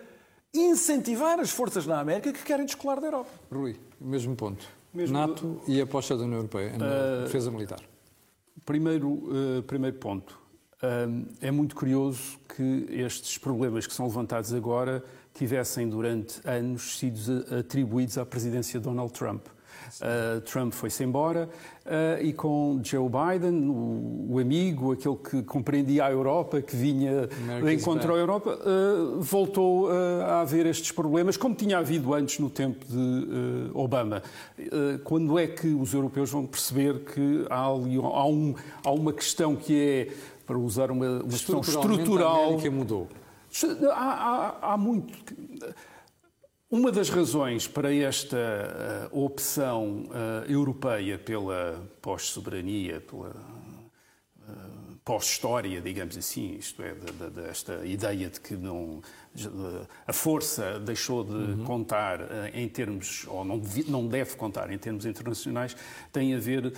incentivar 0.52 1.38
as 1.38 1.50
forças 1.50 1.86
na 1.86 2.00
América 2.00 2.32
que 2.32 2.42
querem 2.42 2.66
descolar 2.66 3.00
da 3.00 3.06
Europa. 3.06 3.30
Rui, 3.52 3.76
mesmo 4.00 4.34
ponto. 4.34 4.66
Mesmo... 4.92 5.16
NATO 5.16 5.60
e 5.68 5.80
a 5.80 5.84
aposta 5.84 6.16
da 6.16 6.24
União 6.24 6.38
Europeia 6.38 6.76
na 6.76 6.86
uh, 6.86 7.24
defesa 7.24 7.50
militar. 7.50 7.80
Primeiro, 8.64 9.08
uh, 9.08 9.62
primeiro 9.66 9.98
ponto. 9.98 10.38
Uh, 10.82 11.26
é 11.40 11.50
muito 11.50 11.76
curioso 11.76 12.38
que 12.56 12.86
estes 12.90 13.38
problemas 13.38 13.86
que 13.86 13.92
são 13.92 14.06
levantados 14.06 14.52
agora 14.52 15.04
tivessem 15.38 15.88
durante 15.88 16.40
anos 16.44 16.98
sido 16.98 17.44
atribuídos 17.58 18.18
à 18.18 18.26
presidência 18.26 18.80
de 18.80 18.84
Donald 18.84 19.12
Trump. 19.12 19.46
Uh, 20.00 20.40
Trump 20.42 20.72
foi-se 20.72 21.02
embora 21.02 21.48
uh, 21.86 22.22
e 22.22 22.32
com 22.32 22.78
Joe 22.82 23.08
Biden, 23.08 23.68
o, 23.70 24.26
o, 24.32 24.38
amigo, 24.38 24.92
aquele 24.92 25.16
que 25.16 25.42
compreendia 25.42 26.04
a 26.04 26.10
Europa, 26.10 26.60
que 26.60 26.76
vinha 26.76 27.28
de 27.64 27.72
encontro 27.72 28.14
à 28.14 28.18
Europa, 28.18 28.58
uh, 28.58 29.20
voltou 29.20 29.88
a 29.90 30.40
haver 30.40 30.66
estes 30.66 30.92
problemas, 30.92 31.36
como 31.36 31.54
tinha 31.54 31.78
havido 31.78 32.12
antes 32.12 32.38
no 32.38 32.50
tempo 32.50 32.84
de 32.86 33.70
Obama. 33.72 34.22
quando 35.04 35.38
é 35.38 35.46
que 35.46 35.68
os 35.68 35.94
europeus 35.94 36.30
vão 36.30 36.44
perceber 36.44 37.00
que 37.00 37.46
há, 37.48 37.66
ali, 37.66 37.96
há, 37.96 38.26
um, 38.26 38.54
há 38.84 38.90
uma 38.90 39.12
questão 39.12 39.56
que 39.56 39.80
é, 39.80 40.08
para 40.46 40.58
usar 40.58 40.90
uma, 40.90 41.22
uma 41.22 41.34
expressão 41.34 41.60
estrutural. 41.60 42.42
A 42.42 42.46
América 42.48 42.70
mudou. 42.70 43.08
Há, 43.92 43.94
há, 43.94 44.72
há 44.72 44.76
muito. 44.76 45.34
Uma 46.70 46.92
das 46.92 47.08
razões 47.08 47.66
para 47.66 47.94
esta 47.94 49.08
uh, 49.10 49.24
opção 49.24 50.04
uh, 50.10 50.50
europeia 50.50 51.18
pela 51.18 51.82
pós-soberania, 52.02 53.00
pela 53.00 53.34
pós-história, 55.08 55.80
digamos 55.80 56.18
assim, 56.18 56.56
isto 56.58 56.82
é, 56.82 56.92
desta 57.30 57.80
ideia 57.86 58.28
de 58.28 58.38
que 58.38 58.54
não, 58.54 59.00
a 60.06 60.12
força 60.12 60.78
deixou 60.78 61.24
de 61.24 61.32
uhum. 61.32 61.64
contar 61.64 62.20
em 62.52 62.68
termos, 62.68 63.24
ou 63.26 63.42
não, 63.42 63.58
não 63.86 64.06
deve 64.06 64.36
contar 64.36 64.70
em 64.70 64.76
termos 64.76 65.06
internacionais, 65.06 65.74
tem 66.12 66.34
a 66.34 66.38
ver, 66.38 66.74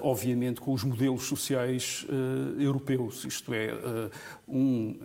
obviamente, 0.00 0.60
com 0.60 0.72
os 0.72 0.84
modelos 0.84 1.24
sociais 1.24 2.06
europeus, 2.60 3.24
isto 3.24 3.52
é, 3.52 3.72
um 4.46 4.96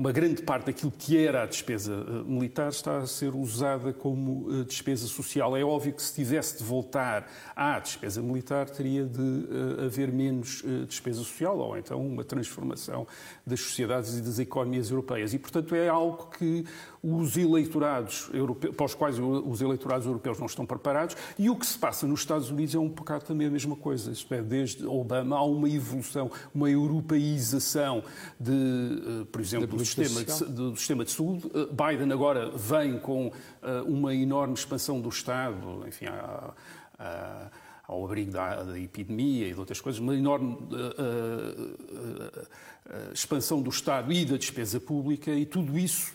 uma 0.00 0.12
grande 0.12 0.40
parte 0.40 0.64
daquilo 0.64 0.90
que 0.90 1.14
era 1.18 1.42
a 1.42 1.46
despesa 1.46 1.92
eh, 1.92 2.22
militar 2.24 2.70
está 2.70 2.96
a 2.96 3.06
ser 3.06 3.34
usada 3.34 3.92
como 3.92 4.48
eh, 4.50 4.64
despesa 4.64 5.06
social. 5.06 5.54
É 5.54 5.62
óbvio 5.62 5.92
que 5.92 6.02
se 6.02 6.14
tivesse 6.14 6.56
de 6.56 6.64
voltar 6.64 7.30
à 7.54 7.78
despesa 7.78 8.22
militar, 8.22 8.70
teria 8.70 9.04
de 9.04 9.20
uh, 9.20 9.84
haver 9.84 10.10
menos 10.10 10.62
despesa 10.88 11.18
social, 11.18 11.58
ou 11.58 11.76
então 11.76 12.00
uma 12.00 12.24
transformação 12.24 13.06
das 13.46 13.60
sociedades 13.60 14.16
e 14.16 14.22
das 14.22 14.38
economias 14.38 14.90
europeias. 14.90 15.34
E, 15.34 15.38
portanto, 15.38 15.74
é 15.74 15.88
algo 15.88 16.30
que 16.30 16.64
os 17.02 17.36
eleitorados 17.36 18.28
europeus, 18.32 18.74
para 18.76 18.86
os 18.86 18.94
quais 18.94 19.18
os 19.18 19.60
eleitorados 19.62 20.06
europeus 20.06 20.38
não 20.38 20.46
estão 20.46 20.66
preparados, 20.66 21.16
e 21.38 21.48
o 21.48 21.56
que 21.56 21.64
se 21.64 21.78
passa 21.78 22.06
nos 22.06 22.20
Estados 22.20 22.50
Unidos 22.50 22.74
é 22.74 22.78
um 22.78 22.88
bocado 22.88 23.24
também 23.24 23.46
a 23.46 23.50
mesma 23.50 23.74
coisa. 23.74 24.10
Isto 24.10 24.32
é, 24.34 24.42
desde 24.42 24.86
Obama 24.86 25.36
há 25.36 25.42
uma 25.42 25.68
evolução, 25.68 26.30
uma 26.54 26.70
europeização 26.70 28.02
de, 28.38 28.52
eh, 28.52 29.24
por 29.32 29.40
exemplo, 29.40 29.66
do 29.66 29.84
sistema, 29.84 30.24
de, 30.24 30.44
do 30.52 30.76
sistema 30.76 31.04
de 31.04 31.10
saúde. 31.10 31.50
Eh, 31.54 31.68
Biden 31.70 32.12
agora 32.12 32.50
vem 32.50 32.98
com 32.98 33.32
eh, 33.62 33.82
uma 33.86 34.14
enorme 34.14 34.54
expansão 34.54 35.00
do 35.00 35.08
Estado, 35.08 35.84
enfim, 35.86 36.06
há, 36.06 36.52
há 36.98 37.50
ao 37.90 38.04
abrigo 38.04 38.30
da, 38.30 38.62
da, 38.62 38.78
epidemia 38.78 39.48
e 39.48 39.52
de 39.52 39.58
outras 39.58 39.80
coisas, 39.80 40.00
uma 40.00 40.14
enorme 40.14 40.52
uh, 40.52 40.56
uh, 40.56 42.38
uh, 42.38 43.12
expansão 43.12 43.60
do 43.60 43.68
Estado 43.68 44.12
e 44.12 44.24
da 44.24 44.36
despesa 44.36 44.78
pública, 44.78 45.32
e 45.32 45.44
tudo 45.44 45.76
isso 45.76 46.14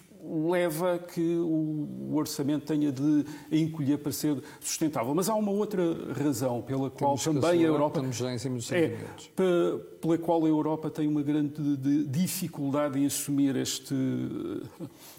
leva 0.50 0.96
a 0.96 1.00
que 1.00 1.38
o 1.38 2.16
orçamento 2.16 2.66
tenha 2.66 2.92
de 2.92 3.26
encolher 3.52 3.98
para 4.00 4.12
ser 4.12 4.42
sustentável. 4.60 5.14
Mas 5.14 5.30
há 5.30 5.36
uma 5.36 5.52
outra 5.52 5.84
razão 6.14 6.62
pela 6.62 6.90
qual 6.90 7.18
também 7.18 7.64
a 7.64 7.68
Europa. 7.68 8.00
Estamos 8.00 8.16
já 8.16 8.34
em 8.34 8.38
cima 8.38 8.56
dos 8.56 8.72
é, 8.72 8.98
pela 10.02 10.18
qual 10.18 10.44
a 10.46 10.48
Europa 10.48 10.90
tem 10.90 11.08
uma 11.08 11.22
grande 11.22 12.06
dificuldade 12.08 13.00
em 13.00 13.06
assumir 13.06 13.56
este 13.56 13.96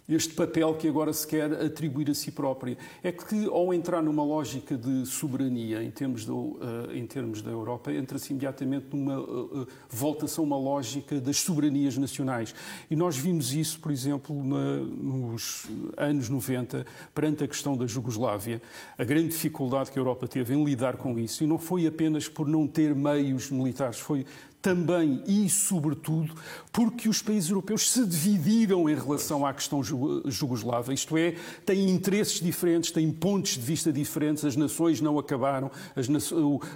este 0.09 0.35
papel 0.35 0.75
que 0.75 0.89
agora 0.89 1.13
se 1.13 1.27
quer 1.27 1.53
atribuir 1.53 2.11
a 2.11 2.15
si 2.15 2.31
própria. 2.31 2.79
É 3.03 3.11
que, 3.11 3.47
ao 3.47 3.75
entrar 3.75 4.03
numa 4.03 4.25
lógica 4.25 4.77
de 4.77 5.05
soberania 5.05 5.83
em 5.83 5.91
termos, 5.91 6.25
do, 6.25 6.37
uh, 6.37 6.93
em 6.95 7.07
termos 7.07 7.43
da 7.43 7.51
Europa, 7.51 7.93
entra-se 7.93 8.31
imediatamente 8.31 8.87
numa 8.93 9.19
uh, 9.19 9.67
voltação 9.89 10.45
a 10.45 10.47
uma 10.47 10.59
lógica 10.59 11.21
das 11.21 11.39
soberanias 11.39 11.97
nacionais. 11.97 12.55
E 12.91 12.95
nós 12.95 13.17
vimos 13.17 13.53
isso, 13.53 13.81
por 13.81 13.91
exemplo, 13.91 14.45
na, 14.45 14.81
nos 14.97 15.67
anos 15.97 16.29
90, 16.29 16.87
perante 17.15 17.45
a 17.45 17.49
questão 17.49 17.77
da 17.77 17.87
Jugoslávia, 17.87 18.61
a 18.97 19.05
grande 19.05 19.29
dificuldade 19.29 19.91
que 19.91 19.99
a 19.99 20.01
Europa 20.01 20.27
teve 20.27 20.55
em 20.55 20.65
lidar 20.65 20.97
com 20.97 21.19
isso, 21.19 21.45
e 21.45 21.47
não 21.47 21.59
foi 21.59 21.87
apenas 21.87 22.29
por 22.29 22.49
não 22.49 22.67
ter 22.67 22.95
meios 22.95 23.51
militares, 23.51 23.99
foi 23.99 24.25
também 24.67 25.23
e 25.29 25.49
sobretudo 25.49 26.35
porque 26.73 27.09
os 27.09 27.23
países 27.23 27.49
europeus 27.49 27.89
se 27.89 28.05
dividiram 28.05 28.91
em 28.91 28.95
relação 28.97 29.47
à 29.47 29.55
questão 29.55 29.81
jugoslava, 30.27 30.93
isto 30.93 31.17
é, 31.17 31.37
têm 31.65 31.89
interesses 31.89 32.41
diferentes, 32.41 32.91
têm 32.91 33.11
pontos 33.13 33.53
de 33.53 33.61
vista 33.61 33.93
diferentes, 33.93 34.45
as 34.45 34.57
nações 34.57 35.01
não 35.01 35.21
acabaram, 35.21 35.71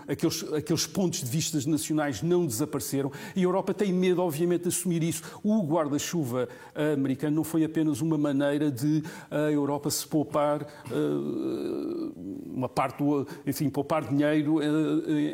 aqueles, 0.08 0.44
aqueles 0.54 0.86
pontos 0.86 1.18
de 1.18 1.26
vista 1.26 1.58
nacionais 1.68 2.22
não 2.22 2.46
desapareceram 2.46 3.10
e 3.34 3.40
a 3.40 3.42
Europa 3.42 3.74
tem 3.74 3.92
medo, 3.92 4.22
obviamente, 4.22 4.62
de 4.62 4.68
assumir 4.68 5.02
isso. 5.02 5.22
O 5.42 5.60
guarda-chuva 5.62 6.48
americano 6.94 7.34
não 7.34 7.44
foi 7.44 7.64
apenas 7.64 8.00
uma 8.00 8.16
maneira 8.16 8.70
de 8.70 9.02
a 9.30 9.50
Europa 9.50 9.90
se 9.90 10.06
poupar 10.06 10.62
uh, 10.62 12.12
uma 12.54 12.68
parte, 12.68 12.98
do, 13.02 13.26
enfim, 13.44 13.68
poupar 13.68 14.04
dinheiro 14.08 14.60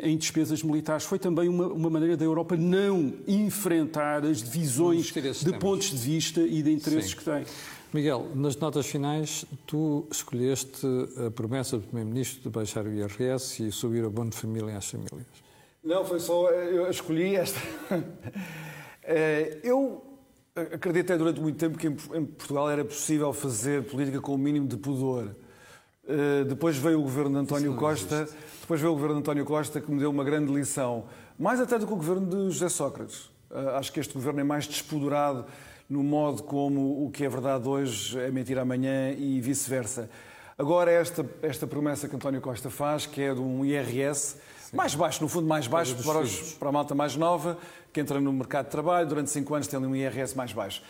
em 0.03 0.17
despesas 0.17 0.63
militares, 0.63 1.05
foi 1.05 1.19
também 1.19 1.47
uma, 1.47 1.67
uma 1.67 1.89
maneira 1.89 2.17
da 2.17 2.25
Europa 2.25 2.46
Europa 2.47 2.55
não 2.55 3.13
enfrentar 3.27 4.25
as 4.25 4.41
divisões 4.41 5.11
de 5.11 5.53
pontos 5.59 5.91
de 5.91 5.97
vista 5.97 6.41
e 6.41 6.63
de 6.63 6.71
interesses 6.71 7.11
Sim. 7.11 7.17
que 7.17 7.23
tem. 7.25 7.45
Miguel, 7.93 8.27
nas 8.35 8.55
notas 8.57 8.85
finais, 8.85 9.45
tu 9.65 10.07
escolheste 10.11 10.85
a 11.25 11.31
promessa 11.31 11.77
do 11.77 11.83
Primeiro-Ministro 11.83 12.43
de 12.43 12.49
baixar 12.49 12.85
o 12.85 12.93
IRS 12.93 13.63
e 13.65 13.71
subir 13.71 14.03
o 14.03 14.07
abono 14.07 14.29
de 14.29 14.37
família 14.37 14.77
às 14.77 14.89
famílias. 14.89 15.25
Não, 15.83 16.03
foi 16.05 16.19
só. 16.19 16.49
Eu 16.49 16.89
escolhi 16.89 17.35
esta. 17.35 17.59
Eh, 19.09 19.59
eu 19.63 20.03
acreditei 20.53 21.15
durante 21.15 21.39
muito 21.39 21.57
tempo 21.57 21.77
que 21.77 21.87
em 21.87 22.25
Portugal 22.25 22.69
era 22.69 22.83
possível 22.83 23.31
fazer 23.31 23.83
política 23.83 24.19
com 24.19 24.33
o 24.33 24.37
mínimo 24.37 24.67
de 24.67 24.75
pudor. 24.75 25.33
Eh, 26.07 26.45
depois 26.45 26.77
veio 26.77 26.99
o 26.99 27.03
governo 27.03 27.31
de 27.31 27.37
António 27.39 27.75
Costa, 27.75 28.29
depois 28.61 28.79
veio 28.79 28.93
o 28.93 28.95
governo 28.95 29.15
de 29.15 29.21
António 29.21 29.43
Costa 29.43 29.81
que 29.81 29.91
me 29.91 29.99
deu 29.99 30.09
uma 30.09 30.23
grande 30.23 30.53
lição 30.53 31.03
mais 31.37 31.59
até 31.59 31.77
do 31.77 31.85
que 31.85 31.91
o 31.91 31.97
governo 31.97 32.25
de 32.25 32.53
José 32.53 32.69
Sócrates. 32.69 33.29
Ah, 33.51 33.77
acho 33.77 33.91
que 33.91 33.99
este 33.99 34.13
governo 34.13 34.39
é 34.39 34.43
mais 34.43 34.65
despodurado 34.65 35.45
no 35.89 36.01
modo 36.03 36.43
como 36.43 37.05
o 37.05 37.11
que 37.11 37.25
é 37.25 37.29
verdade 37.29 37.67
hoje 37.67 38.17
é 38.19 38.31
mentira 38.31 38.61
amanhã 38.61 39.11
e 39.11 39.41
vice-versa. 39.41 40.09
Agora, 40.57 40.89
esta, 40.91 41.25
esta 41.41 41.67
promessa 41.67 42.07
que 42.07 42.15
António 42.15 42.41
Costa 42.41 42.69
faz, 42.69 43.05
que 43.05 43.21
é 43.21 43.33
de 43.33 43.41
um 43.41 43.63
IRS 43.65 44.37
Sim. 44.59 44.77
mais 44.77 44.95
baixo, 44.95 45.21
no 45.21 45.29
fundo 45.29 45.47
mais 45.47 45.67
baixo 45.67 45.95
para, 46.03 46.19
os, 46.19 46.53
para, 46.53 46.69
a 46.69 46.71
malta 46.71 46.95
mais 46.95 47.15
nova, 47.15 47.57
que 47.93 47.99
entra 47.99 48.19
no 48.19 48.31
mercado 48.31 48.65
de 48.65 48.71
trabalho, 48.71 49.07
durante 49.07 49.29
cinco 49.29 49.53
anos 49.53 49.67
tem 49.67 49.77
um 49.77 49.95
IRS 49.95 50.35
mais 50.35 50.53
baixo. 50.53 50.81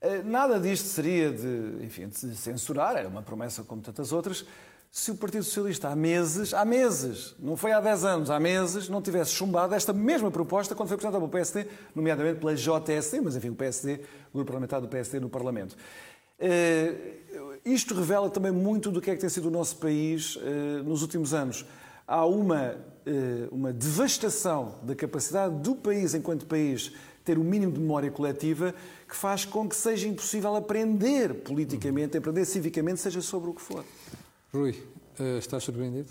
Ah, 0.00 0.22
nada 0.24 0.60
disto 0.60 0.86
seria 0.86 1.32
de, 1.32 1.84
enfim, 1.84 2.08
de 2.08 2.36
censurar, 2.36 2.96
era 2.96 3.08
uma 3.08 3.22
promessa 3.22 3.62
como 3.64 3.82
tantas 3.82 4.12
outras, 4.12 4.44
se 4.90 5.10
o 5.10 5.16
Partido 5.16 5.44
Socialista 5.44 5.88
há 5.88 5.96
meses, 5.96 6.54
há 6.54 6.64
meses, 6.64 7.34
não 7.38 7.56
foi 7.56 7.72
há 7.72 7.80
10 7.80 8.04
anos, 8.04 8.30
há 8.30 8.40
meses, 8.40 8.88
não 8.88 9.02
tivesse 9.02 9.32
chumbado 9.32 9.74
esta 9.74 9.92
mesma 9.92 10.30
proposta 10.30 10.74
quando 10.74 10.88
foi 10.88 10.94
apresentada 10.94 11.18
pelo 11.18 11.30
PSD, 11.30 11.66
nomeadamente 11.94 12.40
pela 12.40 12.54
JSD, 12.54 13.20
mas 13.20 13.36
enfim, 13.36 13.50
o 13.50 13.54
PSD, 13.54 14.00
o 14.32 14.38
grupo 14.38 14.46
parlamentar 14.46 14.80
do 14.80 14.88
PSD 14.88 15.20
no 15.20 15.28
Parlamento. 15.28 15.76
Uh, 16.40 17.58
isto 17.64 17.94
revela 17.94 18.30
também 18.30 18.52
muito 18.52 18.90
do 18.90 19.00
que 19.00 19.10
é 19.10 19.14
que 19.14 19.20
tem 19.20 19.28
sido 19.28 19.48
o 19.48 19.50
nosso 19.50 19.76
país 19.76 20.36
uh, 20.36 20.82
nos 20.84 21.02
últimos 21.02 21.34
anos. 21.34 21.66
Há 22.06 22.24
uma, 22.24 22.70
uh, 23.06 23.54
uma 23.54 23.72
devastação 23.72 24.76
da 24.84 24.94
capacidade 24.94 25.54
do 25.56 25.74
país, 25.74 26.14
enquanto 26.14 26.46
país, 26.46 26.92
ter 27.28 27.36
o 27.36 27.42
um 27.42 27.44
mínimo 27.44 27.70
de 27.70 27.78
memória 27.78 28.10
coletiva 28.10 28.74
que 29.06 29.14
faz 29.14 29.44
com 29.44 29.68
que 29.68 29.76
seja 29.76 30.08
impossível 30.08 30.56
aprender 30.56 31.34
politicamente, 31.34 32.16
aprender 32.16 32.46
civicamente, 32.46 33.00
seja 33.00 33.20
sobre 33.20 33.50
o 33.50 33.54
que 33.54 33.60
for. 33.60 33.84
Rui, 34.50 34.70
uh, 35.20 35.38
estás 35.38 35.62
surpreendido? 35.64 36.08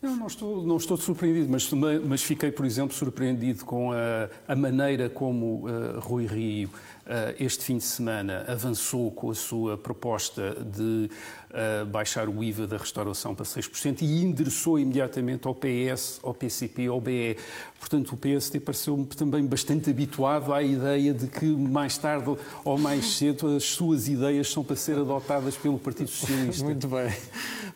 Não, 0.00 0.16
não 0.16 0.26
estou, 0.26 0.64
não 0.64 0.76
estou 0.78 0.96
surpreendido, 0.96 1.50
mas, 1.50 1.70
mas 2.06 2.22
fiquei, 2.22 2.50
por 2.50 2.64
exemplo, 2.64 2.96
surpreendido 2.96 3.64
com 3.64 3.92
a, 3.92 4.30
a 4.46 4.56
maneira 4.56 5.10
como 5.10 5.66
uh, 5.66 6.00
Rui 6.00 6.24
Rio 6.24 6.70
eh, 6.97 6.97
este 7.38 7.64
fim 7.64 7.78
de 7.78 7.84
semana 7.84 8.44
avançou 8.46 9.10
com 9.10 9.30
a 9.30 9.34
sua 9.34 9.78
proposta 9.78 10.56
de 10.64 11.10
uh, 11.50 11.86
baixar 11.86 12.28
o 12.28 12.42
IVA 12.42 12.66
da 12.66 12.76
restauração 12.76 13.34
para 13.34 13.44
6% 13.44 14.02
e 14.02 14.22
endereçou 14.22 14.78
imediatamente 14.78 15.46
ao 15.46 15.54
PS, 15.54 16.20
ao 16.22 16.34
PCP, 16.34 16.86
ao 16.86 17.00
BE. 17.00 17.36
Portanto, 17.78 18.12
o 18.12 18.16
PSD 18.16 18.60
pareceu-me 18.60 19.06
também 19.06 19.44
bastante 19.46 19.90
habituado 19.90 20.52
à 20.52 20.62
ideia 20.62 21.14
de 21.14 21.26
que 21.26 21.46
mais 21.46 21.96
tarde 21.96 22.36
ou 22.64 22.78
mais 22.78 23.04
cedo 23.16 23.56
as 23.56 23.64
suas 23.64 24.08
ideias 24.08 24.50
são 24.50 24.64
para 24.64 24.76
ser 24.76 24.98
adotadas 24.98 25.56
pelo 25.56 25.78
Partido 25.78 26.10
Socialista. 26.10 26.64
Muito 26.64 26.88
bem. 26.88 27.12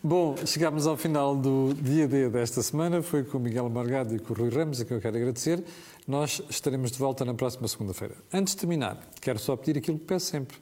Bom, 0.03 0.35
chegámos 0.45 0.87
ao 0.87 0.97
final 0.97 1.37
do 1.37 1.73
dia 1.75 2.09
D 2.09 2.29
desta 2.29 2.61
semana. 2.63 3.03
Foi 3.03 3.23
com 3.23 3.39
o 3.39 3.41
Miguel 3.41 3.69
Margado 3.71 4.15
e 4.15 4.19
com 4.19 4.35
o 4.35 4.37
Rui 4.37 4.51
Ramos, 4.51 4.81
a 4.81 4.85
quem 4.85 4.97
eu 4.97 5.01
quero 5.01 5.17
agradecer. 5.17 5.63
Nós 6.07 6.43
estaremos 6.51 6.91
de 6.91 6.99
volta 6.99 7.25
na 7.25 7.33
próxima 7.33 7.69
segunda-feira. 7.69 8.17
Antes 8.33 8.55
de 8.55 8.61
terminar, 8.61 8.99
quero 9.21 9.39
só 9.39 9.57
pedir 9.57 9.79
aquilo 9.79 9.99
que 9.99 10.05
peço 10.05 10.27
sempre, 10.27 10.57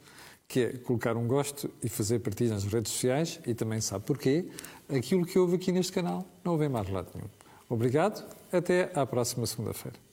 que 0.46 0.60
é 0.60 0.72
colocar 0.78 1.16
um 1.16 1.26
gosto 1.26 1.70
e 1.82 1.88
fazer 1.88 2.18
partilha 2.18 2.50
nas 2.50 2.64
redes 2.64 2.92
sociais 2.92 3.40
e 3.46 3.54
também 3.54 3.80
sabe 3.80 4.04
porquê, 4.04 4.48
aquilo 4.88 5.24
que 5.24 5.38
houve 5.38 5.56
aqui 5.56 5.72
neste 5.72 5.92
canal 5.92 6.26
não 6.44 6.52
houve 6.52 6.68
mais 6.68 6.88
lado 6.90 7.08
nenhum. 7.14 7.28
Obrigado, 7.68 8.24
até 8.52 8.90
à 8.94 9.06
próxima 9.06 9.46
segunda-feira. 9.46 10.09